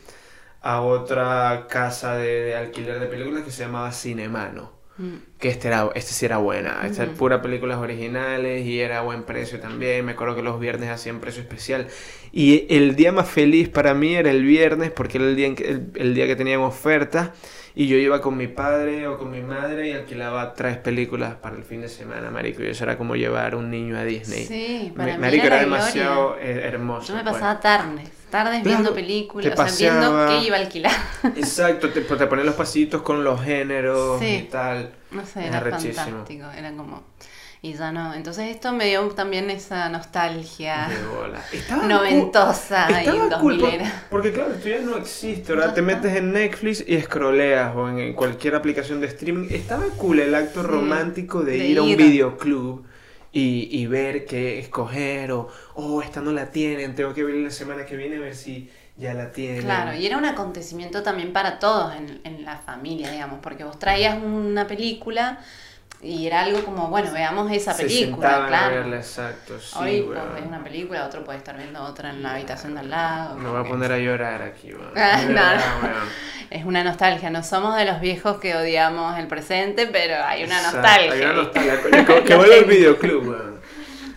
a 0.61 0.79
otra 0.81 1.67
casa 1.69 2.15
de, 2.15 2.43
de 2.45 2.55
alquiler 2.55 2.97
de 3.01 3.07
películas 3.07 3.43
que 3.43 3.51
se 3.51 3.63
llamaba 3.65 3.91
Cinemano. 3.91 4.71
Mm. 4.97 5.15
Que 5.39 5.47
este, 5.47 5.69
era, 5.69 5.89
este 5.95 6.11
sí 6.11 6.25
era 6.25 6.37
buena. 6.37 6.81
Esta 6.85 7.03
Ujú. 7.05 7.13
pura 7.13 7.41
películas 7.41 7.77
originales 7.77 8.65
y 8.65 8.81
era 8.81 8.99
a 8.99 9.01
buen 9.03 9.23
precio 9.23 9.59
también. 9.61 10.03
Me 10.05 10.11
acuerdo 10.11 10.35
que 10.35 10.41
los 10.43 10.59
viernes 10.59 10.89
hacían 10.89 11.19
precio 11.21 11.41
especial. 11.41 11.87
Y 12.33 12.65
el 12.75 12.95
día 12.97 13.13
más 13.13 13.29
feliz 13.29 13.69
para 13.69 13.93
mí 13.93 14.15
era 14.15 14.31
el 14.31 14.43
viernes 14.43 14.91
porque 14.91 15.17
era 15.17 15.27
el 15.27 15.35
día, 15.37 15.47
en 15.47 15.55
que, 15.55 15.69
el, 15.69 15.91
el 15.95 16.13
día 16.13 16.27
que 16.27 16.35
tenían 16.35 16.59
ofertas. 16.59 17.29
Y 17.73 17.87
yo 17.87 17.95
iba 17.95 18.19
con 18.19 18.35
mi 18.35 18.47
padre 18.47 19.07
o 19.07 19.17
con 19.17 19.31
mi 19.31 19.39
madre 19.41 19.87
y 19.89 19.91
alquilaba 19.93 20.53
tres 20.55 20.75
películas 20.75 21.35
para 21.35 21.55
el 21.55 21.63
fin 21.63 21.79
de 21.79 21.87
semana, 21.87 22.29
marico. 22.29 22.61
Y 22.61 22.67
eso 22.67 22.83
era 22.83 22.97
como 22.97 23.15
llevar 23.15 23.55
un 23.55 23.69
niño 23.71 23.97
a 23.97 24.03
Disney. 24.03 24.43
Sí, 24.45 24.91
para 24.93 25.13
Me- 25.13 25.17
mí 25.17 25.21
marico, 25.21 25.45
era, 25.45 25.55
era, 25.55 25.63
demasiado 25.65 26.33
gloria. 26.33 26.45
eh, 26.51 26.61
hermoso. 26.67 27.07
Yo 27.07 27.15
me 27.15 27.23
pues. 27.23 27.35
pasaba 27.35 27.59
tardes, 27.61 28.09
tardes 28.29 28.61
Claro, 28.63 28.65
viendo 28.65 28.89
te 28.89 28.95
películas, 29.01 29.57
o 29.57 29.67
sea, 29.69 29.91
viendo 29.93 30.27
qué 30.27 30.45
iba 30.47 30.57
a 30.57 30.59
alquilar. 30.59 30.91
Exacto, 31.37 31.89
te, 31.91 32.01
te 32.01 32.27
ponen 32.27 32.45
los 32.45 32.55
pasitos 32.55 33.01
con 33.03 33.23
los 33.23 33.41
géneros 33.41 34.19
Sí. 34.19 34.25
y 34.25 34.49
tal. 34.49 34.91
No 35.11 35.25
sé, 35.25 35.47
era 35.47 35.61
fantástico, 35.61 36.45
era 36.55 36.71
como... 36.73 37.03
Y 37.61 37.73
ya 37.73 37.91
no, 37.91 38.13
entonces 38.13 38.55
esto 38.55 38.71
me 38.71 38.85
dio 38.85 39.05
también 39.09 39.49
esa 39.49 39.89
nostalgia 39.89 40.87
De 40.87 41.07
bola. 41.07 41.43
Estaba 41.51 41.83
noventosa 41.87 42.87
y 42.89 43.05
estaba 43.05 43.27
dos 43.27 43.41
cool 43.41 43.61
porque 44.09 44.31
claro, 44.31 44.53
esto 44.53 44.69
ya 44.69 44.79
no 44.79 44.95
existe. 44.95 45.57
Ya 45.57 45.73
Te 45.73 45.81
metes 45.81 46.15
en 46.15 46.31
Netflix 46.31 46.85
y 46.87 47.01
scrolleas 47.01 47.75
o 47.75 47.89
en, 47.89 48.13
cualquier 48.13 48.55
aplicación 48.55 49.01
de 49.01 49.07
streaming. 49.07 49.47
Estaba 49.49 49.83
cool 49.97 50.21
el 50.21 50.35
acto 50.35 50.63
romántico 50.63 51.41
de, 51.41 51.57
de 51.57 51.67
ir 51.67 51.77
a 51.79 51.81
un 51.81 51.89
ir. 51.89 51.97
videoclub 51.97 52.85
y, 53.33 53.67
y 53.71 53.87
ver 53.87 54.25
qué 54.25 54.59
escoger 54.59 55.33
o, 55.33 55.49
oh, 55.75 56.01
esta 56.01 56.21
no 56.21 56.31
la 56.31 56.51
tienen, 56.51 56.95
tengo 56.95 57.13
que 57.13 57.23
ver 57.23 57.35
la 57.35 57.51
semana 57.51 57.85
que 57.85 57.95
viene 57.95 58.17
a 58.17 58.19
ver 58.21 58.35
si 58.35 58.69
ya 58.99 59.13
la 59.13 59.31
tienen. 59.31 59.61
Claro, 59.63 59.93
y 59.93 60.05
era 60.05 60.17
un 60.17 60.25
acontecimiento 60.25 61.03
también 61.03 61.33
para 61.33 61.59
todos 61.59 61.95
en, 61.95 62.21
en 62.23 62.45
la 62.45 62.57
familia, 62.57 63.11
digamos, 63.11 63.39
porque 63.41 63.63
vos 63.63 63.79
traías 63.79 64.21
una 64.21 64.67
película 64.67 65.39
y 66.01 66.27
era 66.27 66.41
algo 66.43 66.63
como, 66.63 66.89
bueno, 66.89 67.11
veamos 67.11 67.51
esa 67.51 67.73
Se 67.73 67.83
película, 67.83 68.45
a 68.45 68.47
claro. 68.47 68.75
verla, 68.75 68.97
exacto, 68.97 69.59
sí, 69.59 69.75
Hoy 69.77 70.01
weón. 70.01 70.15
vos 70.15 70.33
ves 70.33 70.45
una 70.45 70.63
película, 70.63 71.05
otro 71.05 71.23
puede 71.25 71.37
estar 71.39 71.57
viendo 71.57 71.81
otra 71.83 72.09
en 72.11 72.23
la 72.23 72.33
habitación 72.35 72.73
de 72.75 72.81
al 72.81 72.89
lado. 72.89 73.35
Me 73.37 73.49
voy 73.49 73.59
a 73.61 73.63
poner 73.67 73.91
a 73.91 73.97
llorar 73.99 74.41
aquí, 74.41 74.73
weón. 74.73 74.93
Ah, 74.95 75.17
De 75.25 75.27
no, 75.33 75.33
verdad, 75.33 75.65
no. 75.65 75.79
weón. 75.87 76.15
Es 76.49 76.65
una 76.65 76.83
nostalgia, 76.83 77.29
no 77.29 77.43
somos 77.43 77.75
de 77.75 77.85
los 77.85 77.99
viejos 78.01 78.37
que 78.39 78.55
odiamos 78.55 79.17
el 79.19 79.27
presente, 79.27 79.87
pero 79.87 80.15
hay 80.23 80.43
una 80.43 80.61
Exacto, 80.61 80.77
nostalgia. 80.77 81.11
Hay 81.11 81.21
una 81.21 81.33
nostalgia. 81.43 81.81
Que, 82.05 82.23
que 82.23 82.37
Latente. 82.37 82.63
videoclub, 82.65 83.27
weón. 83.27 83.58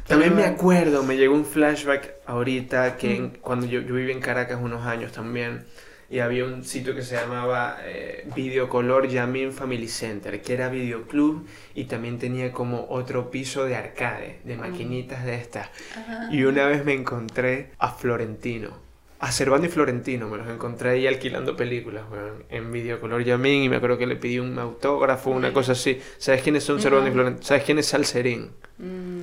También 0.06 0.34
me 0.36 0.44
acuerdo, 0.44 1.02
me 1.02 1.16
llegó 1.16 1.34
un 1.34 1.44
flashback 1.44 2.14
ahorita 2.26 2.96
que 2.96 3.16
en- 3.16 3.24
Mm. 3.24 3.32
cuando 3.40 3.66
yo, 3.66 3.80
yo 3.80 3.94
viví 3.94 4.12
en 4.12 4.20
Caracas 4.20 4.58
unos 4.60 4.84
años 4.86 5.12
también 5.12 5.64
y 6.10 6.18
había 6.18 6.44
un 6.44 6.64
sitio 6.64 6.94
que 6.94 7.02
se 7.02 7.14
llamaba 7.14 7.78
eh, 7.84 8.26
Videocolor 8.36 9.08
Yamin 9.08 9.52
Family 9.52 9.88
Center, 9.88 10.42
que 10.42 10.52
era 10.54 10.68
videoclub 10.68 11.46
y 11.74 11.84
también 11.84 12.18
tenía 12.18 12.52
como 12.52 12.86
otro 12.90 13.30
piso 13.30 13.64
de 13.64 13.76
arcade, 13.76 14.40
de 14.44 14.56
maquinitas 14.56 15.24
de 15.24 15.36
estas. 15.36 15.68
Ajá. 15.96 16.28
Y 16.30 16.44
una 16.44 16.66
vez 16.66 16.84
me 16.84 16.92
encontré 16.92 17.70
a 17.78 17.90
Florentino. 17.92 18.82
A 19.20 19.30
Servando 19.30 19.68
y 19.68 19.70
Florentino 19.70 20.28
me 20.28 20.36
los 20.36 20.48
encontré 20.48 20.90
ahí 20.90 21.06
alquilando 21.06 21.56
películas, 21.56 22.02
weón, 22.10 22.42
en 22.50 22.72
Videocolor 22.72 23.22
Yamin 23.22 23.62
y 23.62 23.68
me 23.68 23.76
acuerdo 23.76 23.96
que 23.96 24.06
le 24.08 24.16
pedí 24.16 24.40
un 24.40 24.58
autógrafo, 24.58 25.30
una 25.30 25.52
cosa 25.52 25.72
así. 25.72 26.00
¿Sabes 26.18 26.42
quiénes 26.42 26.64
son 26.64 26.80
Servando 26.82 27.06
y 27.06 27.10
No. 27.10 27.14
Florentino? 27.14 27.46
¿Sabes 27.46 27.62
quién 27.62 27.78
es 27.78 27.86
Salserín? 27.86 28.50
Mm. 28.78 29.21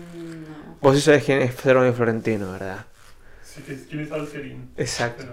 Vos 0.82 0.96
sí 0.96 1.02
sabes 1.02 1.24
quién 1.24 1.42
es 1.42 1.54
Servando 1.56 1.90
y 1.90 1.94
Florentino, 1.94 2.52
¿verdad? 2.54 2.86
Sí, 3.44 3.62
¿Quién 3.90 4.02
es 4.04 4.12
Alcerín? 4.12 4.70
Exacto. 4.78 5.26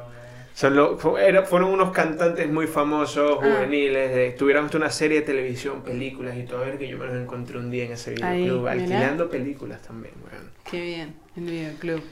Pero 0.58 0.98
fu- 0.98 1.18
era- 1.18 1.42
fueron 1.44 1.70
unos 1.70 1.92
cantantes 1.92 2.48
muy 2.48 2.66
famosos, 2.66 3.38
Ah. 3.40 3.44
juveniles, 3.44 4.14
de, 4.14 4.30
tuvieron 4.32 4.64
hasta 4.64 4.78
una 4.78 4.90
serie 4.90 5.20
de 5.20 5.26
televisión, 5.26 5.82
películas 5.82 6.36
y 6.36 6.44
todo, 6.44 6.62
a 6.62 6.64
ver 6.64 6.78
que 6.78 6.88
yo 6.88 6.96
me 6.98 7.06
los 7.06 7.14
encontré 7.16 7.58
un 7.58 7.70
día 7.70 7.84
en 7.84 7.92
ese 7.92 8.10
Ahí, 8.22 8.42
videoclub, 8.44 8.60
mirá. 8.62 8.72
alquilando 8.72 9.28
películas 9.30 9.82
también, 9.82 10.14
weón. 10.24 10.50
Qué 10.68 10.80
bien, 10.80 11.14
el 11.36 11.44
videoclub. 11.44 12.02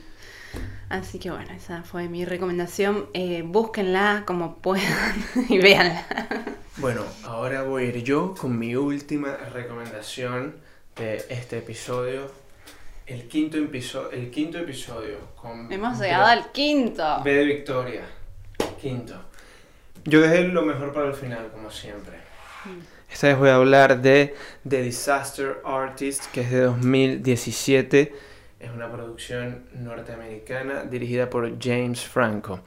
Así 0.91 1.19
que 1.19 1.31
bueno, 1.31 1.51
esa 1.55 1.83
fue 1.83 2.09
mi 2.09 2.25
recomendación. 2.27 3.07
Eh, 3.15 3.43
búsquenla 3.45 4.23
como 4.27 4.59
puedan 4.59 4.85
y 5.49 5.59
véanla. 5.59 6.07
Bueno, 6.77 7.03
ahora 7.25 7.63
voy 7.63 7.85
a 7.85 7.87
ir 7.87 8.05
yo 8.05 8.35
con 8.39 8.59
mi 8.59 8.77
última 8.77 9.37
recomendación 9.53 10.55
de 10.97 11.25
este 11.31 11.59
episodio. 11.59 12.31
El 13.07 13.29
quinto, 13.29 13.59
episo- 13.59 14.11
el 14.13 14.31
quinto 14.31 14.59
episodio. 14.59 15.19
Con 15.37 15.71
Hemos 15.71 15.99
llegado 15.99 16.25
al 16.27 16.53
quinto. 16.53 17.21
B 17.23 17.35
de 17.35 17.45
Victoria. 17.45 18.03
Quinto. 18.81 19.15
Yo 20.05 20.21
dejé 20.21 20.45
lo 20.49 20.63
mejor 20.63 20.93
para 20.93 21.09
el 21.09 21.15
final, 21.15 21.51
como 21.53 21.71
siempre. 21.71 22.15
Esta 23.11 23.29
vez 23.29 23.39
voy 23.39 23.51
a 23.51 23.57
hablar 23.57 24.01
de 24.01 24.35
The 24.69 24.83
Disaster 24.83 25.59
Artist, 25.65 26.27
que 26.33 26.41
es 26.43 26.51
de 26.51 26.61
2017. 26.63 28.15
Es 28.59 28.71
una 28.71 28.91
producción 28.91 29.67
norteamericana 29.75 30.85
dirigida 30.85 31.29
por 31.29 31.59
James 31.63 32.01
Franco. 32.07 32.61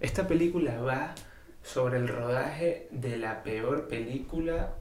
Esta 0.00 0.26
película 0.26 0.80
va 0.80 1.14
sobre 1.62 1.98
el 1.98 2.08
rodaje 2.08 2.88
de 2.90 3.16
la 3.16 3.42
peor 3.44 3.86
película 3.88 4.74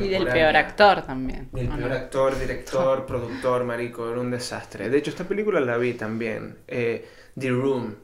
Y 0.00 0.08
del 0.08 0.26
peor 0.26 0.56
actor 0.56 1.02
también. 1.02 1.48
Del 1.52 1.68
¿o 1.70 1.76
peor 1.76 1.90
no? 1.90 1.96
actor, 1.96 2.38
director, 2.38 3.06
productor, 3.06 3.64
marico, 3.64 4.10
era 4.10 4.20
un 4.20 4.30
desastre. 4.30 4.88
De 4.88 4.98
hecho, 4.98 5.10
esta 5.10 5.24
película 5.24 5.60
la 5.60 5.76
vi 5.76 5.94
también. 5.94 6.58
eh, 6.68 7.06
The 7.38 7.50
Room, 7.50 7.96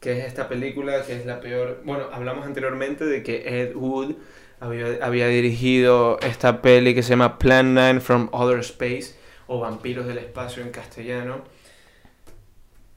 que 0.00 0.12
es 0.18 0.24
esta 0.26 0.48
película 0.48 1.02
que 1.04 1.16
es 1.16 1.26
la 1.26 1.40
peor... 1.40 1.82
Bueno, 1.84 2.06
hablamos 2.12 2.46
anteriormente 2.46 3.04
de 3.04 3.22
que 3.22 3.62
Ed 3.62 3.74
Wood 3.74 4.14
había, 4.60 5.04
había 5.04 5.26
dirigido 5.28 6.18
esta 6.20 6.62
peli 6.62 6.94
que 6.94 7.02
se 7.02 7.10
llama 7.10 7.38
Plan 7.38 7.74
9 7.74 8.00
from 8.00 8.28
Outer 8.32 8.60
Space, 8.60 9.14
o 9.48 9.60
Vampiros 9.60 10.06
del 10.06 10.18
Espacio 10.18 10.62
en 10.62 10.70
castellano. 10.70 11.42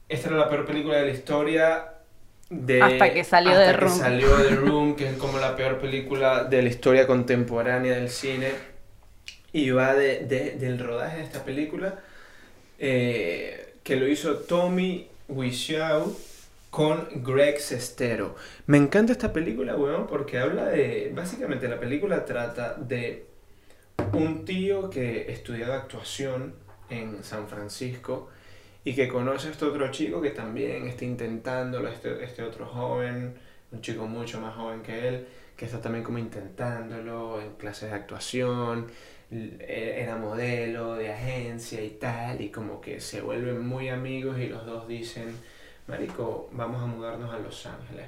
Esta 0.08 0.28
era 0.28 0.36
la 0.38 0.48
peor 0.48 0.66
película 0.66 0.96
de 0.96 1.06
la 1.06 1.12
historia. 1.12 1.94
De, 2.50 2.82
Hasta 2.82 3.12
que 3.14 3.24
salió 3.24 3.52
hasta 3.52 3.78
que 3.78 3.86
Room. 3.86 3.98
salió 3.98 4.28
The 4.42 4.56
Room, 4.56 4.96
que 4.96 5.08
es 5.10 5.16
como 5.16 5.38
la 5.38 5.56
peor 5.56 5.78
película 5.80 6.44
de 6.44 6.62
la 6.62 6.68
historia 6.68 7.06
contemporánea 7.06 7.94
del 7.94 8.10
cine. 8.10 8.48
Y 9.52 9.70
va 9.70 9.94
de, 9.94 10.20
de- 10.26 10.52
del 10.58 10.78
rodaje 10.78 11.18
de 11.18 11.24
esta 11.24 11.44
película, 11.44 12.00
eh, 12.78 13.74
que 13.82 13.96
lo 13.96 14.08
hizo 14.08 14.36
Tommy 14.40 15.08
Wiseau 15.28 16.16
con 16.70 17.08
Greg 17.24 17.60
Sestero. 17.60 18.36
Me 18.66 18.78
encanta 18.78 19.12
esta 19.12 19.32
película, 19.32 19.76
weón, 19.76 20.06
porque 20.06 20.38
habla 20.38 20.66
de... 20.66 21.12
Básicamente 21.14 21.68
la 21.68 21.80
película 21.80 22.24
trata 22.24 22.74
de 22.74 23.26
un 24.12 24.44
tío 24.44 24.90
que 24.90 25.32
estudiaba 25.32 25.76
actuación 25.76 26.54
en 26.90 27.22
San 27.24 27.48
Francisco 27.48 28.28
y 28.84 28.94
que 28.94 29.08
conoce 29.08 29.48
a 29.48 29.50
este 29.52 29.64
otro 29.66 29.90
chico 29.90 30.20
que 30.20 30.30
también 30.30 30.86
está 30.86 31.04
intentándolo, 31.04 31.88
este, 31.88 32.22
este 32.24 32.42
otro 32.42 32.66
joven, 32.66 33.34
un 33.72 33.80
chico 33.82 34.06
mucho 34.06 34.40
más 34.40 34.54
joven 34.54 34.82
que 34.82 35.08
él, 35.08 35.26
que 35.56 35.66
está 35.66 35.80
también 35.80 36.02
como 36.04 36.18
intentándolo 36.18 37.40
en 37.40 37.52
clases 37.56 37.90
de 37.90 37.96
actuación, 37.96 38.86
l- 39.30 39.56
e- 39.60 40.02
era 40.02 40.16
modelo 40.16 40.94
de 40.94 41.12
agencia 41.12 41.82
y 41.82 41.90
tal, 41.90 42.40
y 42.40 42.50
como 42.50 42.80
que 42.80 43.00
se 43.00 43.20
vuelven 43.20 43.66
muy 43.66 43.88
amigos 43.90 44.38
y 44.38 44.46
los 44.48 44.64
dos 44.66 44.88
dicen, 44.88 45.34
Marico, 45.86 46.48
vamos 46.52 46.82
a 46.82 46.86
mudarnos 46.86 47.32
a 47.34 47.38
Los 47.38 47.66
Ángeles 47.66 48.06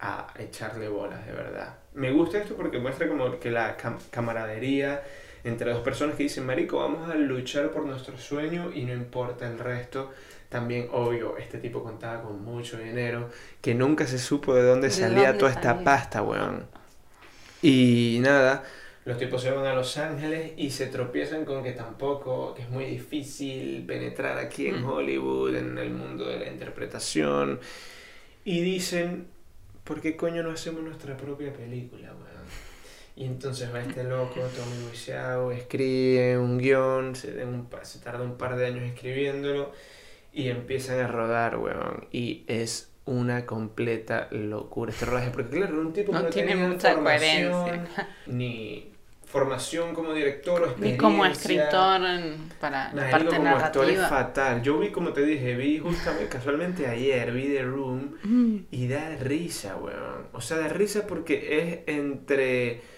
a 0.00 0.32
echarle 0.38 0.88
bolas 0.88 1.24
de 1.26 1.32
verdad. 1.32 1.76
Me 1.94 2.12
gusta 2.12 2.38
esto 2.38 2.54
porque 2.56 2.78
muestra 2.78 3.08
como 3.08 3.38
que 3.40 3.50
la 3.50 3.76
cam- 3.76 3.98
camaradería 4.10 5.02
entre 5.44 5.72
dos 5.72 5.80
personas 5.82 6.16
que 6.16 6.24
dicen, 6.24 6.46
Marico, 6.46 6.78
vamos 6.78 7.08
a 7.10 7.14
luchar 7.14 7.70
por 7.70 7.84
nuestro 7.86 8.18
sueño 8.18 8.70
y 8.74 8.84
no 8.84 8.92
importa 8.94 9.46
el 9.48 9.58
resto. 9.58 10.10
También, 10.48 10.88
obvio, 10.92 11.36
este 11.36 11.58
tipo 11.58 11.82
contaba 11.82 12.22
con 12.22 12.42
mucho 12.44 12.78
dinero, 12.78 13.30
que 13.60 13.74
nunca 13.74 14.06
se 14.06 14.18
supo 14.18 14.54
de 14.54 14.62
dónde 14.62 14.88
¿De 14.88 14.90
salía 14.90 15.36
toda 15.38 15.50
esta 15.52 15.84
pasta, 15.84 16.22
weón. 16.22 16.66
Y 17.62 18.18
nada, 18.22 18.64
los 19.04 19.18
tipos 19.18 19.42
se 19.42 19.50
van 19.50 19.66
a 19.66 19.74
Los 19.74 19.96
Ángeles 19.98 20.52
y 20.56 20.70
se 20.70 20.86
tropiezan 20.86 21.44
con 21.44 21.62
que 21.62 21.72
tampoco, 21.72 22.54
que 22.54 22.62
es 22.62 22.68
muy 22.70 22.84
difícil 22.84 23.84
penetrar 23.86 24.38
aquí 24.38 24.68
en 24.68 24.80
Mm. 24.80 24.84
Hollywood, 24.84 25.54
en 25.56 25.78
el 25.78 25.90
mundo 25.90 26.26
de 26.28 26.38
la 26.38 26.48
interpretación. 26.48 27.60
Y 28.44 28.60
dicen, 28.62 29.28
¿por 29.84 30.00
qué 30.00 30.16
coño 30.16 30.42
no 30.42 30.50
hacemos 30.50 30.82
nuestra 30.82 31.16
propia 31.16 31.52
película, 31.52 32.14
weón? 32.14 32.27
Y 33.20 33.24
entonces 33.24 33.74
va 33.74 33.80
este 33.80 34.04
loco, 34.04 34.34
Tommy 34.34 34.86
Wiseau, 34.90 35.50
escribe 35.50 36.38
un 36.38 36.56
guion, 36.56 37.16
se, 37.16 37.44
un 37.44 37.66
se 37.82 37.98
tarda 37.98 38.22
un 38.22 38.36
par 38.38 38.54
de 38.54 38.66
años 38.66 38.84
escribiéndolo 38.84 39.72
y 40.32 40.48
empiezan 40.50 41.00
a 41.00 41.08
rodar, 41.08 41.56
weón. 41.58 42.06
Y 42.12 42.44
es 42.46 42.92
una 43.06 43.44
completa 43.44 44.28
locura 44.30 44.92
este 44.92 45.04
rodaje, 45.06 45.30
porque 45.32 45.56
claro, 45.56 45.80
un 45.80 45.92
tipo 45.92 46.12
que 46.12 46.18
No 46.18 46.24
no 46.24 46.30
tiene 46.30 46.54
mucha 46.54 46.94
coherencia. 46.94 47.88
Ni 48.28 48.92
formación 49.24 49.94
como 49.94 50.12
director 50.14 50.62
o 50.62 50.74
Ni 50.80 50.96
como 50.96 51.26
escritor 51.26 52.00
en- 52.04 52.48
para 52.60 52.92
la 52.94 53.10
parte 53.10 53.36
como 53.36 53.48
actor 53.56 53.90
es 53.90 53.96
narrativa. 53.98 54.08
fatal. 54.08 54.62
Yo 54.62 54.78
vi, 54.78 54.90
como 54.90 55.12
te 55.12 55.22
dije, 55.22 55.56
vi 55.56 55.78
justamente, 55.80 56.28
casualmente 56.28 56.86
ayer, 56.86 57.32
vi 57.32 57.48
The 57.48 57.62
Room 57.64 58.14
Mm. 58.22 58.56
y 58.70 58.86
da 58.86 59.16
risa, 59.16 59.76
weón. 59.76 60.28
O 60.32 60.40
sea, 60.40 60.58
da 60.58 60.68
risa 60.68 61.04
porque 61.06 61.58
es 61.58 61.94
entre 61.98 62.96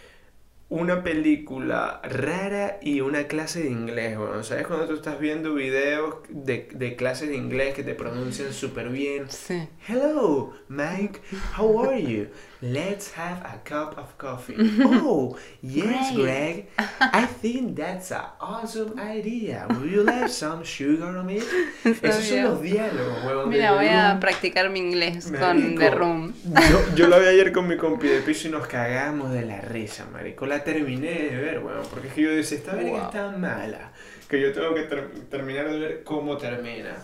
una 0.71 1.03
película 1.03 2.01
rara 2.05 2.79
y 2.81 3.01
una 3.01 3.25
clase 3.25 3.62
de 3.64 3.71
inglés, 3.71 4.16
weón. 4.16 4.45
¿Sabes 4.45 4.66
cuando 4.68 4.87
tú 4.87 4.95
estás 4.95 5.18
viendo 5.18 5.53
videos 5.55 6.14
de, 6.29 6.68
de 6.73 6.95
clases 6.97 7.29
de 7.29 7.35
inglés 7.37 7.75
que 7.75 7.83
te 7.83 7.95
pronuncian 7.95 8.53
súper 8.53 8.89
bien? 8.89 9.25
Sí. 9.29 9.68
Hello, 9.89 10.53
Mike. 10.68 11.21
How 11.59 11.85
are 11.85 12.01
you? 12.01 12.29
Let's 12.62 13.12
have 13.16 13.41
a 13.45 13.59
cup 13.64 13.99
of 13.99 14.16
coffee. 14.16 14.55
Oh, 15.03 15.37
yes, 15.62 16.14
Greg. 16.14 16.68
I 16.79 17.27
think 17.27 17.75
that's 17.77 18.12
an 18.12 18.23
awesome 18.39 18.93
idea. 19.01 19.66
Would 19.71 19.91
you 19.91 20.05
like 20.05 20.29
some 20.29 20.62
sugar 20.62 21.16
on 21.16 21.31
it? 21.31 21.43
Esos 22.03 22.25
son 22.27 22.45
los 22.45 22.62
diálogos, 22.62 23.25
huevón. 23.25 23.49
Mira, 23.49 23.73
voy 23.73 23.87
a 23.87 24.11
Room. 24.11 24.21
practicar 24.21 24.68
mi 24.71 24.79
inglés 24.79 25.33
con 25.33 25.41
Marico, 25.41 25.81
The 25.81 25.91
Room. 25.91 26.33
Yo, 26.71 26.95
yo 26.95 27.09
la 27.09 27.18
vi 27.21 27.27
ayer 27.27 27.51
con 27.51 27.66
mi 27.66 27.77
compi 27.77 28.07
de 28.09 28.21
piso 28.21 28.47
y 28.49 28.51
nos 28.51 28.66
cagamos 28.66 29.33
de 29.33 29.47
la 29.47 29.61
risa, 29.62 30.07
marico. 30.12 30.45
La 30.47 30.60
terminé 30.65 31.11
de 31.11 31.37
ver, 31.37 31.59
weón. 31.61 31.83
Porque 31.91 32.09
es 32.09 32.15
que 32.15 32.23
yo 32.23 32.31
decía, 32.31 32.59
esta 32.59 32.75
verga 32.75 32.91
Wow. 32.91 33.01
está 33.07 33.31
mala. 33.37 33.93
Que 34.29 34.41
yo 34.41 34.53
tengo 34.53 34.75
que 34.75 34.83
ter- 34.83 35.11
terminar 35.29 35.71
de 35.71 35.79
ver 35.79 36.03
cómo 36.05 36.37
termina. 36.37 36.97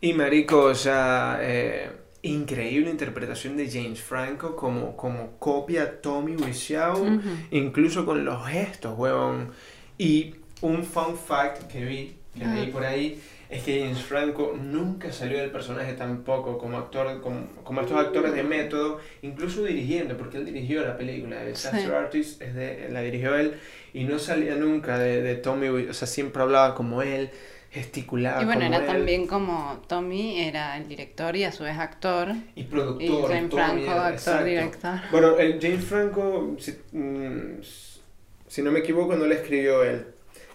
Y 0.00 0.12
marico, 0.14 0.58
o 0.64 0.74
sea, 0.74 1.38
eh, 1.40 1.90
increíble 2.22 2.90
interpretación 2.90 3.56
de 3.56 3.70
James 3.70 4.00
Franco 4.00 4.56
como, 4.56 4.96
como 4.96 5.38
copia 5.38 5.82
a 5.84 5.90
Tommy 6.00 6.34
Wiseau, 6.36 7.02
Ujú. 7.02 7.20
incluso 7.52 8.04
con 8.04 8.24
los 8.24 8.46
gestos, 8.48 8.98
weón. 8.98 9.52
Y 9.98 10.34
un 10.60 10.84
fun 10.84 11.16
fact 11.16 11.70
que 11.70 11.84
vi, 11.84 12.16
que 12.36 12.44
leí 12.46 12.66
por 12.72 12.84
ahí, 12.84 13.20
es 13.52 13.64
que 13.64 13.80
James 13.80 14.02
Franco 14.02 14.56
nunca 14.58 15.12
salió 15.12 15.38
del 15.38 15.50
personaje 15.50 15.92
tampoco 15.92 16.56
como 16.56 16.78
actor, 16.78 17.20
como, 17.20 17.48
como 17.62 17.82
estos 17.82 17.98
actores 17.98 18.32
de 18.32 18.42
método, 18.42 18.98
incluso 19.20 19.62
dirigiendo, 19.64 20.16
porque 20.16 20.38
él 20.38 20.46
dirigió 20.46 20.82
la 20.82 20.96
película 20.96 21.36
de 21.40 21.50
Disaster 21.50 21.90
Sí. 21.90 21.94
Artist, 21.94 22.40
es 22.40 22.54
de, 22.54 22.88
la 22.90 23.02
dirigió 23.02 23.36
él, 23.36 23.60
y 23.92 24.04
no 24.04 24.18
salía 24.18 24.54
nunca 24.54 24.98
de, 24.98 25.20
de 25.20 25.34
Tommy, 25.34 25.68
o 25.68 25.92
sea, 25.92 26.08
siempre 26.08 26.42
hablaba 26.42 26.74
como 26.74 27.02
él, 27.02 27.30
gesticulaba 27.70 28.40
Y 28.40 28.46
bueno, 28.46 28.62
como 28.62 28.74
era 28.74 28.78
él. 28.78 28.86
también 28.86 29.26
como 29.26 29.82
Tommy 29.86 30.40
era 30.40 30.78
el 30.78 30.88
director 30.88 31.36
y 31.36 31.44
a 31.44 31.52
su 31.52 31.64
vez 31.64 31.78
actor. 31.78 32.34
Y 32.54 32.64
productor. 32.64 33.02
Y 33.02 33.26
James 33.26 33.52
Franco, 33.52 34.00
actor, 34.00 34.12
exacto. 34.12 34.44
director. 34.44 35.00
Bueno, 35.10 35.36
el 35.38 35.60
James 35.60 35.84
Franco, 35.84 36.56
si, 36.58 36.72
mm, 36.92 37.60
si 38.46 38.62
no 38.62 38.70
me 38.70 38.80
equivoco, 38.80 39.14
no 39.16 39.26
lo 39.26 39.34
escribió 39.34 39.84
él. 39.84 40.06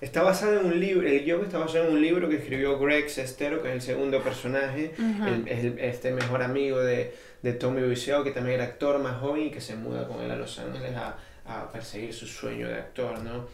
Está 0.01 0.21
basado 0.21 0.59
en 0.59 0.65
un 0.67 0.79
libro, 0.79 1.07
el 1.07 1.23
guion 1.25 1.43
está 1.45 1.57
basado 1.57 1.87
en 1.87 1.93
un 1.93 2.01
libro 2.01 2.29
que 2.29 2.35
escribió 2.35 2.77
Greg 2.79 3.09
Sestero, 3.09 3.61
que 3.63 3.69
es 3.69 3.73
el 3.75 3.81
segundo 3.81 4.21
personaje, 4.21 4.91
Ajá. 4.97 5.29
el, 5.29 5.47
es 5.47 5.63
el- 5.63 5.79
este 5.79 6.11
mejor 6.11 6.43
amigo 6.43 6.79
de, 6.79 7.13
de 7.41 7.53
Tommy 7.53 7.81
Wiseau, 7.83 8.23
que 8.23 8.31
también 8.31 8.55
era 8.55 8.65
actor 8.65 8.99
más 8.99 9.19
joven 9.19 9.43
y 9.47 9.51
que 9.51 9.61
se 9.61 9.75
muda 9.75 10.07
con 10.07 10.21
él 10.21 10.29
a 10.29 10.35
Los 10.35 10.59
Ángeles 10.59 10.95
a, 10.95 11.17
a 11.45 11.71
perseguir 11.71 12.13
su 12.13 12.27
sueño 12.27 12.67
de 12.67 12.75
actor, 12.75 13.19
¿no? 13.23 13.47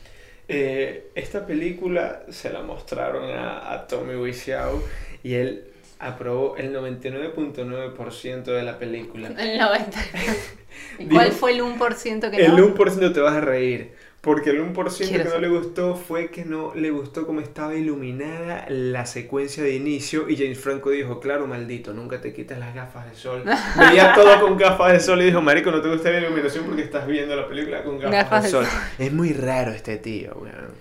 Eh, 0.50 1.12
esta 1.16 1.46
película 1.48 2.24
se 2.30 2.52
la 2.52 2.62
mostraron 2.62 3.30
a, 3.32 3.72
a 3.72 3.88
Tommy 3.88 4.16
Wiseau 4.16 4.84
y 5.24 5.36
él 5.36 5.64
aprobó 6.00 6.58
el 6.58 6.74
99.9% 6.74 8.44
de 8.44 8.64
la 8.64 8.78
película. 8.78 9.30
El 9.38 9.58
90. 9.58 10.00
¿Y 11.00 11.06
cuál 11.08 11.32
fue 11.32 11.52
el 11.54 11.62
1% 11.62 12.30
que 12.30 12.46
El 12.46 12.56
no? 12.58 12.58
1% 12.76 13.14
te 13.14 13.20
vas 13.22 13.36
a 13.36 13.42
reír. 13.42 13.94
Porque 14.24 14.52
el 14.52 14.64
1% 14.74 15.10
que 15.10 15.24
no 15.26 15.38
le 15.38 15.50
gustó 15.50 15.98
fue 15.98 16.32
que 16.32 16.46
no 16.46 16.74
le 16.76 16.92
gustó 16.92 17.28
cómo 17.28 17.42
estaba 17.42 17.76
iluminada 17.76 18.66
la 18.70 19.06
secuencia 19.06 19.62
de 19.62 19.76
inicio 19.76 20.30
y 20.30 20.38
James 20.38 20.58
Franco 20.58 20.92
dijo, 20.92 21.20
claro, 21.20 21.46
maldito, 21.46 21.94
nunca 21.94 22.22
te 22.22 22.32
quites 22.32 22.58
las 22.58 22.74
gafas 22.74 23.10
de 23.10 23.18
sol. 23.18 23.44
Veía 23.78 24.14
todo 24.16 24.40
con 24.40 24.56
gafas 24.58 24.94
de 24.94 25.02
sol 25.02 25.22
y 25.22 25.26
dijo, 25.26 25.42
marico, 25.42 25.72
no 25.72 25.82
te 25.82 25.90
gusta 25.90 26.10
la 26.10 26.20
iluminación 26.20 26.64
porque 26.64 26.84
estás 26.84 27.06
viendo 27.06 27.36
la 27.36 27.50
película 27.50 27.84
con 27.84 28.00
gafas, 28.00 28.12
Gafas 28.14 28.44
de 28.44 28.48
de 28.48 28.52
sol. 28.54 28.66
sol. 28.66 28.80
Es 28.98 29.12
muy 29.12 29.34
raro 29.34 29.72
este 29.72 29.98
tío, 29.98 30.32
weón. 30.40 30.72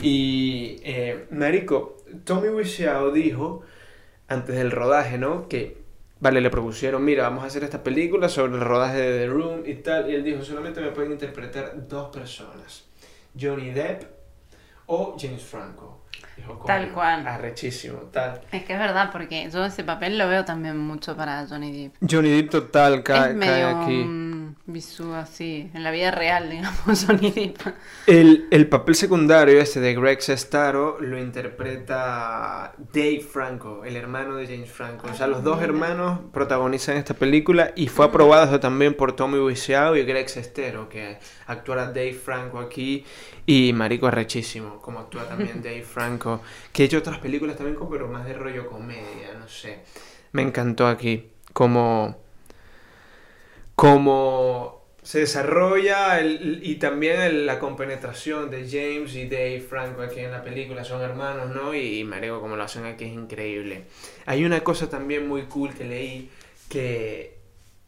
Y, 0.00 0.80
eh, 0.82 1.26
marico, 1.30 1.98
Tommy 2.24 2.48
Wiseau 2.48 3.12
dijo, 3.12 3.60
antes 4.28 4.56
del 4.56 4.70
rodaje, 4.70 5.18
¿no? 5.18 5.46
Que, 5.46 5.81
vale, 6.22 6.40
le 6.40 6.50
propusieron, 6.50 7.04
mira, 7.04 7.24
vamos 7.24 7.42
a 7.42 7.48
hacer 7.48 7.64
esta 7.64 7.82
película 7.82 8.28
sobre 8.28 8.54
el 8.54 8.60
rodaje 8.60 8.96
de 8.98 9.18
The 9.18 9.26
Room 9.26 9.62
y 9.66 9.74
tal. 9.74 10.08
Y 10.08 10.14
él 10.14 10.22
dijo, 10.24 10.42
solamente 10.42 10.80
me 10.80 10.90
pueden 10.92 11.12
interpretar 11.12 11.86
dos 11.88 12.08
personas, 12.14 12.84
Johnny 13.38 13.70
Depp 13.72 14.04
o 14.86 15.16
James 15.20 15.42
Franco. 15.42 15.98
Dijo, 16.36 16.62
Tal 16.66 16.82
"Coño, 16.84 16.94
cual. 16.94 17.26
Arrechísimo, 17.26 17.98
tal. 18.10 18.40
Es 18.52 18.64
que 18.64 18.72
es 18.72 18.78
verdad, 18.78 19.10
porque 19.12 19.50
yo 19.50 19.64
ese 19.64 19.84
papel 19.84 20.16
lo 20.16 20.28
veo 20.28 20.44
también 20.44 20.78
mucho 20.78 21.14
para 21.16 21.46
Johnny 21.46 21.82
Depp. 21.88 21.94
Johnny 22.10 22.30
Depp 22.30 22.50
total 22.50 23.02
es 23.06 23.34
medio 23.34 23.70
un 23.70 23.82
bisú 24.66 25.14
así, 25.14 25.70
en 25.74 25.82
la 25.82 25.90
vida 25.90 26.10
real, 26.10 26.50
digamos, 26.50 27.06
Depp. 27.20 27.60
El, 28.06 28.46
el 28.50 28.68
papel 28.68 28.94
secundario 28.94 29.60
este 29.60 29.80
de 29.80 29.94
Greg 29.94 30.22
Sestaro 30.22 30.98
lo 31.00 31.18
interpreta 31.18 32.74
Dave 32.92 33.20
Franco, 33.20 33.84
el 33.84 33.96
hermano 33.96 34.36
de 34.36 34.46
James 34.46 34.70
Franco. 34.70 35.08
O 35.10 35.14
sea, 35.14 35.26
los 35.26 35.42
dos 35.42 35.62
hermanos 35.62 36.20
protagonizan 36.32 36.96
esta 36.96 37.14
película 37.14 37.72
y 37.76 37.88
fue 37.88 38.06
aprobado 38.06 38.60
también 38.60 38.94
por 38.94 39.14
Tommy 39.14 39.38
Wiseau 39.38 39.96
y 39.96 40.04
Greg 40.04 40.28
Sestero, 40.28 40.88
que 40.88 41.18
actuará 41.46 41.86
Dave 41.86 42.14
Franco 42.14 42.58
aquí. 42.58 43.04
Y 43.44 43.72
Marico 43.72 44.06
arrechísimo, 44.06 44.80
como 44.80 45.00
actúa 45.00 45.28
también 45.28 45.62
Dave 45.62 45.82
Franco, 45.82 46.40
que 46.72 46.84
ha 46.84 46.86
hecho 46.86 46.98
otras 46.98 47.18
películas 47.18 47.56
también, 47.56 47.76
pero 47.90 48.08
más 48.08 48.24
de 48.24 48.34
rollo 48.34 48.68
comedia, 48.68 49.34
no 49.38 49.48
sé. 49.48 49.80
Me 50.32 50.42
encantó 50.42 50.86
aquí, 50.86 51.32
como 51.52 52.21
como 53.74 54.80
se 55.02 55.20
desarrolla 55.20 56.20
el- 56.20 56.60
y 56.62 56.76
también 56.76 57.20
el- 57.20 57.44
la 57.46 57.58
compenetración 57.58 58.50
de 58.50 58.68
James 58.70 59.14
y 59.16 59.28
Dave 59.28 59.60
Franco 59.60 60.02
aquí 60.02 60.20
en 60.20 60.30
la 60.30 60.42
película, 60.44 60.84
son 60.84 61.02
hermanos, 61.02 61.50
¿no? 61.54 61.74
Y, 61.74 61.98
y 62.00 62.04
marico, 62.04 62.40
como 62.40 62.54
lo 62.56 62.62
hacen 62.62 62.84
aquí 62.84 63.04
es 63.06 63.12
increíble. 63.12 63.84
Hay 64.26 64.44
una 64.44 64.62
cosa 64.62 64.88
también 64.88 65.26
muy 65.26 65.42
cool 65.42 65.74
que 65.74 65.84
leí, 65.84 66.30
que 66.68 67.36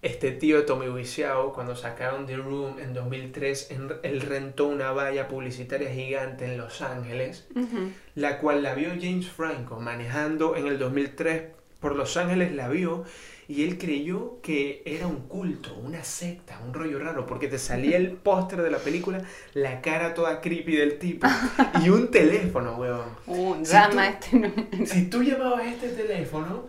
este 0.02 0.32
tío 0.32 0.66
Tommy 0.66 0.88
Wiseau, 0.88 1.52
cuando 1.52 1.76
sacaron 1.76 2.26
The 2.26 2.36
Room 2.36 2.78
en 2.80 2.92
2003, 2.92 3.70
en- 3.70 3.92
él 4.02 4.20
rentó 4.20 4.66
una 4.66 4.90
valla 4.90 5.28
publicitaria 5.28 5.90
gigante 5.90 6.46
en 6.46 6.58
Los 6.58 6.82
Ángeles, 6.82 7.46
la 8.16 8.38
cual 8.38 8.62
la 8.64 8.74
vio 8.74 8.88
James 9.00 9.28
Franco 9.28 9.78
manejando 9.78 10.56
en 10.56 10.66
el 10.66 10.78
2003 10.80 11.44
por 11.78 11.94
Los 11.94 12.16
Ángeles, 12.16 12.52
la 12.52 12.68
vio 12.68 13.04
y 13.48 13.64
él 13.64 13.76
creyó 13.78 14.40
que 14.42 14.82
era 14.86 15.06
un 15.06 15.28
culto, 15.28 15.74
una 15.76 16.02
secta, 16.04 16.58
un 16.66 16.72
rollo 16.72 16.98
raro, 16.98 17.26
porque 17.26 17.48
te 17.48 17.58
salía 17.58 17.96
el 17.96 18.12
póster 18.12 18.62
de 18.62 18.70
la 18.70 18.78
película, 18.78 19.22
la 19.54 19.80
cara 19.82 20.14
toda 20.14 20.40
creepy 20.40 20.76
del 20.76 20.98
tipo 20.98 21.26
y 21.84 21.88
un 21.90 22.10
teléfono, 22.10 22.76
weón. 22.76 23.08
Uh, 23.26 23.56
Si 23.64 23.72
llama 23.72 24.18
tú- 24.18 24.42
este. 24.44 24.86
Si 24.86 25.06
tú 25.10 25.22
llamabas 25.22 25.60
a 25.60 25.68
este 25.70 25.88
teléfono, 25.90 26.66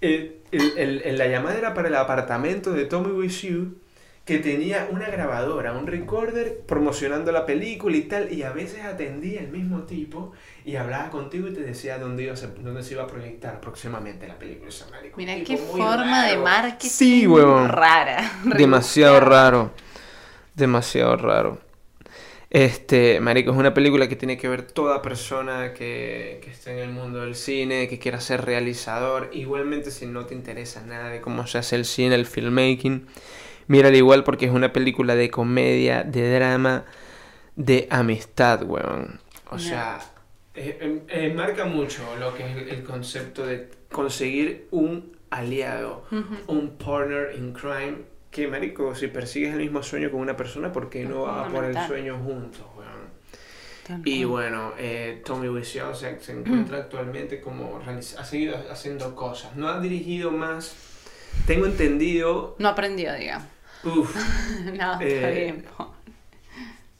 el- 0.00 0.36
el- 0.52 0.78
el- 0.78 1.02
el- 1.02 1.18
la 1.18 1.26
llamada 1.28 1.56
era 1.58 1.74
para 1.74 1.88
el 1.88 1.94
apartamento 1.94 2.72
de 2.72 2.84
Tommy 2.86 3.12
Wiseau, 3.12 3.74
que 4.26 4.38
tenía 4.40 4.88
una 4.90 5.08
grabadora, 5.08 5.72
un 5.72 5.86
recorder 5.86 6.60
promocionando 6.66 7.32
la 7.32 7.46
película 7.46 7.96
y 7.96 8.02
tal, 8.02 8.32
y 8.32 8.42
a 8.42 8.50
veces 8.50 8.84
atendía 8.84 9.40
el 9.40 9.48
mismo 9.48 9.84
tipo 9.84 10.32
y 10.64 10.76
hablaba 10.76 11.10
contigo 11.10 11.48
y 11.48 11.54
te 11.54 11.60
decía 11.60 11.98
dónde, 11.98 12.24
iba 12.24 12.32
a 12.34 12.36
ser- 12.36 12.60
dónde 12.62 12.82
se 12.82 12.94
iba 12.94 13.04
a 13.04 13.06
proyectar 13.06 13.60
próximamente 13.60 14.26
la 14.28 14.38
película. 14.38 14.70
Mira 15.16 15.36
qué 15.44 15.56
forma 15.56 16.24
de 16.26 16.32
raro. 16.32 16.42
marketing 16.44 16.88
Sí, 16.88 17.26
huevón. 17.26 17.68
rara. 17.68 18.32
Demasiado 18.44 19.20
raro. 19.20 19.70
Demasiado 20.54 21.16
raro. 21.16 21.58
Este, 22.50 23.20
Marico, 23.20 23.50
es 23.50 23.56
una 23.56 23.74
película 23.74 24.08
que 24.08 24.16
tiene 24.16 24.38
que 24.38 24.48
ver 24.48 24.62
toda 24.62 25.02
persona 25.02 25.72
que, 25.74 26.40
que 26.42 26.50
esté 26.50 26.72
en 26.72 26.78
el 26.78 26.90
mundo 26.90 27.20
del 27.20 27.34
cine, 27.34 27.88
que 27.88 27.98
quiera 27.98 28.20
ser 28.20 28.44
realizador. 28.44 29.30
Igualmente, 29.32 29.90
si 29.90 30.06
no 30.06 30.26
te 30.26 30.34
interesa 30.34 30.82
nada 30.86 31.08
de 31.10 31.20
cómo 31.20 31.46
se 31.46 31.58
hace 31.58 31.76
el 31.76 31.84
cine, 31.84 32.14
el 32.14 32.24
filmmaking, 32.26 33.06
mírala 33.66 33.96
igual 33.96 34.24
porque 34.24 34.46
es 34.46 34.52
una 34.52 34.72
película 34.72 35.14
de 35.14 35.30
comedia, 35.30 36.02
de 36.02 36.34
drama, 36.34 36.84
de 37.56 37.86
amistad, 37.90 38.62
weón. 38.62 39.20
O 39.50 39.58
sea, 39.58 40.00
eh, 40.54 40.78
eh, 40.80 41.02
eh, 41.08 41.32
marca 41.34 41.64
mucho 41.64 42.02
lo 42.18 42.34
que 42.34 42.44
es 42.50 42.56
el, 42.56 42.68
el 42.68 42.82
concepto 42.82 43.46
de 43.46 43.70
conseguir 43.90 44.68
un 44.70 45.16
aliado, 45.30 46.04
un 46.46 46.76
partner 46.76 47.34
in 47.36 47.52
crime. 47.52 48.16
Que, 48.30 48.48
marico, 48.48 48.94
si 48.94 49.06
persigues 49.06 49.52
el 49.54 49.60
mismo 49.60 49.82
sueño 49.82 50.10
con 50.10 50.20
una 50.20 50.36
persona, 50.36 50.70
¿por 50.70 50.90
qué 50.90 51.04
no 51.04 51.22
vas 51.22 51.46
a 51.46 51.50
por 51.50 51.64
el 51.64 51.78
sueño 51.86 52.18
juntos, 52.18 52.66
weón? 52.76 54.04
Y 54.04 54.24
bueno, 54.24 54.72
eh, 54.78 55.22
Tommy 55.24 55.48
Wiseau 55.48 55.94
se, 55.94 56.18
se 56.20 56.32
encuentra 56.32 56.78
actualmente 56.78 57.40
como 57.40 57.80
ha 57.86 58.24
seguido 58.24 58.56
haciendo 58.70 59.14
cosas. 59.14 59.56
No 59.56 59.68
ha 59.68 59.80
dirigido 59.80 60.30
más. 60.32 60.74
Tengo 61.46 61.66
entendido. 61.66 62.56
No 62.58 62.68
aprendió, 62.68 63.14
digamos. 63.14 63.46
Uf, 63.86 64.16
no, 64.76 65.00
está 65.00 65.04
Eh, 65.30 65.44
bien. 65.44 65.64
po. 65.76 65.94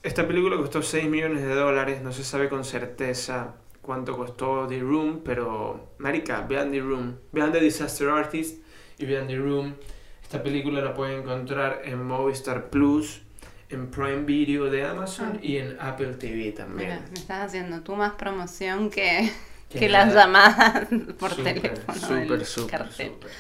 esta 0.03 0.27
película 0.27 0.57
costó 0.57 0.83
6 0.83 1.09
millones 1.09 1.43
de 1.43 1.55
dólares. 1.55 2.03
No 2.03 2.13
se 2.13 2.25
sabe 2.25 2.49
con 2.49 2.65
certeza 2.65 3.55
cuánto 3.83 4.17
costó 4.17 4.67
The 4.67 4.81
Room, 4.81 5.21
pero. 5.25 5.91
Marica, 5.99 6.43
vean 6.43 6.71
The 6.71 6.81
Room. 6.81 7.17
Vean 7.33 7.53
The 7.53 7.61
Disaster 7.61 8.09
Artist 8.09 8.63
y 8.99 9.07
vean 9.07 9.27
The 9.27 9.37
Room. 9.37 9.75
Esta 10.23 10.43
película 10.43 10.81
la 10.81 10.93
pueden 10.95 11.21
encontrar 11.21 11.83
en 11.85 12.03
Movistar 12.05 12.69
Plus, 12.71 13.23
en 13.69 13.91
Prime 13.91 14.23
Video 14.25 14.65
de 14.67 14.85
Amazon 14.85 15.35
Ah. 15.37 15.39
y 15.43 15.57
en 15.59 15.77
Apple 15.81 16.15
TV 16.15 16.53
también. 16.53 16.89
Mira, 16.91 17.01
me 17.09 17.15
estás 17.19 17.47
haciendo 17.47 17.81
tú 17.83 17.95
más 17.97 18.15
promoción 18.15 18.91
que, 18.91 19.31
Que 19.69 19.79
que 19.81 19.89
las 19.89 20.13
llamadas 20.15 20.89
por 21.19 21.31
Súper, 21.33 21.61
teléfono 21.61 22.45
Súper, 22.45 22.45
súper. 22.45 23.31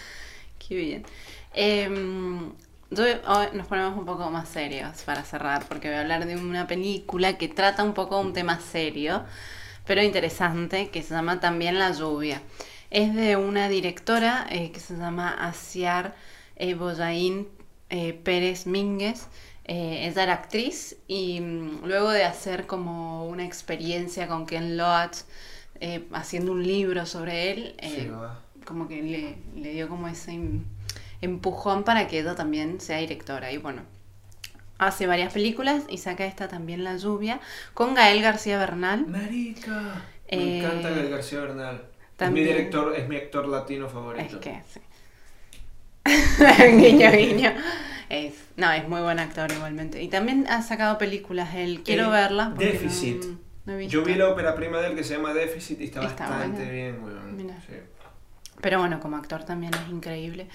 Qué 0.58 0.74
bien. 0.76 1.04
Em, 1.54 2.52
hoy 2.90 3.46
nos 3.54 3.66
ponemos 3.66 3.98
un 3.98 4.04
poco 4.04 4.30
más 4.30 4.48
serios 4.48 5.02
para 5.02 5.24
cerrar, 5.24 5.66
porque 5.66 5.88
voy 5.88 5.96
a 5.96 6.00
hablar 6.02 6.26
de 6.26 6.36
una 6.36 6.66
película 6.66 7.36
que 7.38 7.48
trata 7.48 7.82
un 7.82 7.94
poco 7.94 8.20
un 8.20 8.32
tema 8.32 8.60
serio, 8.60 9.24
pero 9.86 10.02
interesante, 10.02 10.90
que 10.90 11.02
se 11.02 11.14
llama 11.14 11.40
también 11.40 11.78
La 11.78 11.92
lluvia. 11.92 12.42
Es 12.90 13.14
de 13.14 13.36
una 13.36 13.68
directora 13.68 14.46
eh, 14.50 14.70
que 14.70 14.80
se 14.80 14.96
llama 14.96 15.30
Asiar 15.30 16.14
eh, 16.56 16.74
Boyain 16.74 17.48
eh, 17.90 18.12
Pérez 18.12 18.66
Mínguez. 18.66 19.26
Eh, 19.64 20.06
ella 20.06 20.22
era 20.22 20.32
actriz 20.34 20.96
y 21.08 21.40
mm, 21.40 21.84
luego 21.84 22.10
de 22.10 22.24
hacer 22.24 22.66
como 22.66 23.26
una 23.26 23.44
experiencia 23.44 24.28
con 24.28 24.46
Ken 24.46 24.76
Loach, 24.76 25.18
haciendo 26.12 26.52
un 26.52 26.62
libro 26.62 27.04
sobre 27.04 27.50
él, 27.50 27.76
Sí, 27.82 28.08
como 28.64 28.88
que 28.88 29.02
le, 29.02 29.36
le 29.60 29.72
dio 29.74 29.90
como 29.90 30.08
ese 30.08 30.32
empujón 31.26 31.84
para 31.84 32.08
que 32.08 32.20
ella 32.20 32.34
también 32.34 32.80
sea 32.80 32.98
directora. 32.98 33.52
Y 33.52 33.58
bueno, 33.58 33.82
hace 34.78 35.06
varias 35.06 35.32
películas 35.32 35.84
y 35.88 35.98
saca 35.98 36.24
esta 36.26 36.48
también 36.48 36.82
La 36.84 36.96
lluvia 36.96 37.40
con 37.74 37.94
Gael 37.94 38.22
García 38.22 38.58
Bernal. 38.58 39.06
Marica. 39.06 40.02
Eh, 40.28 40.36
Me 40.38 40.58
encanta 40.58 40.90
Gael 40.90 41.10
García 41.10 41.40
Bernal. 41.40 41.82
también- 42.16 42.46
Es 42.46 42.52
mi 42.52 42.56
director, 42.58 42.96
es 42.96 43.08
mi 43.08 43.16
actor 43.16 43.46
latino 43.48 43.86
Es 43.86 43.92
favorito. 43.92 44.40
que 44.40 44.62
sí. 44.72 44.80
guiño, 46.78 47.10
guiño. 47.12 47.52
Es, 48.08 48.34
no, 48.56 48.70
es 48.72 48.88
muy 48.88 49.00
buen 49.02 49.18
actor 49.18 49.50
igualmente. 49.50 50.02
Y 50.02 50.08
también 50.08 50.46
ha 50.48 50.62
sacado 50.62 50.98
películas 50.98 51.54
él. 51.54 51.82
Quiero 51.84 52.04
El 52.06 52.10
verlas. 52.12 52.56
Déficit. 52.56 53.24
no- 53.24 53.38
no 53.66 53.72
he 53.80 53.88
Yo 53.88 54.04
vi 54.04 54.14
la 54.14 54.28
ópera 54.28 54.54
prima 54.54 54.78
de 54.78 54.88
él 54.88 54.94
que 54.94 55.02
se 55.02 55.14
llama 55.16 55.34
Déficit 55.34 55.80
y 55.80 55.84
está, 55.86 56.04
Está 56.06 56.28
bastante 56.28 56.70
bien, 56.70 57.02
weón. 57.02 57.36
Mira. 57.36 57.54
Sí. 57.66 57.74
Pero 58.60 58.78
bueno, 58.78 59.00
como 59.00 59.16
actor 59.16 59.44
también 59.44 59.74
es 59.74 59.88
increíble. 59.90 60.48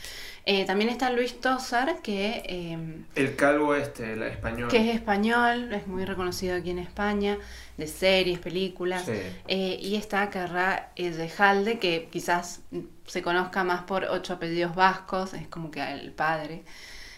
Eh, 0.46 0.66
también 0.66 0.90
está 0.90 1.12
Luis 1.12 1.40
Tosar, 1.40 2.02
que 2.02 2.42
eh, 2.46 3.04
El 3.16 3.36
calvo 3.36 3.76
este, 3.76 4.14
el 4.14 4.24
español. 4.24 4.70
que 4.70 4.78
es 4.90 4.96
español, 4.96 5.72
es 5.74 5.86
muy 5.88 6.04
reconocido 6.06 6.56
aquí 6.56 6.72
en 6.72 6.80
España, 6.80 7.38
de 7.78 7.88
series, 7.88 8.40
películas. 8.40 9.06
Sí. 9.06 9.12
Eh, 9.48 9.78
y 9.80 9.96
está 9.96 10.30
Carrá 10.30 10.92
Ezejalde, 10.96 11.78
que 11.78 12.10
quizás 12.12 12.62
se 13.06 13.22
conozca 13.22 13.64
más 13.64 13.84
por 13.84 14.06
ocho 14.06 14.34
apellidos 14.34 14.74
vascos, 14.76 15.34
es 15.36 15.48
como 15.48 15.70
que 15.70 15.82
el 15.82 16.12
padre. 16.12 16.64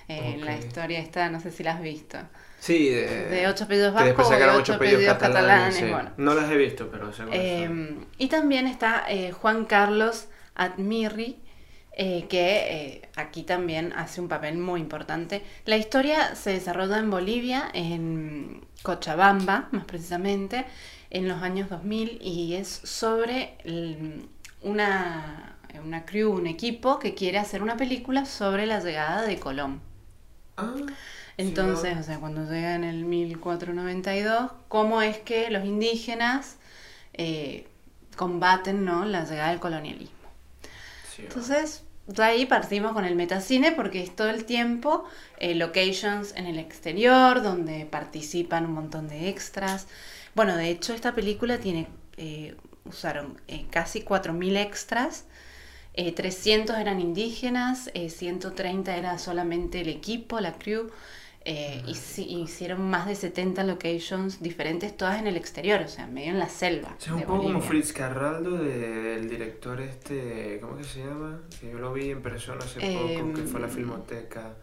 Eh, 0.09 0.35
Ok. 0.37 0.43
La 0.43 0.57
historia 0.57 0.99
está, 0.99 1.29
no 1.29 1.39
sé 1.39 1.49
si 1.49 1.63
la 1.63 1.71
has 1.75 1.81
visto. 1.81 2.17
Sí, 2.59 2.89
de, 2.89 3.25
De 3.29 3.47
ocho 3.47 3.63
apellidos 3.63 3.93
después 3.93 4.15
vascos 4.15 4.27
o 4.27 4.29
de 4.31 4.35
sacaron 4.35 4.55
ocho 4.55 4.73
ocho 4.73 4.73
apellidos 4.73 5.05
catalanes. 5.05 5.75
catalanes, 5.75 5.75
sí. 5.75 5.85
bueno. 5.89 6.11
No 6.17 6.33
las 6.33 6.51
he 6.51 6.57
visto, 6.57 6.89
pero. 6.91 7.09
Eh, 7.31 7.95
y 8.17 8.27
también 8.27 8.67
está 8.67 9.05
eh, 9.07 9.31
Juan 9.31 9.63
Carlos 9.65 10.27
Admirri, 10.55 11.37
eh, 11.95 12.25
que 12.27 13.01
eh, 13.01 13.09
aquí 13.15 13.43
también 13.43 13.93
hace 13.93 14.19
un 14.19 14.27
papel 14.27 14.57
muy 14.57 14.81
importante. 14.81 15.43
La 15.65 15.77
historia 15.77 16.35
se 16.35 16.51
desarrolla 16.51 16.97
en 16.97 17.09
Bolivia, 17.11 17.69
en 17.73 18.65
Cochabamba 18.81 19.69
más 19.71 19.85
precisamente, 19.85 20.65
en 21.11 21.27
los 21.27 21.41
años 21.43 21.69
2000 21.69 22.19
y 22.21 22.55
es 22.55 22.67
sobre 22.67 23.57
una, 24.61 25.57
una 25.83 26.05
crew, 26.05 26.31
un 26.33 26.47
equipo 26.47 26.97
que 26.97 27.13
quiere 27.13 27.37
hacer 27.37 27.61
una 27.61 27.77
película 27.77 28.25
sobre 28.25 28.65
la 28.65 28.79
llegada 28.79 29.21
de 29.21 29.39
Colón. 29.39 29.81
Ah, 30.57 30.73
Entonces, 31.37 31.97
o 31.99 32.03
sea, 32.03 32.19
cuando 32.19 32.43
llega 32.45 32.75
en 32.75 32.83
el 32.83 33.05
1492, 33.05 34.51
cómo 34.67 35.01
es 35.03 35.19
que 35.19 35.49
los 35.51 35.65
indígenas 35.65 36.57
eh, 37.13 37.67
combaten 38.15 38.85
¿no? 38.85 39.05
la 39.05 39.25
llegada 39.25 39.49
del 39.49 39.59
colonialismo. 39.59 40.22
Entonces, 41.17 41.83
de 42.07 42.23
ahí 42.23 42.45
partimos 42.45 42.93
con 42.93 43.05
el 43.05 43.15
metacine 43.15 43.71
porque 43.71 44.01
es 44.03 44.15
todo 44.15 44.29
el 44.29 44.45
tiempo 44.45 45.05
eh, 45.37 45.55
locations 45.55 46.33
en 46.35 46.45
el 46.47 46.59
exterior, 46.59 47.41
donde 47.41 47.85
participan 47.85 48.65
un 48.65 48.73
montón 48.73 49.07
de 49.07 49.29
extras. 49.29 49.87
Bueno, 50.35 50.55
de 50.55 50.69
hecho, 50.69 50.93
esta 50.93 51.13
película 51.15 51.59
tiene, 51.59 51.87
eh, 52.17 52.55
usaron 52.85 53.39
eh, 53.47 53.65
casi 53.69 54.01
4.000 54.01 54.57
extras. 54.57 55.25
eh, 55.93 56.11
300 56.13 56.77
eran 56.77 56.99
indígenas, 56.99 57.91
eh, 57.93 58.09
130 58.09 58.95
era 58.97 59.17
solamente 59.19 59.81
el 59.81 59.89
equipo, 59.89 60.39
la 60.39 60.53
crew, 60.57 60.89
eh, 61.45 61.83
hicieron 61.87 62.89
más 62.89 63.05
de 63.07 63.15
70 63.15 63.63
locations 63.65 64.41
diferentes, 64.41 64.95
todas 64.95 65.19
en 65.19 65.27
el 65.27 65.35
exterior, 65.35 65.81
o 65.81 65.87
sea, 65.87 66.07
medio 66.07 66.31
en 66.31 66.39
la 66.39 66.47
selva. 66.49 66.95
O 66.97 67.01
sea, 67.01 67.15
un 67.15 67.23
poco 67.23 67.43
como. 67.43 67.61
Fritz 67.61 67.91
Carraldo 67.93 68.57
de- 68.57 68.77
del 68.79 69.29
director 69.29 69.81
este, 69.81 70.59
¿cómo 70.61 70.77
que 70.77 70.83
se 70.85 70.99
llama? 70.99 71.41
Que 71.59 71.71
yo 71.71 71.79
lo 71.79 71.91
vi 71.93 72.11
en 72.11 72.21
persona 72.21 72.63
hace 72.63 72.79
poco, 72.79 73.33
que 73.33 73.41
fue 73.43 73.59
a 73.59 73.63
la 73.63 73.67
Em, 73.67 73.73
filmoteca. 73.73 74.53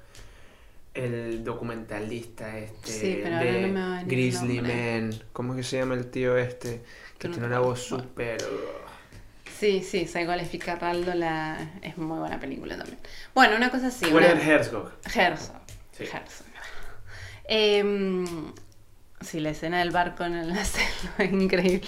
El 0.93 1.45
documentalista 1.45 2.59
este 2.59 2.91
Sí, 2.93 3.21
pero 3.23 3.37
de 3.39 3.69
no 3.69 4.01
Grizzly. 4.07 4.61
Man. 4.61 5.11
¿Cómo 5.33 5.55
que 5.55 5.63
se 5.63 5.79
llama 5.79 5.95
el 5.95 6.11
tío 6.11 6.37
este? 6.37 6.83
Que 7.19 7.29
no 7.29 7.35
tiene 7.35 7.47
una 7.47 7.61
voz 7.61 7.81
súper... 7.81 8.39
Sí, 9.59 9.83
sí, 9.83 10.07
Psycho 10.07 10.33
Ficarraldo 10.51 11.15
la... 11.15 11.75
es 11.83 11.97
muy 11.99 12.19
buena 12.19 12.41
película 12.41 12.77
también. 12.79 12.99
Bueno, 13.35 13.57
una 13.57 13.71
cosa 13.71 13.89
así. 13.89 14.07
Werner 14.07 14.35
una- 14.37 14.43
Herzog. 14.45 14.91
Herzog. 15.15 15.57
Sí. 15.93 16.05
Herzog. 16.05 16.47
Em, 17.53 18.53
sí, 19.21 19.41
la 19.41 19.51
escena 19.51 19.81
del 19.81 19.91
barco 19.91 20.25
en 20.25 20.49
la 20.49 20.65
selva 20.65 21.15
es 21.19 21.33
increíble. 21.33 21.83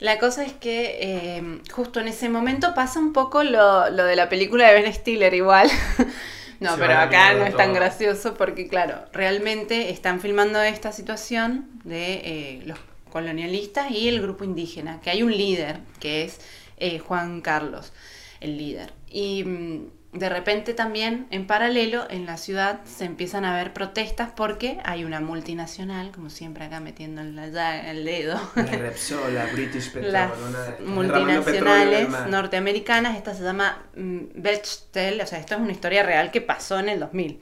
La 0.00 0.18
cosa 0.18 0.44
es 0.44 0.52
que 0.52 1.36
em, 1.36 1.60
justo 1.70 2.00
en 2.00 2.08
ese 2.08 2.28
momento 2.28 2.74
pasa 2.74 3.00
un 3.00 3.12
poco 3.12 3.42
lo, 3.44 3.90
lo 3.90 4.04
de 4.04 4.16
la 4.16 4.28
película 4.28 4.68
de 4.68 4.80
Ben 4.80 4.94
Stiller 4.94 5.34
igual. 5.34 5.68
no, 6.60 6.76
Se 6.76 6.78
pero 6.78 6.94
acá 6.98 7.34
no 7.34 7.44
es 7.44 7.56
tan 7.56 7.68
todo. 7.68 7.74
gracioso 7.74 8.34
porque 8.34 8.68
claro, 8.68 9.04
realmente 9.12 9.90
están 9.90 10.20
filmando 10.20 10.62
esta 10.62 10.92
situación 10.92 11.68
de 11.84 12.14
eh, 12.24 12.62
los 12.64 12.78
colonialistas 13.10 13.90
y 13.90 14.08
el 14.08 14.22
grupo 14.22 14.44
indígena, 14.44 15.00
que 15.00 15.10
hay 15.10 15.22
un 15.22 15.36
líder, 15.36 15.80
que 16.00 16.24
es 16.24 16.40
eh, 16.78 16.98
Juan 17.00 17.40
Carlos, 17.40 17.92
el 18.40 18.56
líder. 18.58 18.92
Y 19.10 19.44
mm, 19.44 19.90
de 20.12 20.28
repente 20.30 20.72
también, 20.72 21.26
en 21.30 21.46
paralelo, 21.46 22.06
en 22.08 22.24
la 22.24 22.38
ciudad 22.38 22.80
se 22.84 23.04
empiezan 23.04 23.44
a 23.44 23.54
ver 23.54 23.72
protestas 23.74 24.30
porque 24.34 24.78
hay 24.84 25.04
una 25.04 25.20
multinacional, 25.20 26.12
como 26.12 26.30
siempre 26.30 26.64
acá 26.64 26.80
metiendo 26.80 27.22
llaga- 27.22 27.90
el 27.90 28.04
dedo, 28.06 28.40
La 28.56 28.62
Repsol, 28.64 29.34
la 29.34 29.46
British 29.46 29.92
Petroleum. 29.92 30.12
las 30.12 30.30
de- 30.66 30.76
el 30.78 30.84
multinacionales 30.86 32.08
norteamericanas. 32.30 33.16
Esta 33.16 33.34
se 33.34 33.42
llama 33.42 33.82
mm, 33.96 34.18
Bechtel, 34.34 35.20
o 35.20 35.26
sea, 35.26 35.38
esto 35.38 35.54
es 35.56 35.60
una 35.60 35.72
historia 35.72 36.02
real 36.02 36.30
que 36.30 36.40
pasó 36.40 36.78
en 36.78 36.88
el 36.88 37.00
2000. 37.00 37.40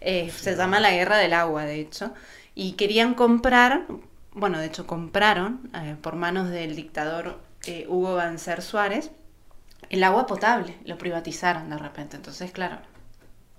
Eh, 0.00 0.30
se 0.34 0.56
llama 0.56 0.80
la 0.80 0.92
Guerra 0.92 1.18
del 1.18 1.32
Agua, 1.34 1.64
de 1.64 1.80
hecho. 1.80 2.12
Y 2.54 2.72
querían 2.72 3.12
comprar, 3.14 3.86
bueno, 4.32 4.58
de 4.58 4.66
hecho 4.66 4.86
compraron 4.86 5.70
eh, 5.74 5.96
por 6.00 6.16
manos 6.16 6.48
del 6.48 6.76
dictador 6.76 7.40
eh, 7.66 7.84
Hugo 7.88 8.14
Banzer 8.14 8.62
Suárez 8.62 9.10
el 9.90 10.04
agua 10.04 10.26
potable, 10.26 10.76
lo 10.84 10.98
privatizaron 10.98 11.70
de 11.70 11.78
repente. 11.78 12.16
Entonces, 12.16 12.50
claro, 12.52 12.78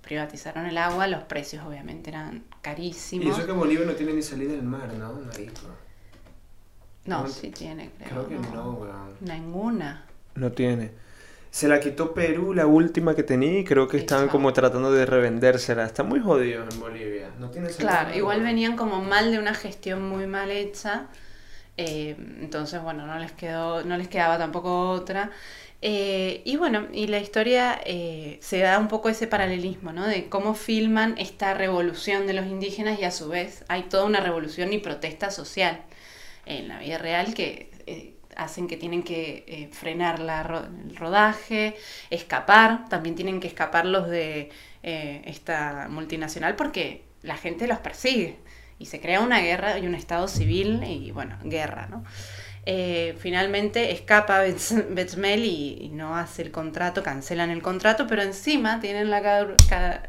privatizaron 0.02 0.66
el 0.66 0.78
agua, 0.78 1.06
los 1.06 1.22
precios 1.24 1.64
obviamente 1.66 2.10
eran 2.10 2.36
Y 2.36 2.62
carísimos. 2.62 3.38
eso 3.38 3.46
que 3.46 3.52
Bolivia 3.52 3.86
no 3.86 3.92
tiene 3.92 4.12
ni 4.14 4.22
salida 4.22 4.52
del 4.52 4.62
mar, 4.62 4.92
¿no? 4.94 5.12
Marico. 5.14 5.62
No, 7.04 7.22
no- 7.22 7.28
sí 7.28 7.50
tiene, 7.50 7.90
creo. 7.98 8.26
Creo 8.26 8.28
que 8.28 8.48
no, 8.54 8.70
weón. 8.72 9.14
Ninguna. 9.20 10.04
No 10.34 10.52
tiene. 10.52 10.92
Se 11.50 11.66
la 11.68 11.80
quitó 11.80 12.12
Perú, 12.14 12.52
la 12.54 12.66
última 12.66 13.14
que 13.14 13.22
tenía, 13.22 13.58
y 13.60 13.64
creo 13.64 13.88
que 13.88 13.96
Y 13.96 14.00
estaban 14.00 14.26
chao. 14.26 14.32
como 14.32 14.52
tratando 14.52 14.92
de 14.92 15.06
revendérsela. 15.06 15.84
Está 15.84 16.02
muy 16.02 16.20
jodido 16.20 16.64
en 16.70 16.80
Bolivia. 16.80 17.30
No 17.38 17.50
tiene 17.50 17.70
salida 17.70 18.00
Claro, 18.02 18.14
igual 18.16 18.42
venían 18.42 18.76
como 18.76 19.02
mal 19.02 19.30
de 19.30 19.38
una 19.38 19.54
gestión 19.54 20.02
muy 20.08 20.26
mal 20.26 20.50
hecha. 20.50 21.06
eh, 21.78 22.16
entonces, 22.40 22.82
bueno, 22.82 23.06
no 23.06 23.18
les 23.18 23.32
quedó, 23.32 23.84
no 23.84 23.96
les 23.96 24.08
quedaba 24.08 24.36
tampoco 24.38 24.90
otra. 24.90 25.30
Eh, 25.80 26.42
y 26.44 26.56
bueno, 26.56 26.88
y 26.92 27.06
la 27.06 27.20
historia 27.20 27.80
eh, 27.84 28.38
se 28.42 28.58
da 28.58 28.78
un 28.80 28.88
poco 28.88 29.08
ese 29.08 29.28
paralelismo, 29.28 29.92
¿no? 29.92 30.06
De 30.06 30.28
cómo 30.28 30.54
filman 30.54 31.14
esta 31.18 31.54
revolución 31.54 32.26
de 32.26 32.32
los 32.32 32.46
indígenas 32.46 32.98
y 32.98 33.04
a 33.04 33.12
su 33.12 33.28
vez 33.28 33.64
hay 33.68 33.84
toda 33.84 34.04
una 34.04 34.20
revolución 34.20 34.72
y 34.72 34.78
protesta 34.78 35.30
social 35.30 35.82
en 36.46 36.68
la 36.68 36.78
vida 36.80 36.98
real 36.98 37.32
que 37.34 37.70
eh, 37.86 38.14
hacen 38.36 38.66
que 38.68 38.76
tienen 38.76 39.02
que 39.04 39.68
frenar 39.72 40.18
la 40.20 40.42
ro- 40.42 40.66
el 40.88 40.96
rodaje, 40.96 41.76
escapar, 42.10 42.88
también 42.88 43.14
tienen 43.14 43.40
que 43.40 43.48
escapar 43.48 43.86
los 43.86 44.08
de 44.08 44.50
esta 44.82 45.88
multinacional 45.90 46.56
porque 46.56 47.02
la 47.22 47.36
gente 47.36 47.66
los 47.66 47.78
persigue 47.78 48.36
y 48.78 48.86
se 48.86 49.00
crea 49.00 49.20
una 49.20 49.40
guerra 49.40 49.78
y 49.78 49.86
un 49.86 49.94
estado 49.94 50.28
civil 50.28 50.82
y 50.84 51.10
bueno, 51.10 51.36
guerra, 51.44 51.86
¿no? 51.90 52.04
Eh, 52.70 53.16
finalmente 53.18 53.92
escapa 53.92 54.44
Betz- 54.44 54.84
Betzmel 54.90 55.42
y, 55.42 55.78
y 55.84 55.88
no 55.88 56.14
hace 56.16 56.42
el 56.42 56.50
contrato, 56.50 57.02
cancelan 57.02 57.48
el 57.50 57.62
contrato, 57.62 58.06
pero 58.06 58.20
encima 58.20 58.78
tienen 58.78 59.08
la 59.10 59.22
cara, 59.22 60.02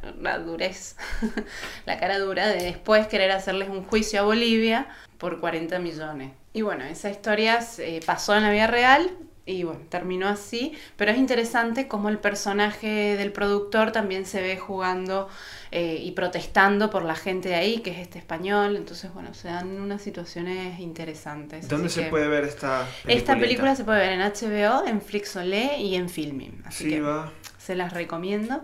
la 1.86 1.97
cara 1.99 2.20
dura 2.20 2.47
de 2.47 2.62
después 2.62 3.07
querer 3.07 3.32
hacerles 3.32 3.70
un 3.70 3.86
juicio 3.86 4.20
a 4.20 4.24
Bolivia 4.24 4.88
por 5.18 5.39
40 5.39 5.80
millones. 5.80 6.34
Y 6.51 6.62
bueno, 6.62 6.84
esa 6.84 7.10
historia 7.10 7.62
se- 7.62 8.01
pasó 8.05 8.36
en 8.36 8.43
la 8.43 8.51
vida 8.51 8.68
real 8.68 9.10
y 9.50 9.64
bueno, 9.64 9.82
terminó 9.89 10.28
así, 10.28 10.74
pero 10.95 11.12
es 11.12 11.18
interesante 11.18 11.88
cómo 11.88 12.10
el 12.10 12.20
personaje 12.20 13.16
del 13.18 13.32
productor 13.32 13.91
también 13.91 14.26
se 14.26 14.41
ve 14.41 14.58
jugando 14.58 15.28
eh, 15.72 16.00
y 16.02 16.12
protestando 16.12 16.89
por 16.89 17.04
la 17.04 17.16
gente 17.16 17.50
de 17.50 17.56
ahí, 17.56 17.80
que 17.80 17.91
es 17.91 17.97
este 18.00 18.20
español, 18.20 18.76
entonces 18.76 19.14
bueno, 19.14 19.34
se 19.34 19.47
dan 19.47 19.80
unas 19.82 20.02
situaciones 20.02 20.80
interesantes. 20.80 21.68
¿Dónde 21.68 21.89
se 21.89 22.04
puede 22.04 22.28
ver 22.28 22.43
esta 22.43 22.86
película? 23.04 23.14
esta 23.16 23.39
película 23.39 23.76
se 23.76 23.84
puede 23.84 24.00
ver 24.00 24.12
en 24.14 24.22
HBO, 24.22 24.86
en 24.88 25.02
Flixolé 25.02 25.78
y 25.80 25.95
en 25.95 26.10
Filming. 26.10 26.62
Así 26.66 26.86
Sí, 26.86 26.89
que 26.91 27.02
va. 27.02 27.32
se 27.58 27.76
las 27.76 27.93
recomiendo. 27.93 28.64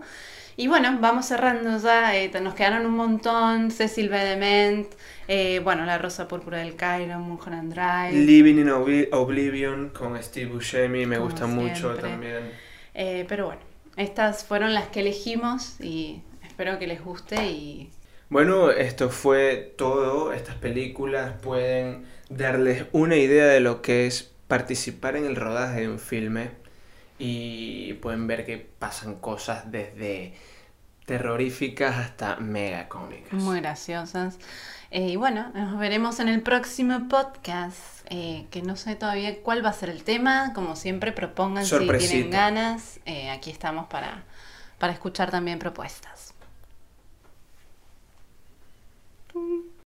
Y 0.58 0.68
bueno, 0.68 0.96
vamos 1.00 1.26
cerrando 1.26 1.78
ya. 1.78 2.16
eh, 2.16 2.30
nos 2.40 2.54
quedaron 2.54 2.86
un 2.86 2.94
montón. 2.94 3.70
Cecil 3.70 4.08
B. 4.08 4.18
Dement, 4.18 4.86
eh, 5.28 5.60
bueno, 5.62 5.84
La 5.84 5.98
Rosa 5.98 6.26
Púrpura 6.28 6.58
del 6.58 6.76
Cairo, 6.76 7.18
Mulholland 7.18 7.72
Drive. 7.74 8.12
Living 8.12 8.54
in 8.58 8.68
Obli- 8.68 9.08
Oblivion 9.12 9.90
con 9.90 10.20
Steve 10.22 10.50
Buscemi 10.50 11.04
me 11.06 11.18
gusta 11.18 11.46
mucho 11.46 11.94
también. 11.96 12.52
Eh, 12.94 13.26
pero 13.28 13.46
bueno, 13.46 13.60
estas 13.96 14.44
fueron 14.44 14.72
las 14.72 14.88
que 14.88 15.00
elegimos 15.00 15.78
y 15.80 16.22
espero 16.46 16.78
que 16.78 16.86
les 16.86 17.04
guste 17.04 17.36
y 17.50 17.90
Bueno, 18.30 18.70
esto 18.70 19.10
fue 19.10 19.74
todo. 19.76 20.32
Estas 20.32 20.54
películas 20.56 21.34
pueden 21.42 22.06
darles 22.30 22.86
una 22.92 23.16
idea 23.16 23.46
de 23.46 23.60
lo 23.60 23.82
que 23.82 24.06
es 24.06 24.32
participar 24.48 25.16
en 25.16 25.26
el 25.26 25.36
rodaje 25.36 25.82
de 25.82 25.88
un 25.88 25.98
filme 25.98 26.50
y 27.18 27.94
pueden 27.94 28.26
ver 28.26 28.44
que 28.44 28.58
pasan 28.78 29.16
cosas 29.16 29.70
desde 29.70 30.34
terroríficas 31.06 31.96
hasta 31.96 32.36
mega 32.36 32.88
cómicas. 32.88 33.32
Muy 33.32 33.60
graciosas. 33.60 34.38
Eh, 34.90 35.08
y 35.10 35.16
bueno, 35.16 35.50
nos 35.54 35.78
veremos 35.78 36.20
en 36.20 36.28
el 36.28 36.42
próximo 36.42 37.08
podcast, 37.08 38.06
eh, 38.10 38.46
que 38.50 38.62
no 38.62 38.76
sé 38.76 38.94
todavía 38.94 39.42
cuál 39.42 39.64
va 39.64 39.70
a 39.70 39.72
ser 39.72 39.90
el 39.90 40.04
tema, 40.04 40.52
como 40.52 40.76
siempre 40.76 41.12
propongan 41.12 41.64
si 41.64 41.78
tienen 41.78 42.30
ganas, 42.30 43.00
eh, 43.04 43.30
aquí 43.30 43.50
estamos 43.50 43.86
para, 43.88 44.24
para 44.78 44.92
escuchar 44.92 45.30
también 45.30 45.58
propuestas. 45.58 46.34